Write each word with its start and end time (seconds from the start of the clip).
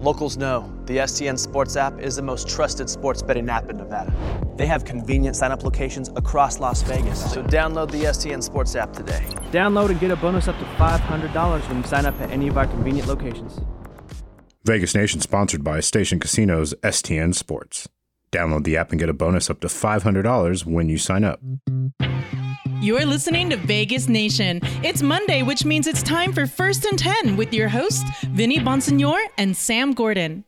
Locals 0.00 0.38
know 0.38 0.72
the 0.86 0.96
STN 0.96 1.38
Sports 1.38 1.76
app 1.76 2.00
is 2.00 2.16
the 2.16 2.22
most 2.22 2.48
trusted 2.48 2.88
sports 2.88 3.20
betting 3.20 3.50
app 3.50 3.68
in 3.68 3.76
Nevada. 3.76 4.10
They 4.56 4.64
have 4.64 4.86
convenient 4.86 5.36
sign 5.36 5.52
up 5.52 5.62
locations 5.62 6.08
across 6.16 6.58
Las 6.58 6.80
Vegas, 6.80 7.20
so 7.30 7.42
download 7.42 7.90
the 7.90 8.04
STN 8.04 8.42
Sports 8.42 8.74
app 8.76 8.94
today. 8.94 9.22
Download 9.52 9.90
and 9.90 10.00
get 10.00 10.10
a 10.10 10.16
bonus 10.16 10.48
up 10.48 10.58
to 10.58 10.64
$500 10.64 11.68
when 11.68 11.76
you 11.76 11.82
sign 11.82 12.06
up 12.06 12.18
at 12.18 12.30
any 12.30 12.48
of 12.48 12.56
our 12.56 12.66
convenient 12.66 13.08
locations. 13.08 13.60
Vegas 14.64 14.94
Nation 14.94 15.20
sponsored 15.20 15.62
by 15.62 15.80
Station 15.80 16.18
Casinos 16.18 16.72
STN 16.82 17.34
Sports. 17.34 17.86
Download 18.32 18.64
the 18.64 18.78
app 18.78 18.92
and 18.92 18.98
get 18.98 19.10
a 19.10 19.12
bonus 19.12 19.50
up 19.50 19.60
to 19.60 19.66
$500 19.66 20.64
when 20.64 20.88
you 20.88 20.96
sign 20.96 21.24
up. 21.24 21.40
You're 22.82 23.04
listening 23.04 23.50
to 23.50 23.58
Vegas 23.58 24.08
Nation. 24.08 24.58
It's 24.82 25.02
Monday, 25.02 25.42
which 25.42 25.66
means 25.66 25.86
it's 25.86 26.02
time 26.02 26.32
for 26.32 26.46
First 26.46 26.86
and 26.86 26.98
10 26.98 27.36
with 27.36 27.52
your 27.52 27.68
hosts, 27.68 28.08
Vinny 28.28 28.58
Bonsignore 28.58 29.22
and 29.36 29.54
Sam 29.54 29.92
Gordon. 29.92 30.44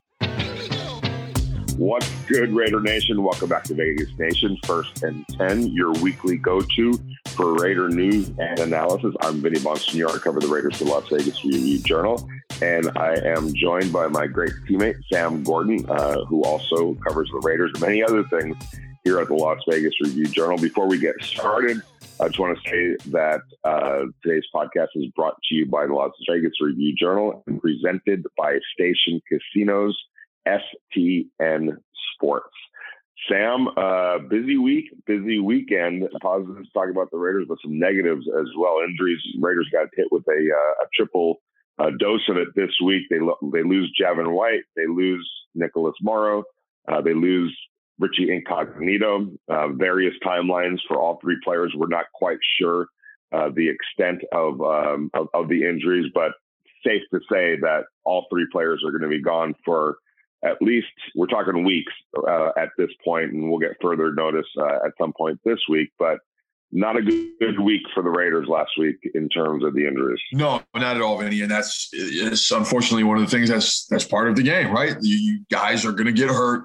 What's 1.77 2.11
good, 2.23 2.55
Raider 2.55 2.81
Nation? 2.81 3.23
Welcome 3.23 3.51
back 3.51 3.65
to 3.65 3.75
Vegas 3.75 4.09
Nation, 4.19 4.57
First 4.65 5.03
and 5.03 5.27
10, 5.29 5.75
your 5.75 5.93
weekly 5.93 6.39
go 6.39 6.63
to 6.63 6.99
for 7.27 7.55
Raider 7.57 7.91
news 7.91 8.31
and 8.39 8.59
analysis. 8.61 9.15
I'm 9.21 9.43
Vinny 9.43 9.61
Bonsignore. 9.61 10.15
I 10.15 10.19
cover 10.19 10.41
the 10.41 10.49
Raiders 10.49 10.79
for 10.79 10.85
the 10.85 10.91
Las 10.91 11.09
Vegas 11.11 11.45
Review 11.45 11.81
Journal, 11.81 12.27
and 12.63 12.91
I 12.97 13.13
am 13.27 13.53
joined 13.53 13.93
by 13.93 14.07
my 14.07 14.27
great 14.27 14.55
teammate, 14.67 14.97
Sam 15.13 15.43
Gordon, 15.43 15.85
uh, 15.87 16.25
who 16.25 16.45
also 16.45 16.95
covers 17.07 17.29
the 17.31 17.41
Raiders 17.41 17.73
and 17.75 17.83
many 17.83 18.03
other 18.03 18.25
things 18.25 18.57
here 19.05 19.21
at 19.21 19.29
the 19.29 19.35
Las 19.35 19.59
Vegas 19.69 19.93
Review 20.01 20.25
Journal. 20.29 20.57
Before 20.57 20.87
we 20.87 20.99
get 20.99 21.23
started, 21.23 21.83
I 22.23 22.29
just 22.29 22.39
want 22.39 22.57
to 22.57 22.71
say 22.71 23.11
that 23.11 23.41
uh, 23.65 24.03
today's 24.23 24.45
podcast 24.55 24.91
is 24.95 25.07
brought 25.17 25.35
to 25.49 25.57
you 25.57 25.67
by 25.67 25.87
the 25.87 25.93
Las 25.93 26.13
Vegas 26.31 26.53
Review 26.61 26.95
Journal 26.95 27.43
and 27.49 27.61
presented 27.61 28.25
by 28.39 28.59
Station 28.73 29.21
Casinos 29.29 29.99
STN 30.47 31.79
Sports. 32.15 32.55
Sam, 33.29 33.67
uh, 33.77 34.19
busy 34.31 34.57
week, 34.57 34.85
busy 35.05 35.41
weekend. 35.41 36.09
Positives 36.23 36.71
talk 36.73 36.91
about 36.91 37.11
the 37.11 37.19
Raiders, 37.19 37.47
but 37.49 37.59
some 37.61 37.77
negatives 37.77 38.25
as 38.39 38.47
well. 38.57 38.79
Injuries. 38.89 39.19
Raiders 39.41 39.69
got 39.73 39.89
hit 39.97 40.07
with 40.13 40.23
a, 40.29 40.31
uh, 40.33 40.85
a 40.85 40.87
triple 40.95 41.43
uh, 41.81 41.91
dose 41.99 42.29
of 42.29 42.37
it 42.37 42.49
this 42.55 42.71
week. 42.85 43.03
They 43.11 43.19
lo- 43.19 43.39
they 43.53 43.65
lose 43.65 43.93
Javin 44.01 44.31
White, 44.31 44.63
they 44.77 44.87
lose 44.87 45.29
Nicholas 45.57 45.97
Morrow, 46.01 46.45
uh, 46.87 47.01
they 47.01 47.15
lose 47.15 47.57
Richie 48.03 48.35
Incognito. 48.35 49.29
Uh, 49.49 49.69
various 49.69 50.15
timelines 50.25 50.79
for 50.89 51.01
all 51.01 51.19
three 51.23 51.39
players. 51.45 51.73
We're 51.77 51.87
not 51.89 52.07
quite 52.15 52.39
sure 52.59 52.87
uh, 53.33 53.51
the 53.55 53.69
extent 53.69 54.23
of, 54.33 54.61
um, 54.61 55.11
of, 55.15 55.29
of 55.33 55.49
the 55.49 55.65
injuries, 55.65 56.11
but 56.15 56.33
safe 56.85 57.03
to 57.13 57.21
say 57.31 57.57
that 57.61 57.85
all 58.05 58.27
three 58.31 58.47
players 58.53 58.83
are 58.85 58.91
going 58.91 59.03
to 59.03 59.09
be 59.09 59.23
gone 59.23 59.55
for 59.65 59.97
at 60.45 60.61
least 60.61 60.89
we're 61.15 61.27
talking 61.27 61.65
weeks 61.65 61.93
uh, 62.29 62.51
at 62.57 62.71
this 62.77 62.91
point, 63.05 63.33
and 63.33 63.49
we'll 63.49 63.61
get 63.61 63.77
further 63.81 64.13
notice 64.13 64.47
uh, 64.59 64.85
at 64.85 64.93
some 65.01 65.13
point 65.17 65.39
this 65.45 65.61
week. 65.69 65.93
But 65.99 66.19
not 66.73 66.97
a 66.97 67.03
good, 67.03 67.61
week 67.61 67.83
for 67.95 68.03
the 68.03 68.09
Raiders 68.09 68.49
last 68.49 68.71
week 68.79 68.97
in 69.15 69.29
terms 69.29 69.63
of 69.63 69.75
the 69.75 69.87
injuries. 69.87 70.21
No, 70.33 70.63
not 70.75 70.97
at 70.97 71.03
all, 71.03 71.19
Vinny. 71.19 71.43
And 71.43 71.51
that's 71.51 71.91
it's 71.93 72.51
unfortunately 72.51 73.05
one 73.05 73.19
of 73.19 73.25
the 73.25 73.31
things 73.31 73.51
that's 73.51 73.87
that's 73.87 74.05
part 74.05 74.29
of 74.29 74.37
the 74.37 74.43
game, 74.43 74.73
right? 74.73 74.97
You, 75.01 75.17
you 75.17 75.41
guys 75.51 75.85
are 75.85 75.93
going 75.93 76.07
to 76.07 76.13
get 76.13 76.31
hurt. 76.31 76.65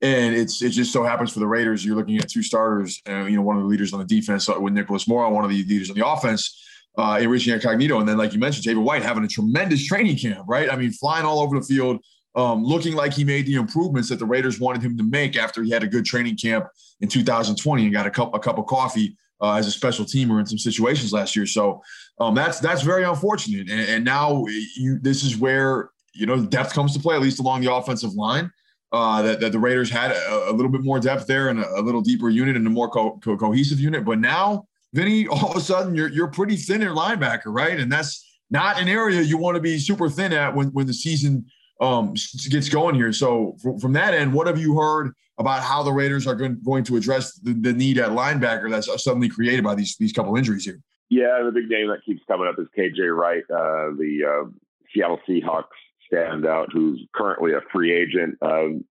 And 0.00 0.34
it's 0.34 0.62
it 0.62 0.70
just 0.70 0.92
so 0.92 1.02
happens 1.02 1.32
for 1.32 1.40
the 1.40 1.46
Raiders, 1.46 1.84
you're 1.84 1.96
looking 1.96 2.18
at 2.18 2.28
two 2.28 2.42
starters, 2.42 3.02
and 3.04 3.28
you 3.28 3.36
know 3.36 3.42
one 3.42 3.56
of 3.56 3.62
the 3.62 3.68
leaders 3.68 3.92
on 3.92 3.98
the 3.98 4.06
defense 4.06 4.48
uh, 4.48 4.54
with 4.58 4.72
Nicholas 4.72 5.08
Morrow, 5.08 5.30
one 5.32 5.44
of 5.44 5.50
the 5.50 5.64
leaders 5.64 5.90
on 5.90 5.96
the 5.96 6.06
offense, 6.06 6.64
uh, 6.96 7.18
in 7.20 7.28
Richie 7.28 7.52
Incognito, 7.52 7.98
and 7.98 8.08
then 8.08 8.16
like 8.16 8.32
you 8.32 8.38
mentioned, 8.38 8.64
Javin 8.64 8.84
White 8.84 9.02
having 9.02 9.24
a 9.24 9.28
tremendous 9.28 9.84
training 9.84 10.16
camp, 10.16 10.44
right? 10.48 10.70
I 10.70 10.76
mean, 10.76 10.92
flying 10.92 11.24
all 11.24 11.40
over 11.40 11.58
the 11.58 11.64
field, 11.64 12.00
um, 12.36 12.62
looking 12.64 12.94
like 12.94 13.12
he 13.12 13.24
made 13.24 13.46
the 13.46 13.54
improvements 13.54 14.08
that 14.10 14.20
the 14.20 14.26
Raiders 14.26 14.60
wanted 14.60 14.82
him 14.82 14.96
to 14.98 15.02
make 15.02 15.36
after 15.36 15.64
he 15.64 15.70
had 15.70 15.82
a 15.82 15.88
good 15.88 16.04
training 16.04 16.36
camp 16.36 16.66
in 17.00 17.08
2020 17.08 17.84
and 17.84 17.92
got 17.92 18.06
a 18.06 18.10
cup 18.10 18.34
a 18.34 18.38
cup 18.38 18.58
of 18.58 18.66
coffee 18.66 19.16
uh, 19.40 19.54
as 19.54 19.66
a 19.66 19.70
special 19.70 20.04
teamer 20.04 20.38
in 20.38 20.46
some 20.46 20.58
situations 20.58 21.12
last 21.12 21.34
year. 21.34 21.46
So 21.46 21.82
um, 22.20 22.36
that's 22.36 22.60
that's 22.60 22.82
very 22.82 23.04
unfortunate, 23.04 23.68
and, 23.68 23.80
and 23.80 24.04
now 24.04 24.44
you 24.76 24.98
this 25.00 25.24
is 25.24 25.36
where 25.36 25.90
you 26.14 26.26
know 26.26 26.44
depth 26.44 26.72
comes 26.72 26.94
to 26.94 27.00
play, 27.00 27.16
at 27.16 27.22
least 27.22 27.40
along 27.40 27.62
the 27.62 27.72
offensive 27.72 28.12
line 28.14 28.50
uh, 28.92 29.22
that, 29.22 29.40
that 29.40 29.52
the 29.52 29.58
Raiders 29.58 29.90
had 29.90 30.12
a, 30.12 30.50
a, 30.50 30.52
little 30.52 30.70
bit 30.70 30.82
more 30.82 30.98
depth 30.98 31.26
there 31.26 31.48
and 31.48 31.60
a, 31.60 31.80
a 31.80 31.82
little 31.82 32.00
deeper 32.00 32.30
unit 32.30 32.56
and 32.56 32.66
a 32.66 32.70
more 32.70 32.88
co- 32.88 33.18
co- 33.22 33.36
cohesive 33.36 33.80
unit. 33.80 34.04
But 34.04 34.18
now, 34.18 34.66
Vinny, 34.94 35.26
all 35.28 35.50
of 35.50 35.56
a 35.56 35.60
sudden 35.60 35.94
you're 35.94 36.10
you're 36.10 36.28
pretty 36.28 36.56
thin 36.56 36.80
linebacker, 36.80 37.46
right? 37.46 37.78
And 37.78 37.90
that's 37.90 38.24
not 38.50 38.80
an 38.80 38.88
area 38.88 39.20
you 39.20 39.36
want 39.36 39.56
to 39.56 39.60
be 39.60 39.78
super 39.78 40.08
thin 40.08 40.32
at 40.32 40.54
when 40.54 40.68
when 40.68 40.86
the 40.86 40.94
season 40.94 41.46
um, 41.80 42.14
gets 42.48 42.68
going 42.68 42.94
here. 42.94 43.12
So 43.12 43.56
from, 43.62 43.78
from 43.78 43.92
that 43.92 44.14
end, 44.14 44.32
what 44.32 44.46
have 44.46 44.58
you 44.58 44.76
heard 44.76 45.12
about 45.38 45.62
how 45.62 45.82
the 45.84 45.92
Raiders 45.92 46.26
are 46.26 46.34
going, 46.34 46.60
going 46.64 46.82
to 46.84 46.96
address 46.96 47.34
the, 47.34 47.52
the 47.52 47.72
need 47.72 47.98
at 47.98 48.10
linebacker 48.10 48.68
that's 48.68 48.88
suddenly 49.02 49.28
created 49.28 49.62
by 49.64 49.74
these 49.74 49.96
these 49.96 50.12
couple 50.12 50.34
injuries 50.36 50.64
here? 50.64 50.80
Yeah, 51.10 51.42
the 51.44 51.52
big 51.52 51.68
name 51.68 51.88
that 51.88 52.04
keeps 52.04 52.22
coming 52.26 52.48
up 52.48 52.56
is 52.58 52.66
KJ 52.76 53.16
Wright, 53.16 53.44
uh, 53.50 53.96
the 53.96 54.24
uh, 54.24 54.50
Seattle 54.92 55.20
Seahawks 55.28 55.64
standout 56.12 56.66
who's 56.72 57.04
currently 57.14 57.52
a 57.52 57.60
free 57.72 57.94
agent. 57.94 58.36
Um, 58.42 58.84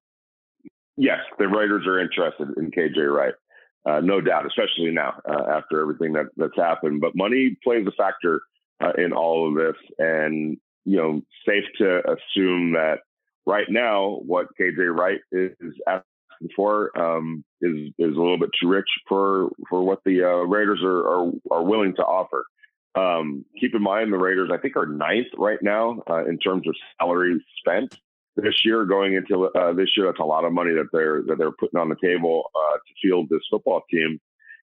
yes, 0.98 1.20
the 1.38 1.48
Raiders 1.48 1.86
are 1.88 2.00
interested 2.00 2.50
in 2.58 2.72
KJ 2.72 3.14
Wright, 3.14 3.34
uh, 3.86 4.02
no 4.02 4.22
doubt, 4.22 4.46
especially 4.46 4.92
now 4.92 5.14
uh, 5.30 5.58
after 5.58 5.82
everything 5.82 6.14
that, 6.14 6.28
that's 6.38 6.58
happened. 6.58 7.02
But 7.02 7.16
money 7.16 7.58
plays 7.64 7.86
a 7.88 7.92
factor 7.92 8.42
uh, 8.84 8.94
in 8.98 9.14
all 9.14 9.48
of 9.48 9.56
this, 9.56 9.82
and 10.00 10.58
you 10.86 10.98
know, 10.98 11.22
safe 11.48 11.64
to 11.80 12.00
assume 12.00 12.74
that 12.74 13.00
right 13.46 13.68
now 13.70 14.20
what 14.26 14.48
KJ 14.60 14.96
Wright 14.96 15.20
is 15.32 15.52
asking 15.88 16.56
for 16.56 16.98
um, 17.00 17.44
is 17.62 17.92
is 17.98 18.16
a 18.16 18.20
little 18.20 18.38
bit 18.40 18.50
too 18.62 18.68
rich 18.68 18.90
for 19.08 19.50
for 19.70 19.84
what 19.84 20.00
the 20.06 20.24
uh, 20.24 20.44
Raiders 20.46 20.82
are, 20.84 21.08
are 21.08 21.32
are 21.52 21.64
willing 21.64 21.96
to 21.96 22.04
offer. 22.04 22.46
Um, 22.96 23.44
keep 23.60 23.76
in 23.76 23.82
mind 23.82 24.14
the 24.14 24.18
Raiders, 24.18 24.50
I 24.54 24.58
think, 24.58 24.78
are 24.78 24.86
ninth 24.86 25.28
right 25.38 25.60
now 25.62 26.02
uh, 26.10 26.26
in 26.26 26.38
terms 26.38 26.68
of 26.68 26.76
salary 26.98 27.44
spent 27.60 27.98
this 28.38 28.64
year. 28.64 28.86
Going 28.86 29.16
into 29.16 29.46
uh, 29.48 29.74
this 29.74 29.90
year, 29.98 30.06
that's 30.06 30.20
a 30.20 30.26
lot 30.26 30.46
of 30.46 30.54
money 30.54 30.74
that 30.74 30.88
they're 30.94 31.22
that 31.28 31.38
they're 31.38 31.52
putting 31.52 31.80
on 31.80 31.90
the 31.90 31.98
table 32.02 32.50
uh, 32.56 32.78
to 32.78 32.94
field 33.02 33.28
this 33.30 33.42
football 33.52 33.82
team, 33.92 34.20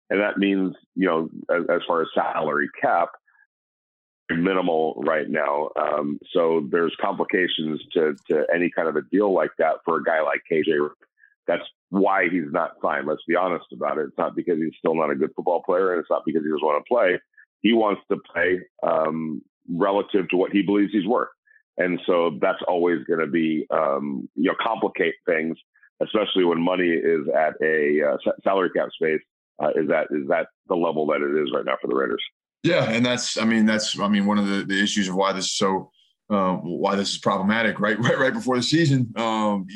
and 0.09 0.21
that 0.21 0.39
means 0.39 0.75
you 0.95 1.07
know 1.07 1.29
as, 1.55 1.65
as 1.69 1.81
far 1.87 2.01
as 2.01 2.09
salary 2.15 2.71
cap, 2.81 3.09
minimal 4.31 5.03
right 5.05 5.29
now. 5.29 5.69
Um, 5.77 6.19
so 6.33 6.67
there's 6.71 6.97
complications 7.01 7.83
to 7.93 8.17
to 8.31 8.47
any 8.55 8.71
kind 8.71 8.89
of 8.89 8.97
a 8.97 9.03
deal 9.03 9.33
like 9.35 9.53
that 9.59 9.77
for 9.85 9.99
a 9.99 10.05
guy 10.05 10.23
like 10.23 10.41
KJ. 10.51 10.89
That's 11.47 11.65
why 11.91 12.29
he's 12.31 12.51
not 12.51 12.77
signed. 12.81 13.07
Let's 13.07 13.25
be 13.29 13.37
honest 13.37 13.67
about 13.73 13.99
it. 13.99 14.07
It's 14.07 14.17
not 14.17 14.37
because 14.37 14.57
he's 14.59 14.73
still 14.79 14.95
not 14.95 15.11
a 15.11 15.17
good 15.17 15.33
football 15.37 15.63
player, 15.63 15.93
and 15.93 16.01
it's 16.01 16.09
not 16.09 16.23
because 16.25 16.45
he 16.45 16.49
doesn't 16.49 16.65
want 16.65 16.83
to 16.83 16.89
play 16.89 17.19
he 17.63 17.73
wants 17.73 18.03
to 18.11 18.19
play 18.33 18.61
um, 18.83 19.41
relative 19.71 20.29
to 20.31 20.37
what 20.37 20.53
he 20.53 20.63
believes 20.63 20.93
he's 20.93 21.07
worth. 21.07 21.29
And 21.79 22.01
so 22.07 22.39
that's 22.41 22.59
always 22.69 23.03
going 23.05 23.21
to 23.21 23.27
be, 23.27 23.67
um, 23.71 24.29
you 24.35 24.51
know, 24.51 24.57
complicate 24.61 25.15
things, 25.27 25.57
especially 26.03 26.45
when 26.45 26.61
money 26.61 26.89
is 26.89 27.27
at 27.35 27.55
a 27.63 28.03
uh, 28.03 28.33
salary 28.45 28.71
cap 28.77 28.89
space. 28.93 29.21
Uh, 29.63 29.69
is 29.77 29.89
that 29.89 30.09
is 30.11 30.27
that 30.29 30.49
the 30.69 30.75
level 30.75 31.07
that 31.07 31.21
it 31.21 31.41
is 31.41 31.53
right 31.55 31.65
now 31.65 31.77
for 31.81 31.87
the 31.89 31.95
Raiders? 31.95 32.23
Yeah, 32.63 32.91
and 32.91 33.05
that's 33.05 33.39
I 33.39 33.45
mean 33.45 33.67
that's 33.67 33.99
I 33.99 34.09
mean 34.09 34.27
one 34.27 34.39
of 34.39 34.47
the, 34.47 34.65
the 34.65 34.83
issues 34.83 35.09
of 35.09 35.15
why 35.15 35.33
this 35.33 35.47
is 35.47 35.57
so 35.57 35.91
uh, 36.31 36.55
why 36.57 36.97
this 36.97 37.11
is 37.11 37.19
problematic 37.19 37.79
right 37.79 37.99
right 38.01 38.19
right 38.19 38.33
before 38.33 38.57
the 38.57 38.63
season 38.63 39.13
um, 39.17 39.67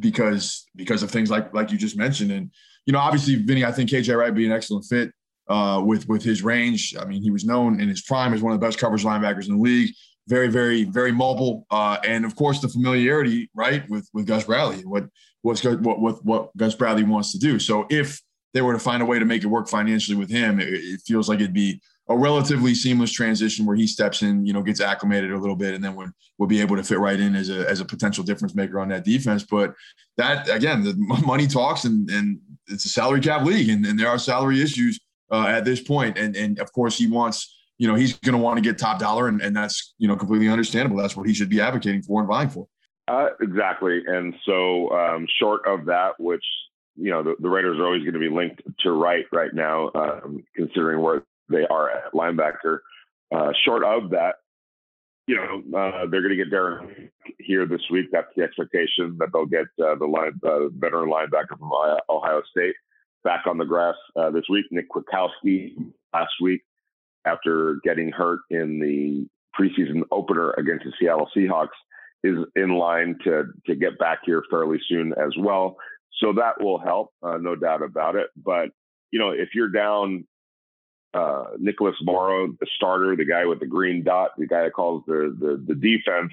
because 0.00 0.66
because 0.76 1.02
of 1.02 1.10
things 1.10 1.30
like 1.30 1.52
like 1.54 1.70
you 1.70 1.78
just 1.78 1.96
mentioned 1.96 2.32
and 2.32 2.50
you 2.86 2.92
know 2.92 2.98
obviously 2.98 3.36
Vinny 3.36 3.64
I 3.64 3.72
think 3.72 3.90
KJ 3.90 4.16
Wright 4.16 4.34
be 4.34 4.46
an 4.46 4.52
excellent 4.52 4.84
fit 4.84 5.12
uh, 5.50 5.82
with 5.84 6.08
with 6.08 6.22
his 6.22 6.42
range. 6.42 6.94
I 6.98 7.04
mean, 7.04 7.22
he 7.22 7.30
was 7.30 7.44
known 7.44 7.80
in 7.80 7.88
his 7.88 8.02
prime 8.02 8.32
as 8.32 8.40
one 8.40 8.54
of 8.54 8.60
the 8.60 8.66
best 8.66 8.78
coverage 8.78 9.04
linebackers 9.04 9.48
in 9.48 9.56
the 9.56 9.62
league. 9.62 9.92
Very, 10.28 10.48
very, 10.48 10.84
very 10.84 11.10
mobile, 11.10 11.66
uh, 11.70 11.98
and 12.06 12.24
of 12.24 12.36
course 12.36 12.60
the 12.60 12.68
familiarity, 12.68 13.50
right, 13.54 13.82
with 13.90 14.08
with 14.14 14.26
Gus 14.26 14.44
Bradley. 14.44 14.82
What 14.84 15.06
what's 15.42 15.64
what 15.64 15.98
what 15.98 16.24
what 16.24 16.56
Gus 16.56 16.74
Bradley 16.76 17.02
wants 17.02 17.32
to 17.32 17.38
do. 17.38 17.58
So 17.58 17.86
if 17.90 18.20
they 18.54 18.62
were 18.62 18.72
to 18.72 18.78
find 18.78 19.02
a 19.02 19.06
way 19.06 19.18
to 19.18 19.24
make 19.24 19.42
it 19.42 19.48
work 19.48 19.68
financially 19.68 20.16
with 20.16 20.30
him, 20.30 20.60
it, 20.60 20.68
it 20.68 21.00
feels 21.04 21.28
like 21.28 21.40
it'd 21.40 21.52
be 21.52 21.80
a 22.08 22.16
relatively 22.16 22.74
seamless 22.74 23.12
transition 23.12 23.64
where 23.64 23.76
he 23.76 23.86
steps 23.86 24.22
in, 24.22 24.44
you 24.44 24.52
know, 24.52 24.62
gets 24.62 24.80
acclimated 24.80 25.32
a 25.32 25.38
little 25.38 25.56
bit, 25.56 25.74
and 25.74 25.82
then 25.82 25.96
would 25.96 26.10
will 26.38 26.46
be 26.46 26.60
able 26.60 26.76
to 26.76 26.84
fit 26.84 27.00
right 27.00 27.18
in 27.18 27.34
as 27.34 27.50
a 27.50 27.68
as 27.68 27.80
a 27.80 27.84
potential 27.84 28.22
difference 28.22 28.54
maker 28.54 28.78
on 28.78 28.88
that 28.88 29.04
defense. 29.04 29.42
But 29.42 29.74
that 30.16 30.48
again, 30.48 30.84
the 30.84 30.94
money 31.26 31.48
talks, 31.48 31.84
and 31.84 32.08
and 32.08 32.38
it's 32.68 32.84
a 32.84 32.88
salary 32.88 33.20
cap 33.20 33.44
league, 33.44 33.68
and, 33.68 33.84
and 33.84 33.98
there 33.98 34.08
are 34.08 34.18
salary 34.18 34.62
issues 34.62 35.00
uh, 35.30 35.46
at 35.46 35.64
this 35.64 35.80
point. 35.80 36.18
And 36.18 36.36
and 36.36 36.58
of 36.58 36.72
course 36.72 36.98
he 36.98 37.06
wants, 37.06 37.56
you 37.78 37.88
know, 37.88 37.94
he's 37.94 38.18
going 38.18 38.36
to 38.36 38.38
want 38.38 38.58
to 38.58 38.62
get 38.62 38.78
top 38.78 38.98
dollar, 38.98 39.28
and, 39.28 39.40
and 39.40 39.56
that's 39.56 39.94
you 39.98 40.08
know 40.08 40.16
completely 40.16 40.48
understandable. 40.48 40.96
That's 40.96 41.16
what 41.16 41.26
he 41.26 41.34
should 41.34 41.50
be 41.50 41.60
advocating 41.60 42.02
for 42.02 42.20
and 42.20 42.28
vying 42.28 42.50
for. 42.50 42.66
Uh, 43.08 43.30
exactly. 43.40 44.02
And 44.06 44.34
so 44.44 44.90
um, 44.90 45.26
short 45.40 45.66
of 45.66 45.86
that, 45.86 46.12
which 46.18 46.44
you 46.96 47.10
know 47.10 47.22
the, 47.22 47.34
the 47.40 47.48
Raiders 47.48 47.78
are 47.78 47.86
always 47.86 48.02
going 48.02 48.14
to 48.14 48.20
be 48.20 48.28
linked 48.28 48.62
to 48.80 48.92
right 48.92 49.24
right 49.32 49.52
now, 49.52 49.90
um, 49.94 50.44
considering 50.54 51.02
where 51.02 51.24
they 51.48 51.64
are 51.66 51.90
at 51.90 52.12
linebacker. 52.12 52.78
Uh, 53.32 53.52
short 53.64 53.84
of 53.84 54.10
that, 54.10 54.36
you 55.26 55.36
know, 55.36 55.78
uh, 55.78 56.06
they're 56.06 56.22
going 56.22 56.36
to 56.36 56.44
get 56.44 56.50
Darren 56.50 57.10
here 57.38 57.64
this 57.64 57.82
week. 57.90 58.06
That's 58.10 58.26
the 58.36 58.42
expectation 58.42 59.16
that 59.18 59.28
they'll 59.32 59.46
get 59.46 59.66
uh, 59.82 59.94
the 59.94 60.06
line, 60.06 60.32
uh, 60.44 60.68
veteran 60.70 61.08
linebacker 61.08 61.58
from 61.58 61.70
Ohio 62.08 62.42
State 62.50 62.74
back 63.24 63.46
on 63.46 63.58
the 63.58 63.64
grass 63.64 63.94
uh, 64.16 64.30
this 64.30 64.44
week. 64.48 64.66
Nick 64.70 64.86
Kwiatkowski 64.90 65.74
last 66.12 66.32
week 66.40 66.62
after 67.24 67.80
getting 67.84 68.10
hurt 68.10 68.40
in 68.50 68.80
the 68.80 69.26
preseason 69.58 70.02
opener 70.10 70.52
against 70.52 70.84
the 70.84 70.92
Seattle 70.98 71.28
Seahawks 71.36 71.68
is 72.22 72.36
in 72.56 72.70
line 72.70 73.16
to 73.24 73.44
to 73.66 73.74
get 73.74 73.98
back 73.98 74.20
here 74.24 74.42
fairly 74.50 74.78
soon 74.88 75.12
as 75.12 75.34
well. 75.38 75.76
So 76.18 76.32
that 76.34 76.62
will 76.62 76.78
help, 76.78 77.12
uh, 77.22 77.38
no 77.38 77.56
doubt 77.56 77.82
about 77.82 78.16
it. 78.16 78.28
But 78.36 78.70
you 79.10 79.18
know, 79.18 79.30
if 79.30 79.50
you're 79.54 79.70
down 79.70 80.26
uh, 81.14 81.44
Nicholas 81.58 81.96
Morrow, 82.02 82.48
the 82.60 82.66
starter, 82.76 83.16
the 83.16 83.24
guy 83.24 83.44
with 83.46 83.60
the 83.60 83.66
green 83.66 84.04
dot, 84.04 84.32
the 84.36 84.46
guy 84.46 84.64
that 84.64 84.72
calls 84.72 85.02
the 85.06 85.34
the, 85.38 85.62
the 85.66 85.74
defense, 85.74 86.32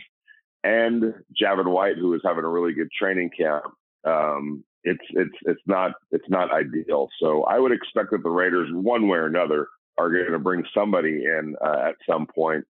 and 0.63 1.13
Javin 1.41 1.69
White, 1.69 1.97
who 1.97 2.13
is 2.13 2.21
having 2.23 2.43
a 2.43 2.49
really 2.49 2.73
good 2.73 2.91
training 2.91 3.31
camp. 3.37 3.63
Um, 4.05 4.63
it's 4.87 5.05
it's 5.11 5.37
it's 5.45 5.61
not 5.65 5.91
it's 6.11 6.29
not 6.29 6.51
ideal. 6.51 7.09
So 7.19 7.43
I 7.43 7.59
would 7.59 7.71
expect 7.71 8.11
that 8.11 8.23
the 8.23 8.29
Raiders, 8.29 8.69
one 8.71 9.07
way 9.07 9.17
or 9.17 9.27
another, 9.27 9.67
are 9.97 10.09
going 10.09 10.31
to 10.31 10.39
bring 10.39 10.63
somebody 10.73 11.25
in 11.25 11.55
uh, 11.63 11.89
at 11.89 11.95
some 12.09 12.27
point. 12.27 12.65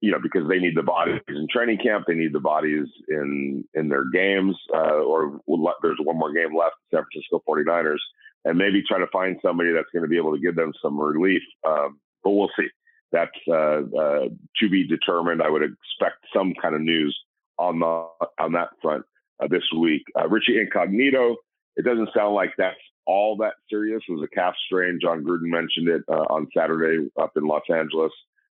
You 0.00 0.10
know, 0.10 0.18
because 0.22 0.46
they 0.48 0.58
need 0.58 0.76
the 0.76 0.82
bodies 0.82 1.20
in 1.28 1.46
training 1.50 1.78
camp, 1.78 2.04
they 2.06 2.14
need 2.14 2.34
the 2.34 2.40
bodies 2.40 2.86
in 3.08 3.64
in 3.74 3.88
their 3.88 4.04
games, 4.10 4.56
uh, 4.74 5.00
or 5.00 5.40
there's 5.82 5.98
one 6.02 6.18
more 6.18 6.32
game 6.32 6.54
left. 6.56 6.76
San 6.92 7.02
Francisco 7.10 7.42
49ers 7.48 7.98
and 8.44 8.58
maybe 8.58 8.82
try 8.86 8.98
to 8.98 9.06
find 9.12 9.38
somebody 9.42 9.72
that's 9.72 9.88
going 9.92 10.02
to 10.02 10.08
be 10.08 10.16
able 10.16 10.34
to 10.34 10.40
give 10.40 10.56
them 10.56 10.72
some 10.82 10.98
relief. 10.98 11.42
Um, 11.66 11.98
but 12.22 12.30
we'll 12.30 12.50
see. 12.58 12.68
That's 13.12 13.30
uh, 13.48 13.82
uh, 13.96 14.28
to 14.60 14.68
be 14.68 14.86
determined. 14.86 15.42
I 15.42 15.48
would 15.48 15.62
expect 15.62 16.26
some 16.34 16.52
kind 16.60 16.74
of 16.74 16.80
news 16.80 17.16
on 17.58 17.78
the 17.78 18.08
on 18.42 18.52
that 18.52 18.70
front 18.82 19.04
uh, 19.40 19.46
this 19.48 19.62
week. 19.78 20.02
Uh, 20.18 20.28
Richie 20.28 20.60
Incognito. 20.60 21.36
It 21.76 21.84
doesn't 21.84 22.10
sound 22.14 22.34
like 22.34 22.50
that's 22.56 22.76
all 23.06 23.36
that 23.38 23.54
serious. 23.68 24.02
It 24.08 24.12
was 24.12 24.22
a 24.24 24.34
calf 24.34 24.54
strain. 24.66 24.98
Jon 25.00 25.24
Gruden 25.24 25.50
mentioned 25.50 25.88
it 25.88 26.02
uh, 26.08 26.24
on 26.30 26.48
Saturday 26.56 27.08
up 27.20 27.32
in 27.36 27.46
Los 27.46 27.64
Angeles. 27.68 28.12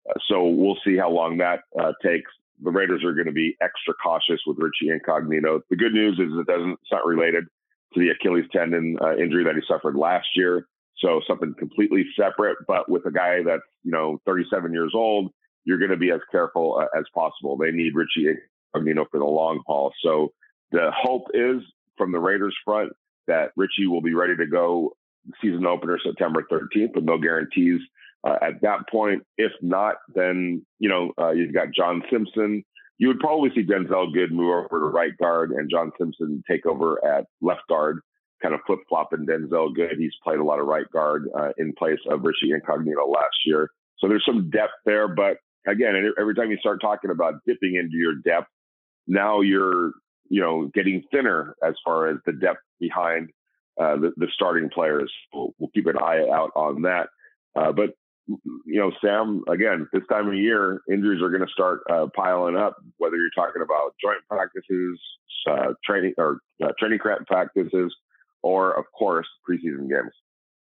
Uh, 0.10 0.14
so 0.28 0.46
we'll 0.48 0.78
see 0.86 0.98
how 0.98 1.10
long 1.10 1.38
that 1.38 1.62
takes. 2.04 2.32
The 2.64 2.72
Raiders 2.72 3.04
are 3.04 3.14
going 3.14 3.26
to 3.26 3.34
be 3.34 3.58
extra 3.62 3.94
cautious 4.02 4.40
with 4.46 4.58
Richie 4.60 4.92
Incognito. 4.92 5.62
The 5.70 5.76
good 5.76 5.94
news 5.94 6.14
is 6.20 6.32
it 6.40 6.48
doesn't. 6.48 6.72
It's 6.72 6.92
not 6.92 7.06
related 7.06 7.46
to 7.94 8.00
the 8.00 8.10
Achilles 8.10 8.46
tendon 8.52 8.98
uh, 9.02 9.16
injury 9.16 9.44
that 9.44 9.56
he 9.56 9.62
suffered 9.68 9.96
last 9.96 10.28
year. 10.36 10.68
So 11.00 11.22
something 11.28 11.54
completely 11.60 12.06
separate, 12.18 12.58
but 12.68 12.90
with 12.90 13.06
a 13.06 13.12
guy 13.12 13.44
that's 13.46 13.64
you 13.84 13.92
know 13.92 14.20
37 14.26 14.72
years 14.72 14.94
old, 14.96 15.32
you're 15.66 15.78
going 15.78 15.92
to 15.92 15.98
be 15.98 16.12
as 16.12 16.22
careful 16.32 16.80
uh, 16.82 16.98
as 16.98 17.06
possible. 17.14 17.58
They 17.58 17.72
need 17.72 17.94
Richie 17.96 18.34
Incognito 18.74 19.06
for 19.12 19.20
the 19.20 19.26
long 19.26 19.62
haul. 19.68 19.92
So 20.02 20.32
the 20.72 20.92
hope 20.96 21.28
is 21.34 21.62
from 21.98 22.12
the 22.12 22.20
Raiders 22.20 22.56
front 22.64 22.94
that 23.28 23.52
Richie 23.56 23.88
will 23.88 24.02
be 24.02 24.14
ready 24.14 24.36
to 24.36 24.46
go 24.46 24.96
season 25.42 25.66
opener 25.66 26.00
September 26.04 26.46
13th, 26.52 26.94
but 26.94 27.04
no 27.04 27.18
guarantees 27.18 27.82
uh, 28.24 28.38
at 28.42 28.62
that 28.62 28.88
point. 28.90 29.24
If 29.38 29.52
not, 29.62 29.96
then 30.14 30.66
you 30.80 30.90
know 30.90 31.12
uh, 31.20 31.32
you've 31.32 31.54
got 31.54 31.68
John 31.74 32.04
Simpson 32.12 32.64
you 32.98 33.08
would 33.08 33.20
probably 33.20 33.50
see 33.54 33.64
Denzelle 33.64 34.14
Good 34.14 34.32
move 34.32 34.50
over 34.50 34.80
to 34.80 34.86
right 34.86 35.16
guard 35.18 35.52
and 35.52 35.70
John 35.70 35.92
Simpson 35.98 36.44
take 36.50 36.66
over 36.66 37.04
at 37.06 37.26
left 37.42 37.62
guard, 37.68 38.00
kind 38.42 38.54
of 38.54 38.62
flip 38.66 38.80
flopping 38.88 39.26
Denzelle 39.26 39.76
Good. 39.76 39.98
He's 39.98 40.14
played 40.24 40.40
a 40.40 40.44
lot 40.44 40.60
of 40.60 40.68
right 40.68 40.90
guard 40.92 41.28
uh, 41.38 41.50
in 41.58 41.74
place 41.78 42.00
of 42.10 42.22
Richie 42.24 42.52
Incognito 42.54 43.06
last 43.08 43.36
year. 43.46 43.70
So 43.98 44.08
there's 44.08 44.26
some 44.26 44.50
depth 44.50 44.74
there. 44.86 45.08
But 45.08 45.38
again, 45.68 46.14
every 46.18 46.36
time 46.36 46.52
you 46.52 46.58
start 46.58 46.80
talking 46.80 47.12
about 47.12 47.36
dipping 47.46 47.76
into 47.76 47.98
your 47.98 48.16
depth, 48.16 48.48
now 49.08 49.42
you're, 49.42 49.92
you 50.30 50.42
know, 50.42 50.70
getting 50.74 51.04
thinner 51.12 51.56
as 51.64 51.76
far 51.84 52.08
as 52.08 52.18
the 52.26 52.34
depth 52.34 52.62
behind 52.80 53.30
uh, 53.80 53.96
the, 53.98 54.12
the, 54.18 54.28
starting 54.34 54.70
players. 54.70 55.12
We'll, 55.34 55.54
we'll, 55.60 55.70
keep 55.74 55.86
an 55.88 55.98
eye 55.98 56.26
out 56.32 56.52
on 56.56 56.82
that. 56.84 57.10
Uh, 57.56 57.72
but 57.72 57.92
you 58.28 58.80
know, 58.80 58.92
Sam, 59.04 59.44
again, 59.50 59.88
this 59.94 60.04
time 60.10 60.28
of 60.28 60.34
year, 60.34 60.82
injuries 60.90 61.22
are 61.22 61.30
going 61.30 61.46
to 61.46 61.52
start 61.52 61.82
uh, 61.90 62.08
piling 62.16 62.56
up, 62.56 62.76
whether 62.98 63.18
you're 63.18 63.30
talking 63.36 63.62
about 63.62 63.94
joint 64.02 64.20
practices, 64.30 65.00
uh, 65.50 65.74
training 65.84 66.14
or 66.18 66.40
uh, 66.64 66.70
training 66.80 67.00
camp 67.00 67.28
practices, 67.28 67.94
or 68.42 68.78
of 68.78 68.86
course, 68.98 69.28
preseason 69.48 69.90
games. 69.90 70.12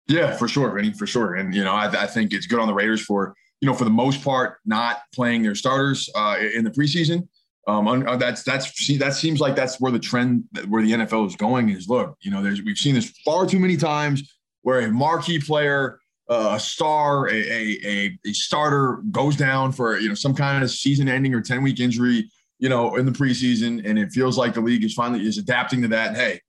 Yeah, 0.07 0.37
for 0.37 0.49
sure, 0.49 0.71
Vinny, 0.75 0.93
for 0.93 1.07
sure. 1.07 1.35
And, 1.35 1.55
you 1.55 1.65
know, 1.65 1.73
I, 1.73 1.87
I, 1.87 2.07
think 2.07 2.35
it's 2.35 2.47
good 2.47 2.61
on 2.61 2.69
the 2.69 2.75
Raiders 2.75 3.01
for, 3.01 3.35
you 3.63 3.69
know, 3.69 3.75
for 3.75 3.85
the 3.85 3.91
most 3.91 4.23
part, 4.23 4.59
not 4.67 4.99
playing 5.15 5.43
their 5.43 5.55
starters 5.55 6.11
uh, 6.15 6.37
in 6.55 6.65
the 6.65 6.71
preseason. 6.71 7.27
Um, 7.67 7.89
uh, 7.89 8.17
that's 8.17 8.43
that's 8.43 8.71
see, 8.79 8.99
that 8.99 9.15
seems 9.15 9.41
like 9.41 9.57
that's 9.57 9.81
where 9.81 9.93
the 9.93 9.99
trend, 9.99 10.45
where 10.69 10.83
the 10.83 10.93
NFL 10.93 11.27
is 11.27 11.37
going. 11.37 11.71
Is 11.71 11.89
look, 11.89 12.17
you 12.21 12.31
know, 12.31 12.43
there's 12.43 12.63
we've 12.63 12.77
seen 12.77 12.95
this 12.95 13.11
far 13.25 13.47
too 13.47 13.59
many 13.59 13.77
times 13.77 14.37
where 14.63 14.81
a 14.81 14.89
marquee 14.89 15.39
player 15.39 15.99
a 16.29 16.59
star, 16.59 17.29
a, 17.29 17.33
a, 17.33 18.19
a 18.27 18.33
starter 18.33 19.03
goes 19.11 19.37
down 19.37 19.73
for 19.73 19.99
you 19.99 20.09
know 20.09 20.15
some 20.15 20.35
kind 20.35 20.63
of 20.63 20.71
season-ending 20.71 21.35
or 21.35 21.41
ten-week 21.41 21.81
injury, 21.81 22.31
you 22.59 22.69
know, 22.69 22.97
in 22.97 23.07
the 23.07 23.13
preseason, 23.13 23.85
and 23.89 23.99
it 23.99 24.11
feels 24.11 24.39
like 24.39 24.55
the 24.55 24.61
league 24.61 24.85
is 24.85 24.95
finally 24.95 25.27
is 25.27 25.39
adapting 25.39 25.83
to 25.83 25.89
that. 25.89 26.17
Hey, 26.17 26.41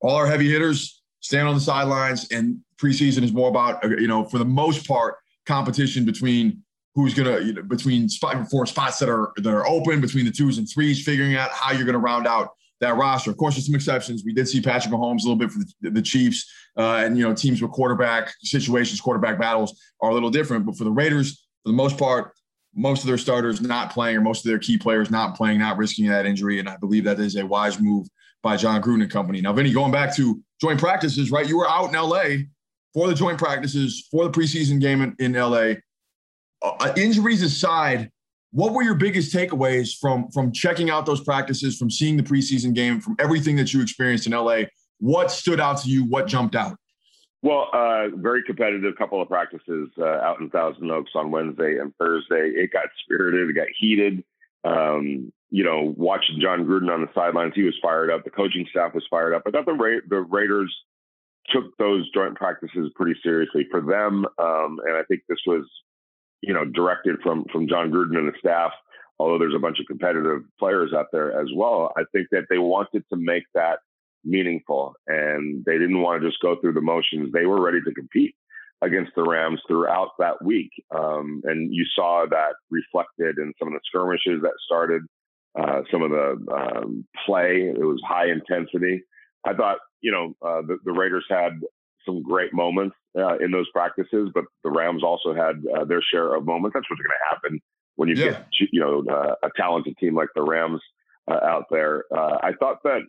all 0.00 0.16
our 0.16 0.26
heavy 0.26 0.50
hitters 0.50 1.02
stand 1.20 1.48
on 1.48 1.54
the 1.54 1.60
sidelines, 1.60 2.30
and 2.30 2.58
preseason 2.76 3.22
is 3.22 3.32
more 3.32 3.48
about 3.48 3.84
uh, 3.84 3.88
you 3.88 4.08
know 4.08 4.24
for 4.24 4.38
the 4.38 4.44
most 4.44 4.86
part 4.86 5.16
competition 5.46 6.04
between 6.04 6.62
who's 6.94 7.14
gonna 7.14 7.40
you 7.40 7.52
know, 7.52 7.62
between 7.62 8.08
spot 8.08 8.48
four 8.50 8.66
spots 8.66 8.98
that 8.98 9.08
are 9.08 9.32
that 9.36 9.52
are 9.52 9.66
open 9.66 10.00
between 10.00 10.24
the 10.24 10.30
twos 10.30 10.58
and 10.58 10.68
threes, 10.68 11.04
figuring 11.04 11.36
out 11.36 11.50
how 11.50 11.72
you're 11.72 11.86
gonna 11.86 11.98
round 11.98 12.26
out 12.26 12.50
that 12.80 12.96
roster. 12.96 13.30
Of 13.30 13.36
course, 13.36 13.54
there's 13.54 13.66
some 13.66 13.74
exceptions. 13.74 14.22
We 14.24 14.32
did 14.32 14.48
see 14.48 14.60
Patrick 14.60 14.92
Mahomes 14.92 15.20
a 15.20 15.28
little 15.28 15.36
bit 15.36 15.50
for 15.50 15.60
the, 15.80 15.90
the 15.90 16.02
Chiefs, 16.02 16.50
uh, 16.76 17.02
and 17.04 17.16
you 17.16 17.26
know 17.26 17.34
teams 17.34 17.60
with 17.60 17.70
quarterback 17.70 18.32
situations, 18.42 19.00
quarterback 19.00 19.38
battles 19.38 19.80
are 20.00 20.10
a 20.10 20.14
little 20.14 20.30
different. 20.30 20.66
But 20.66 20.76
for 20.76 20.84
the 20.84 20.92
Raiders, 20.92 21.46
for 21.62 21.70
the 21.70 21.76
most 21.76 21.98
part, 21.98 22.32
most 22.74 23.02
of 23.02 23.08
their 23.08 23.18
starters 23.18 23.60
not 23.60 23.92
playing, 23.92 24.16
or 24.16 24.20
most 24.20 24.44
of 24.44 24.50
their 24.50 24.58
key 24.58 24.76
players 24.76 25.10
not 25.10 25.36
playing, 25.36 25.58
not 25.58 25.76
risking 25.76 26.06
that 26.08 26.26
injury, 26.26 26.58
and 26.58 26.68
I 26.68 26.76
believe 26.76 27.04
that 27.04 27.18
is 27.20 27.36
a 27.36 27.46
wise 27.46 27.80
move 27.80 28.06
by 28.42 28.56
Jon 28.56 28.82
Gruden 28.82 29.02
and 29.02 29.10
company. 29.10 29.40
Now, 29.40 29.52
Vinny, 29.52 29.72
going 29.72 29.92
back 29.92 30.14
to 30.16 30.40
joint 30.60 30.78
practices, 30.78 31.30
right? 31.30 31.48
You 31.48 31.58
were 31.58 31.68
out 31.68 31.88
in 31.88 31.94
LA 31.94 32.44
for 32.92 33.08
the 33.08 33.14
joint 33.14 33.38
practices 33.38 34.06
for 34.10 34.24
the 34.24 34.30
preseason 34.30 34.80
game 34.80 35.02
in, 35.02 35.16
in 35.18 35.32
LA. 35.32 35.74
Uh, 36.64 36.92
injuries 36.96 37.42
aside, 37.42 38.10
what 38.52 38.72
were 38.72 38.82
your 38.82 38.94
biggest 38.94 39.34
takeaways 39.34 39.98
from 40.00 40.30
from 40.30 40.50
checking 40.50 40.88
out 40.88 41.04
those 41.04 41.20
practices, 41.20 41.76
from 41.76 41.90
seeing 41.90 42.16
the 42.16 42.22
preseason 42.22 42.72
game, 42.72 43.00
from 43.00 43.16
everything 43.18 43.56
that 43.56 43.74
you 43.74 43.82
experienced 43.82 44.26
in 44.26 44.32
LA? 44.32 44.62
What 44.98 45.30
stood 45.30 45.60
out 45.60 45.80
to 45.82 45.90
you? 45.90 46.04
What 46.04 46.26
jumped 46.26 46.54
out? 46.54 46.78
Well, 47.42 47.68
uh, 47.74 48.08
very 48.16 48.42
competitive 48.42 48.96
couple 48.96 49.20
of 49.20 49.28
practices 49.28 49.90
uh, 49.98 50.04
out 50.04 50.40
in 50.40 50.48
Thousand 50.48 50.90
Oaks 50.90 51.10
on 51.14 51.30
Wednesday 51.30 51.78
and 51.78 51.92
Thursday. 51.96 52.52
It 52.54 52.72
got 52.72 52.86
spirited, 53.02 53.50
it 53.50 53.52
got 53.52 53.66
heated. 53.78 54.24
Um, 54.64 55.30
you 55.50 55.62
know, 55.62 55.92
watching 55.98 56.40
Jon 56.40 56.64
Gruden 56.64 56.90
on 56.90 57.02
the 57.02 57.10
sidelines, 57.14 57.52
he 57.54 57.62
was 57.62 57.74
fired 57.82 58.10
up. 58.10 58.24
The 58.24 58.30
coaching 58.30 58.66
staff 58.70 58.94
was 58.94 59.04
fired 59.10 59.34
up. 59.34 59.42
I 59.46 59.50
thought 59.50 59.66
the, 59.66 59.74
Ra- 59.74 60.00
the 60.08 60.20
Raiders 60.20 60.74
took 61.50 61.76
those 61.76 62.10
joint 62.12 62.34
practices 62.34 62.90
pretty 62.96 63.20
seriously 63.22 63.66
for 63.70 63.82
them, 63.82 64.24
um, 64.38 64.80
and 64.86 64.96
I 64.96 65.02
think 65.06 65.20
this 65.28 65.38
was 65.46 65.66
you 66.46 66.54
know, 66.54 66.64
directed 66.64 67.16
from 67.22 67.44
from 67.52 67.68
Jon 67.68 67.90
Gruden 67.90 68.18
and 68.18 68.28
the 68.28 68.38
staff. 68.38 68.72
Although 69.18 69.38
there's 69.38 69.54
a 69.54 69.60
bunch 69.60 69.78
of 69.78 69.86
competitive 69.86 70.42
players 70.58 70.92
out 70.92 71.06
there 71.12 71.40
as 71.40 71.48
well, 71.54 71.92
I 71.96 72.02
think 72.12 72.28
that 72.32 72.46
they 72.50 72.58
wanted 72.58 73.04
to 73.12 73.16
make 73.16 73.44
that 73.54 73.78
meaningful, 74.24 74.94
and 75.06 75.64
they 75.64 75.78
didn't 75.78 76.00
want 76.00 76.20
to 76.20 76.28
just 76.28 76.42
go 76.42 76.56
through 76.60 76.72
the 76.72 76.80
motions. 76.80 77.32
They 77.32 77.46
were 77.46 77.62
ready 77.62 77.80
to 77.84 77.94
compete 77.94 78.34
against 78.82 79.12
the 79.14 79.22
Rams 79.22 79.60
throughout 79.68 80.10
that 80.18 80.44
week, 80.44 80.70
um, 80.94 81.42
and 81.44 81.72
you 81.72 81.84
saw 81.94 82.26
that 82.28 82.54
reflected 82.70 83.38
in 83.38 83.52
some 83.58 83.68
of 83.68 83.74
the 83.74 83.80
skirmishes 83.86 84.42
that 84.42 84.54
started. 84.64 85.02
Uh, 85.56 85.82
some 85.92 86.02
of 86.02 86.10
the 86.10 86.36
um, 86.52 87.06
play, 87.24 87.72
it 87.72 87.78
was 87.78 88.02
high 88.04 88.26
intensity. 88.26 89.00
I 89.46 89.54
thought, 89.54 89.78
you 90.00 90.10
know, 90.10 90.34
uh, 90.42 90.62
the, 90.62 90.78
the 90.84 90.90
Raiders 90.90 91.24
had 91.30 91.60
some 92.04 92.22
great 92.22 92.52
moments 92.52 92.96
uh, 93.18 93.36
in 93.38 93.50
those 93.50 93.68
practices, 93.70 94.30
but 94.34 94.44
the 94.62 94.70
Rams 94.70 95.02
also 95.02 95.34
had 95.34 95.62
uh, 95.76 95.84
their 95.84 96.02
share 96.02 96.34
of 96.34 96.44
moments. 96.44 96.74
That's 96.74 96.88
what's 96.88 97.00
going 97.00 97.10
to 97.10 97.34
happen 97.34 97.60
when 97.96 98.08
you 98.08 98.16
yeah. 98.16 98.30
get 98.30 98.46
you 98.72 98.80
know 98.80 99.04
uh, 99.10 99.34
a 99.42 99.50
talented 99.56 99.96
team 99.98 100.14
like 100.14 100.28
the 100.34 100.42
Rams 100.42 100.80
uh, 101.30 101.40
out 101.42 101.64
there. 101.70 102.04
Uh, 102.14 102.38
I 102.42 102.52
thought 102.58 102.78
that 102.84 103.02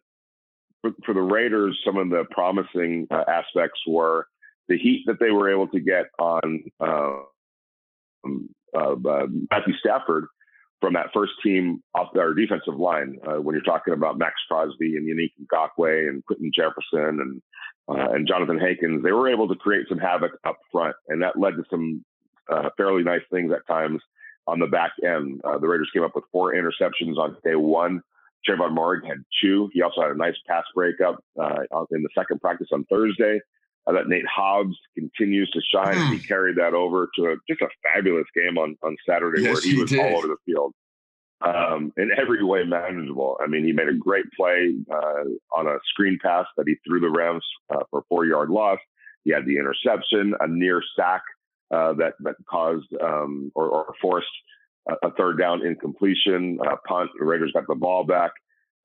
for, 0.82 0.92
for, 1.06 1.14
the 1.14 1.22
Raiders, 1.22 1.80
some 1.86 1.98
of 1.98 2.10
the 2.10 2.26
promising 2.32 3.08
uh, 3.12 3.24
aspects 3.28 3.80
were 3.88 4.28
the 4.68 4.78
heat 4.78 5.04
that 5.08 5.20
they 5.20 5.32
were 5.32 5.52
able 5.52 5.68
to 5.70 5.80
get 5.80 6.06
on 6.20 6.64
um, 6.80 8.50
Matthew 9.52 9.74
Stafford 9.80 10.26
from 10.82 10.94
that 10.94 11.08
first 11.14 11.34
team 11.44 11.82
off 11.94 12.10
their 12.14 12.34
defensive 12.34 12.76
line. 12.76 13.18
when 13.42 13.56
you're 13.56 13.64
talking 13.64 13.94
about 13.94 14.18
Maxx 14.18 14.36
Crosby 14.48 14.98
and 14.98 15.08
Yannick 15.08 15.32
Ngakoue 15.52 16.10
and 16.10 16.26
Quinton 16.26 16.52
Jefferson 16.54 17.20
and 17.22 17.42
uh, 17.88 18.12
and 18.14 18.28
Johnathan 18.28 18.60
Hankins, 18.60 19.04
they 19.04 19.12
were 19.12 19.30
able 19.30 19.48
to 19.48 19.56
create 19.56 19.86
some 19.88 20.00
havoc 20.00 20.32
up 20.44 20.58
front, 20.72 20.96
and 21.08 21.22
that 21.22 21.38
led 21.38 21.52
to 21.52 21.64
some 21.70 22.04
uh, 22.52 22.70
fairly 22.78 23.04
nice 23.04 23.22
things 23.32 23.52
at 23.52 23.66
times 23.68 24.02
on 24.48 24.60
the 24.60 24.68
back 24.68 24.92
end. 25.04 25.42
Uh, 25.44 25.58
the 25.58 25.68
Raiders 25.68 25.90
came 25.94 26.04
up 26.04 26.16
with 26.16 26.24
four 26.32 26.54
interceptions 26.54 27.18
on 27.18 27.38
day 27.44 27.56
one. 27.56 28.02
Tre'von 28.48 28.76
Moehrig 28.76 29.08
had 29.08 29.24
two. 29.42 29.70
He 29.74 29.82
also 29.82 30.02
had 30.02 30.12
a 30.12 30.18
nice 30.18 30.36
pass 30.48 30.64
breakup 30.76 31.24
uh, 31.40 31.62
in 31.92 32.04
the 32.04 32.10
second 32.16 32.42
practice 32.42 32.68
on 32.72 32.86
Thursday. 32.86 33.40
Uh, 33.88 33.94
that 33.94 34.08
Nate 34.08 34.26
Hobbs 34.26 34.76
continues 34.98 35.50
to 35.52 35.62
shine. 35.62 35.96
Mm. 35.96 36.14
He 36.14 36.20
carried 36.20 36.58
that 36.58 36.74
over 36.74 37.08
to 37.16 37.26
a, 37.26 37.36
just 37.48 37.62
a 37.62 37.68
fabulous 37.94 38.26
game 38.36 38.58
on, 38.58 38.76
on 38.82 38.96
Saturday 39.08 39.44
yes, 39.44 39.54
where 39.54 39.62
he, 39.62 39.76
he 39.76 39.82
was 39.82 39.92
did. 39.92 40.00
all 40.00 40.18
over 40.18 40.28
the 40.28 40.38
field 40.44 40.74
um, 41.42 41.92
in 41.98 42.10
every 42.18 42.44
way 42.44 42.64
manageable. 42.64 43.38
I 43.42 43.48
mean, 43.48 43.66
he 43.66 43.72
made 43.72 43.90
a 43.90 43.94
great 43.94 44.26
play 44.36 44.74
uh, 44.92 45.24
on 45.56 45.68
a 45.68 45.78
screen 45.90 46.18
pass 46.22 46.46
that 46.58 46.68
he 46.68 46.76
threw 46.88 47.00
the 47.00 47.10
Rams 47.10 47.46
uh, 47.70 47.84
for 47.90 48.00
a 48.00 48.04
four 48.10 48.26
yard 48.26 48.50
loss. 48.50 48.80
He 49.24 49.32
had 49.32 49.46
the 49.46 49.58
interception, 49.58 50.34
a 50.40 50.48
near 50.48 50.82
sack 50.98 51.22
uh, 51.72 51.94
that 51.94 52.14
that 52.22 52.36
caused 52.50 52.88
um, 53.02 53.52
or, 53.56 53.68
or, 53.68 53.94
forced 54.02 54.28
a, 54.88 55.08
a, 55.08 55.12
third 55.12 55.40
down 55.40 55.66
incompletion, 55.66 56.60
a 56.62 56.78
punt. 56.88 57.10
The 57.18 57.26
Raiders 57.26 57.52
got 57.54 57.68
the 57.68 57.76
ball 57.76 58.04
back. 58.04 58.32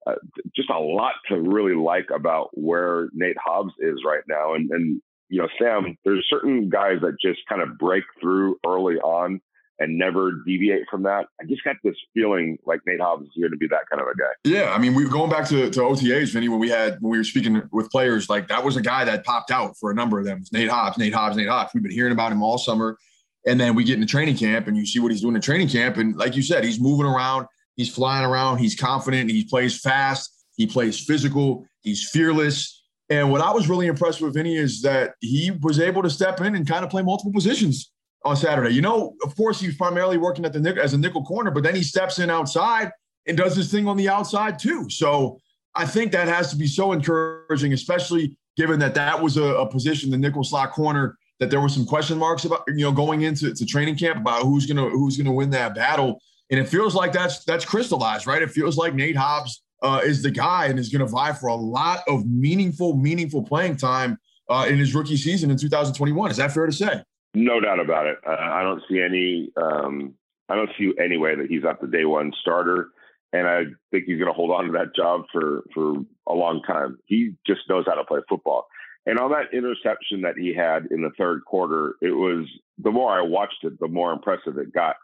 Uh, 0.07 0.15
just 0.57 0.71
a 0.71 0.79
lot 0.79 1.13
to 1.29 1.39
really 1.39 1.75
like 1.75 2.09
about 2.15 2.49
where 2.55 3.09
Nate 3.13 3.37
Hobbs 3.39 3.73
is 3.81 4.01
right 4.05 4.23
now, 4.29 4.55
and 4.55 4.71
and 4.71 5.03
you 5.31 5.41
know, 5.41 5.49
Sam, 5.59 5.97
there's 6.05 6.27
certain 6.29 6.69
guys 6.69 6.99
that 7.03 7.17
just 7.23 7.41
kind 7.49 7.63
of 7.63 7.79
break 7.79 8.05
through 8.21 8.59
early 8.67 8.97
on 8.97 9.41
and 9.79 9.97
never 9.97 10.33
deviate 10.45 10.83
from 10.91 11.05
that. 11.05 11.27
I 11.41 11.45
just 11.47 11.65
got 11.65 11.77
this 11.83 11.95
feeling 12.13 12.59
like 12.67 12.81
Nate 12.87 13.01
Hobbs 13.01 13.25
is 13.25 13.33
going 13.41 13.51
to 13.51 13.57
be 13.57 13.67
that 13.69 13.89
kind 13.91 14.03
of 14.03 14.09
a 14.09 14.17
guy. 14.17 14.33
Yeah, 14.45 14.73
I 14.73 14.79
mean, 14.79 14.95
we 14.95 15.05
were 15.05 15.11
going 15.11 15.31
back 15.31 15.49
to, 15.49 15.71
to 15.71 15.81
OTAs, 15.81 16.33
Vinny, 16.33 16.49
when 16.49 16.59
we 16.59 16.69
had 16.69 16.99
when 17.01 17.13
we 17.13 17.19
were 17.19 17.25
speaking 17.25 17.63
with 17.73 17.91
players, 17.91 18.29
like 18.29 18.49
that 18.49 18.63
was 18.63 18.77
a 18.77 18.83
guy 18.83 19.05
that 19.05 19.25
popped 19.25 19.51
out 19.51 19.77
for 19.79 19.91
a 19.91 19.95
number 19.95 20.19
of 20.19 20.27
them. 20.27 20.45
Nate 20.53 20.69
Hobbs, 20.69 20.99
Nate 20.99 21.15
Hobbs, 21.15 21.37
Nate 21.37 21.49
Hobbs. 21.49 21.71
We've 21.73 21.83
been 21.83 21.93
hearing 21.93 22.13
about 22.13 22.31
him 22.31 22.43
all 22.43 22.59
summer, 22.59 22.99
and 23.47 23.59
then 23.59 23.75
we 23.75 23.85
get 23.85 23.95
into 23.95 24.07
training 24.07 24.37
camp, 24.37 24.67
and 24.67 24.77
you 24.77 24.85
see 24.85 24.99
what 24.99 25.13
he's 25.13 25.23
doing 25.23 25.35
in 25.35 25.41
training 25.41 25.69
camp, 25.69 25.97
and 25.97 26.15
like 26.17 26.37
you 26.37 26.43
said, 26.43 26.63
he's 26.63 26.81
moving 26.81 27.07
around, 27.07 27.47
he's 27.81 27.93
flying 27.95 28.27
around, 28.27 28.59
he's 28.59 28.75
confident, 28.75 29.31
he 29.31 29.45
plays 29.45 29.81
fast, 29.81 30.45
he 30.57 30.67
plays 30.67 31.01
physical, 31.01 31.67
he's 31.81 32.11
fearless. 32.11 32.85
And 33.09 33.31
what 33.33 33.41
I 33.41 33.51
was 33.51 33.69
really 33.69 33.87
impressed 33.87 34.21
with 34.21 34.35
Vinny 34.35 34.57
is 34.57 34.83
that 34.83 35.15
he 35.21 35.51
was 35.63 35.81
able 35.81 36.03
to 36.03 36.11
step 36.11 36.41
in 36.43 36.55
and 36.55 36.69
kind 36.69 36.85
of 36.85 36.91
play 36.91 37.03
multiple 37.03 37.33
positions 37.33 37.91
on 38.25 38.37
Saturday. 38.37 38.75
You 38.75 38.83
know, 38.83 39.15
of 39.25 39.35
course, 39.35 39.59
he's 39.61 39.77
primarily 39.77 40.19
working 40.19 40.45
at 40.45 40.53
the 40.53 40.61
nickel 40.61 40.83
as 40.83 40.93
a 40.93 40.99
nickel 40.99 41.25
corner, 41.25 41.51
but 41.51 41.63
then 41.63 41.75
he 41.75 41.83
steps 41.83 42.19
in 42.19 42.29
outside 42.29 42.91
and 43.27 43.37
does 43.37 43.57
his 43.57 43.71
thing 43.71 43.89
on 43.89 43.97
the 43.97 44.11
outside 44.11 44.59
too. 44.59 44.89
So 44.91 45.41
I 45.75 45.87
think 45.87 46.13
that 46.13 46.29
has 46.29 46.51
to 46.51 46.57
be 46.57 46.67
so 46.67 46.93
encouraging, 46.93 47.73
especially 47.73 48.37
given 48.57 48.79
that 48.81 48.95
that 48.95 49.21
was 49.21 49.39
a, 49.39 49.43
a 49.43 49.67
position, 49.67 50.11
the 50.11 50.19
nickel 50.19 50.45
slot 50.45 50.73
corner, 50.73 51.17
that 51.39 51.51
there 51.51 51.63
were 51.63 51.69
some 51.71 51.87
question 51.87 52.19
marks 52.19 52.45
about, 52.45 52.63
you 52.69 52.85
know, 52.85 52.93
going 52.93 53.23
into 53.23 53.55
to 53.55 53.65
training 53.65 53.97
camp 53.97 54.19
about 54.19 54.43
who's 54.43 54.67
gonna 54.67 54.91
who's 54.91 55.17
gonna 55.17 55.33
win 55.33 55.49
that 55.51 55.75
battle. 55.75 56.21
And 56.51 56.59
it 56.59 56.69
feels 56.69 56.95
like 56.95 57.13
that's 57.13 57.45
that's 57.45 57.65
crystallized, 57.65 58.27
right? 58.27 58.43
It 58.43 58.51
feels 58.51 58.77
like 58.77 58.95
Nate 58.95 59.17
Hobbs 59.17 59.63
uh, 59.83 60.01
is 60.05 60.23
the 60.23 60.31
guy 60.31 60.67
and 60.67 60.79
is 60.79 60.89
going 60.89 61.01
to 61.01 61.07
vie 61.07 61.33
for 61.33 61.49
a 61.49 61.55
lot 61.55 62.01
of 62.09 62.27
meaningful, 62.27 62.97
meaningful 62.97 63.43
playing 63.43 63.77
time 63.77 64.19
uh, 64.49 64.67
in 64.69 64.79
his 64.79 64.95
rookie 64.95 65.17
season 65.17 65.51
in 65.51 65.57
2021. 65.57 66.31
Is 66.31 66.37
that 66.39 66.53
fair 66.53 66.67
to 66.67 66.73
say? 66.73 67.03
No 67.35 67.61
doubt 67.61 67.79
about 67.79 68.07
it. 68.07 68.19
Uh, 68.27 68.37
I 68.39 68.63
don't 68.63 68.83
see 68.91 69.01
any. 69.01 69.51
Um, 69.61 70.15
I 70.49 70.57
don't 70.57 70.71
see 70.77 70.93
any 71.03 71.17
way 71.17 71.37
that 71.37 71.47
he's 71.47 71.63
not 71.63 71.81
the 71.81 71.87
day 71.87 72.05
one 72.05 72.33
starter, 72.41 72.89
and 73.33 73.47
I 73.47 73.63
think 73.93 74.05
he's 74.07 74.19
going 74.19 74.29
to 74.29 74.35
hold 74.35 74.51
on 74.51 74.67
to 74.67 74.73
that 74.73 74.97
job 74.97 75.23
for 75.33 75.63
for 75.73 75.95
a 76.27 76.35
long 76.35 76.63
time. 76.67 76.99
He 77.07 77.35
just 77.47 77.61
knows 77.69 77.85
how 77.87 77.95
to 77.95 78.05
play 78.05 78.21
football. 78.29 78.67
And 79.07 79.19
on 79.19 79.31
that 79.31 79.57
interception 79.57 80.23
that 80.23 80.37
he 80.37 80.55
had 80.55 80.87
in 80.91 81.03
the 81.03 81.11
third 81.17 81.45
quarter, 81.45 81.95
it 82.03 82.11
was 82.11 82.47
the 82.79 82.91
more 82.91 83.17
I 83.17 83.23
watched 83.23 83.63
it, 83.63 83.79
the 83.81 83.89
more 83.89 84.13
impressive 84.13 84.59
it 84.59 84.75
got. 84.75 84.97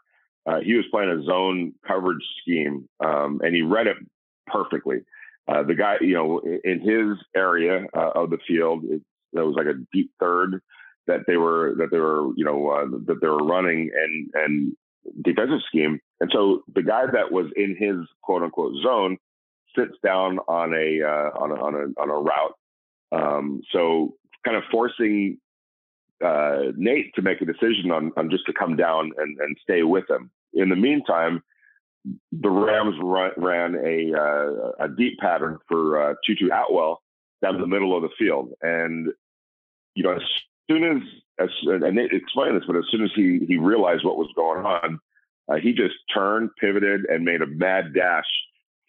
Uh, 0.47 0.61
he 0.61 0.73
was 0.75 0.85
playing 0.91 1.09
a 1.09 1.23
zone 1.23 1.73
coverage 1.85 2.23
scheme, 2.41 2.87
um, 3.03 3.41
and 3.43 3.53
he 3.53 3.61
read 3.61 3.87
it 3.87 3.97
perfectly. 4.47 4.99
Uh, 5.47 5.63
the 5.63 5.75
guy, 5.75 5.95
you 6.01 6.13
know, 6.13 6.41
in 6.63 6.79
his 6.79 7.17
area 7.35 7.85
uh, 7.95 8.11
of 8.15 8.29
the 8.29 8.37
field, 8.47 8.83
it, 8.85 9.01
was 9.33 9.55
like 9.55 9.67
a 9.67 9.79
deep 9.93 10.11
third 10.19 10.61
that 11.05 11.21
they 11.27 11.37
were 11.37 11.75
that 11.77 11.89
they 11.91 11.99
were 11.99 12.29
you 12.35 12.43
know 12.43 12.69
uh, 12.69 12.85
that 13.05 13.19
they 13.21 13.27
were 13.27 13.45
running 13.45 13.89
and 13.93 14.29
and 14.33 14.75
defensive 15.23 15.59
scheme. 15.67 15.99
And 16.19 16.31
so 16.33 16.63
the 16.73 16.81
guy 16.81 17.05
that 17.05 17.31
was 17.31 17.47
in 17.55 17.75
his 17.77 18.07
quote 18.23 18.43
unquote 18.43 18.73
zone 18.83 19.17
sits 19.77 19.93
down 20.03 20.39
on 20.47 20.73
a 20.73 21.01
uh, 21.03 21.29
on 21.39 21.51
a 21.51 21.55
on 21.55 21.75
a 21.75 22.01
on 22.01 22.09
a 22.09 22.13
route. 22.13 22.55
Um, 23.11 23.61
so 23.71 24.15
kind 24.43 24.57
of 24.57 24.63
forcing 24.71 25.37
uh, 26.23 26.71
Nate 26.75 27.13
to 27.15 27.21
make 27.21 27.41
a 27.41 27.45
decision 27.45 27.91
on 27.91 28.11
on 28.17 28.29
just 28.29 28.45
to 28.47 28.53
come 28.53 28.75
down 28.75 29.11
and 29.17 29.37
and 29.39 29.57
stay 29.61 29.83
with 29.83 30.09
him. 30.09 30.31
In 30.57 30.69
the 30.69 30.75
meantime, 30.75 31.43
the 32.31 32.49
Rams 32.49 32.95
run, 33.01 33.31
ran 33.37 33.75
a 33.75 34.13
uh, 34.17 34.85
a 34.85 34.89
deep 34.89 35.19
pattern 35.19 35.59
for 35.67 36.01
uh, 36.01 36.13
Tutu 36.25 36.47
Atwell 36.47 37.01
down 37.41 37.61
the 37.61 37.67
middle 37.67 37.95
of 37.95 38.01
the 38.01 38.09
field, 38.17 38.53
and 38.61 39.07
you 39.95 40.03
know 40.03 40.13
as 40.13 40.23
soon 40.69 40.83
as, 40.83 41.03
as 41.39 41.49
and 41.65 41.95
Nate 41.95 42.11
explained 42.11 42.55
this, 42.55 42.63
but 42.67 42.75
as 42.75 42.85
soon 42.91 43.03
as 43.03 43.11
he 43.15 43.45
he 43.47 43.57
realized 43.57 44.03
what 44.03 44.17
was 44.17 44.31
going 44.35 44.65
on, 44.65 44.99
uh, 45.47 45.55
he 45.55 45.73
just 45.73 45.95
turned, 46.13 46.49
pivoted, 46.59 47.05
and 47.05 47.23
made 47.23 47.41
a 47.41 47.47
mad 47.47 47.93
dash 47.93 48.25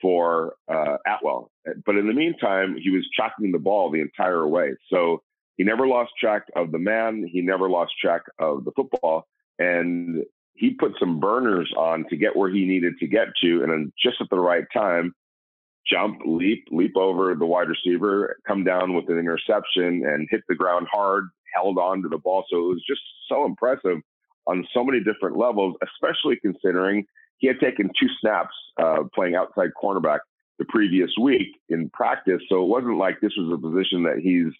for 0.00 0.54
uh, 0.68 0.96
Atwell. 1.06 1.50
But 1.84 1.96
in 1.96 2.06
the 2.06 2.14
meantime, 2.14 2.76
he 2.80 2.90
was 2.90 3.06
tracking 3.14 3.52
the 3.52 3.58
ball 3.58 3.90
the 3.90 4.00
entire 4.00 4.46
way, 4.46 4.74
so 4.90 5.22
he 5.56 5.64
never 5.64 5.86
lost 5.86 6.12
track 6.18 6.44
of 6.56 6.72
the 6.72 6.78
man. 6.78 7.28
He 7.30 7.42
never 7.42 7.68
lost 7.68 7.92
track 8.00 8.22
of 8.38 8.64
the 8.64 8.72
football, 8.72 9.26
and 9.58 10.24
he 10.58 10.70
put 10.70 10.92
some 10.98 11.20
burners 11.20 11.72
on 11.76 12.04
to 12.10 12.16
get 12.16 12.36
where 12.36 12.50
he 12.50 12.64
needed 12.66 12.94
to 12.98 13.06
get 13.06 13.28
to, 13.42 13.62
and 13.62 13.70
then 13.70 13.92
just 14.02 14.20
at 14.20 14.28
the 14.30 14.38
right 14.38 14.64
time, 14.74 15.14
jump, 15.90 16.18
leap, 16.26 16.66
leap 16.70 16.96
over 16.96 17.34
the 17.34 17.46
wide 17.46 17.68
receiver, 17.68 18.36
come 18.46 18.64
down 18.64 18.94
with 18.94 19.08
an 19.08 19.18
interception, 19.18 20.04
and 20.04 20.28
hit 20.30 20.42
the 20.48 20.54
ground 20.54 20.86
hard 20.90 21.28
held 21.54 21.78
on 21.78 22.02
to 22.02 22.08
the 22.08 22.18
ball. 22.18 22.44
So 22.50 22.56
it 22.56 22.68
was 22.68 22.84
just 22.86 23.00
so 23.28 23.44
impressive 23.46 23.98
on 24.46 24.66
so 24.74 24.84
many 24.84 24.98
different 25.02 25.36
levels, 25.36 25.76
especially 25.82 26.36
considering 26.40 27.04
he 27.38 27.46
had 27.46 27.60
taken 27.60 27.90
two 28.00 28.08
snaps 28.20 28.54
uh, 28.82 29.04
playing 29.14 29.34
outside 29.34 29.70
cornerback 29.80 30.18
the 30.58 30.64
previous 30.68 31.10
week 31.20 31.48
in 31.68 31.88
practice. 31.90 32.40
So 32.48 32.62
it 32.62 32.68
wasn't 32.68 32.98
like 32.98 33.20
this 33.20 33.32
was 33.36 33.52
a 33.52 33.60
position 33.60 34.02
that 34.04 34.18
he's, 34.22 34.52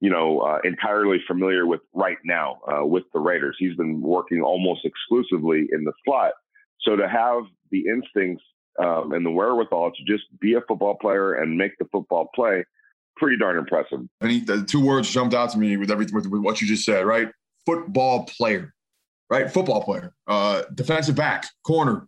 you 0.00 0.10
know, 0.10 0.40
uh, 0.40 0.58
entirely 0.64 1.18
familiar 1.26 1.66
with 1.66 1.80
right 1.92 2.18
now 2.24 2.60
uh, 2.70 2.84
with 2.84 3.04
the 3.12 3.18
Raiders. 3.18 3.56
He's 3.58 3.76
been 3.76 4.00
working 4.00 4.40
almost 4.40 4.84
exclusively 4.84 5.66
in 5.72 5.84
the 5.84 5.92
slot. 6.04 6.32
So 6.80 6.96
to 6.96 7.08
have 7.08 7.42
the 7.70 7.84
instincts 7.88 8.44
um, 8.78 9.12
and 9.12 9.26
the 9.26 9.30
wherewithal 9.30 9.90
to 9.90 10.04
just 10.04 10.24
be 10.40 10.54
a 10.54 10.60
football 10.60 10.94
player 10.94 11.34
and 11.34 11.56
make 11.56 11.76
the 11.78 11.86
football 11.90 12.30
play 12.34 12.64
pretty 13.16 13.36
darn 13.36 13.58
impressive. 13.58 14.00
And 14.20 14.30
he, 14.30 14.40
the 14.40 14.62
two 14.62 14.84
words 14.84 15.10
jumped 15.10 15.34
out 15.34 15.50
to 15.50 15.58
me 15.58 15.76
with 15.76 15.90
everything 15.90 16.14
with, 16.14 16.26
with, 16.28 16.42
what 16.42 16.60
you 16.60 16.68
just 16.68 16.84
said, 16.84 17.04
right? 17.04 17.28
Football 17.66 18.24
player, 18.24 18.72
right? 19.28 19.50
Football 19.50 19.82
player, 19.82 20.14
uh, 20.28 20.62
defensive 20.74 21.16
back, 21.16 21.46
corner, 21.66 22.06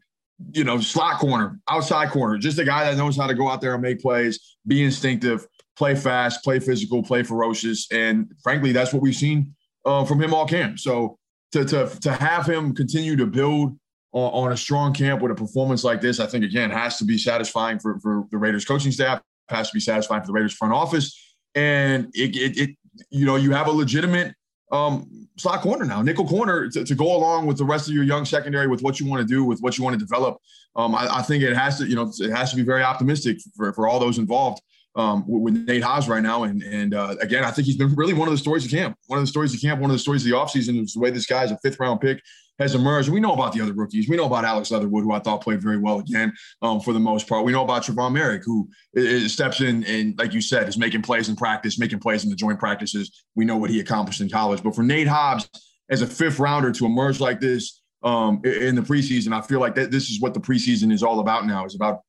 you 0.52 0.62
know, 0.62 0.80
slot 0.80 1.18
corner, 1.18 1.58
outside 1.68 2.10
corner, 2.10 2.38
just 2.38 2.58
a 2.58 2.64
guy 2.64 2.84
that 2.84 2.96
knows 2.96 3.16
how 3.16 3.26
to 3.26 3.34
go 3.34 3.48
out 3.48 3.60
there 3.60 3.74
and 3.74 3.82
make 3.82 4.00
plays, 4.00 4.56
be 4.66 4.84
instinctive, 4.84 5.46
play 5.80 5.94
fast, 5.94 6.44
play 6.44 6.58
physical, 6.58 7.02
play 7.02 7.22
ferocious, 7.22 7.90
and 7.90 8.30
frankly, 8.42 8.70
that's 8.70 8.92
what 8.92 9.00
we've 9.00 9.16
seen 9.16 9.54
uh, 9.86 10.04
from 10.04 10.22
him 10.22 10.34
all 10.34 10.46
camp. 10.46 10.78
So 10.78 11.16
to 11.52 11.64
to 11.64 11.88
to 12.02 12.12
have 12.12 12.44
him 12.46 12.74
continue 12.74 13.16
to 13.16 13.26
build 13.26 13.78
on, 14.12 14.30
on 14.40 14.52
a 14.52 14.56
strong 14.58 14.92
camp 14.92 15.22
with 15.22 15.32
a 15.32 15.34
performance 15.34 15.82
like 15.82 16.02
this, 16.02 16.20
I 16.20 16.26
think 16.26 16.44
again 16.44 16.68
has 16.68 16.98
to 16.98 17.04
be 17.06 17.16
satisfying 17.16 17.78
for 17.78 17.98
for 18.00 18.26
the 18.30 18.36
Raiders 18.36 18.66
coaching 18.66 18.92
staff 18.92 19.22
has 19.48 19.70
to 19.70 19.74
be 19.74 19.80
satisfying 19.80 20.20
for 20.20 20.26
the 20.26 20.34
Raiders 20.34 20.52
front 20.52 20.74
office. 20.74 21.06
And 21.54 22.08
it, 22.12 22.36
it, 22.36 22.58
it 22.58 22.70
you 23.10 23.24
know, 23.24 23.36
you 23.36 23.52
have 23.52 23.66
a 23.66 23.72
legitimate 23.72 24.34
um, 24.70 25.26
slot 25.38 25.62
corner 25.62 25.86
now, 25.86 26.02
nickel 26.02 26.28
corner 26.28 26.68
to, 26.68 26.84
to, 26.84 26.94
go 26.94 27.16
along 27.16 27.46
with 27.46 27.56
the 27.56 27.64
rest 27.64 27.88
of 27.88 27.94
your 27.94 28.04
young 28.04 28.24
secondary 28.24 28.68
with 28.68 28.82
what 28.82 29.00
you 29.00 29.06
want 29.06 29.26
to 29.26 29.26
do, 29.26 29.42
with 29.42 29.58
what 29.60 29.76
you 29.76 29.82
want 29.82 29.98
to 29.98 30.04
develop. 30.06 30.36
Um, 30.76 30.94
I, 30.94 31.08
I, 31.16 31.22
think 31.22 31.42
it 31.42 31.56
has 31.56 31.78
to, 31.78 31.88
you 31.88 31.96
know, 31.96 32.12
it 32.20 32.30
has 32.30 32.50
to 32.50 32.56
be 32.56 32.62
very 32.62 32.84
optimistic 32.84 33.38
for, 33.56 33.72
for 33.72 33.88
all 33.88 33.98
those 33.98 34.18
involved 34.18 34.62
um, 34.96 35.24
with, 35.26 35.54
Nate 35.66 35.82
Hobbs 35.82 36.08
right 36.08 36.22
now. 36.22 36.44
And 36.44 36.62
and 36.62 36.94
uh, 36.94 37.16
again, 37.20 37.44
I 37.44 37.50
think 37.50 37.66
he's 37.66 37.76
been 37.76 37.94
really 37.94 38.14
one 38.14 38.28
of 38.28 38.32
the 38.32 38.38
stories 38.38 38.64
of 38.64 38.70
camp. 38.70 38.96
One 39.06 39.18
of 39.18 39.24
the 39.24 39.30
stories 39.30 39.54
of 39.54 39.60
camp, 39.60 39.80
one 39.80 39.90
of 39.90 39.94
the 39.94 40.00
stories 40.00 40.24
of 40.24 40.30
the 40.30 40.36
offseason 40.36 40.82
is 40.82 40.94
the 40.94 41.00
way 41.00 41.10
this 41.10 41.26
guy's 41.26 41.50
a 41.50 41.58
fifth 41.58 41.78
round 41.80 42.00
pick 42.00 42.20
has 42.60 42.74
emerged. 42.74 43.08
We 43.08 43.20
know 43.20 43.32
about 43.32 43.54
the 43.54 43.62
other 43.62 43.72
rookies. 43.72 44.08
We 44.08 44.16
know 44.16 44.26
about 44.26 44.44
Alex 44.44 44.70
Leatherwood, 44.70 45.02
who 45.02 45.12
I 45.12 45.18
thought 45.18 45.42
played 45.42 45.62
very 45.62 45.78
well 45.78 45.98
again 45.98 46.32
um, 46.60 46.78
for 46.80 46.92
the 46.92 47.00
most 47.00 47.26
part. 47.26 47.44
We 47.44 47.52
know 47.52 47.64
about 47.64 47.84
Tre'von 47.84 48.12
Moehrig, 48.12 48.42
who 48.44 48.68
is, 48.92 49.32
steps 49.32 49.62
in 49.62 49.82
and, 49.84 50.16
like 50.18 50.34
you 50.34 50.42
said, 50.42 50.68
is 50.68 50.76
making 50.76 51.00
plays 51.00 51.30
in 51.30 51.36
practice, 51.36 51.78
making 51.78 52.00
plays 52.00 52.22
in 52.22 52.28
the 52.28 52.36
joint 52.36 52.58
practices. 52.58 53.24
We 53.34 53.46
know 53.46 53.56
what 53.56 53.70
he 53.70 53.80
accomplished 53.80 54.20
in 54.20 54.28
college. 54.28 54.62
But 54.62 54.74
for 54.74 54.82
Nate 54.82 55.08
Hobbs, 55.08 55.48
as 55.88 56.02
a 56.02 56.06
fifth 56.06 56.38
rounder 56.38 56.70
to 56.70 56.84
emerge 56.84 57.18
like 57.18 57.40
this 57.40 57.80
um, 58.02 58.42
in 58.44 58.74
the 58.74 58.82
preseason, 58.82 59.32
I 59.32 59.40
feel 59.40 59.58
like 59.58 59.74
that 59.76 59.90
this 59.90 60.10
is 60.10 60.20
what 60.20 60.34
the 60.34 60.40
preseason 60.40 60.92
is 60.92 61.02
all 61.02 61.20
about 61.20 61.46
now. 61.46 61.64
Is 61.64 61.74
about 61.74 62.02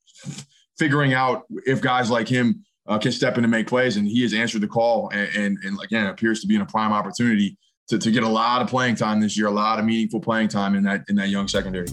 figuring 0.77 1.13
out 1.13 1.43
if 1.65 1.81
guys 1.81 2.09
like 2.09 2.27
him 2.27 2.65
uh, 2.87 2.97
can 2.97 3.11
step 3.11 3.37
in 3.37 3.43
and 3.43 3.51
make 3.51 3.67
plays. 3.67 3.97
And 3.97 4.07
he 4.07 4.21
has 4.23 4.33
answered 4.33 4.61
the 4.61 4.67
call 4.67 5.09
and, 5.13 5.29
and, 5.35 5.57
and 5.63 5.79
again, 5.83 6.07
appears 6.07 6.41
to 6.41 6.47
be 6.47 6.55
in 6.55 6.61
a 6.61 6.65
prime 6.65 6.91
opportunity 6.91 7.57
to, 7.89 7.97
to 7.97 8.11
get 8.11 8.23
a 8.23 8.27
lot 8.27 8.61
of 8.61 8.67
playing 8.67 8.95
time 8.95 9.19
this 9.19 9.37
year, 9.37 9.47
a 9.47 9.51
lot 9.51 9.79
of 9.79 9.85
meaningful 9.85 10.19
playing 10.19 10.47
time 10.47 10.75
in 10.75 10.83
that, 10.83 11.03
in 11.09 11.15
that 11.15 11.29
young 11.29 11.47
secondary. 11.47 11.87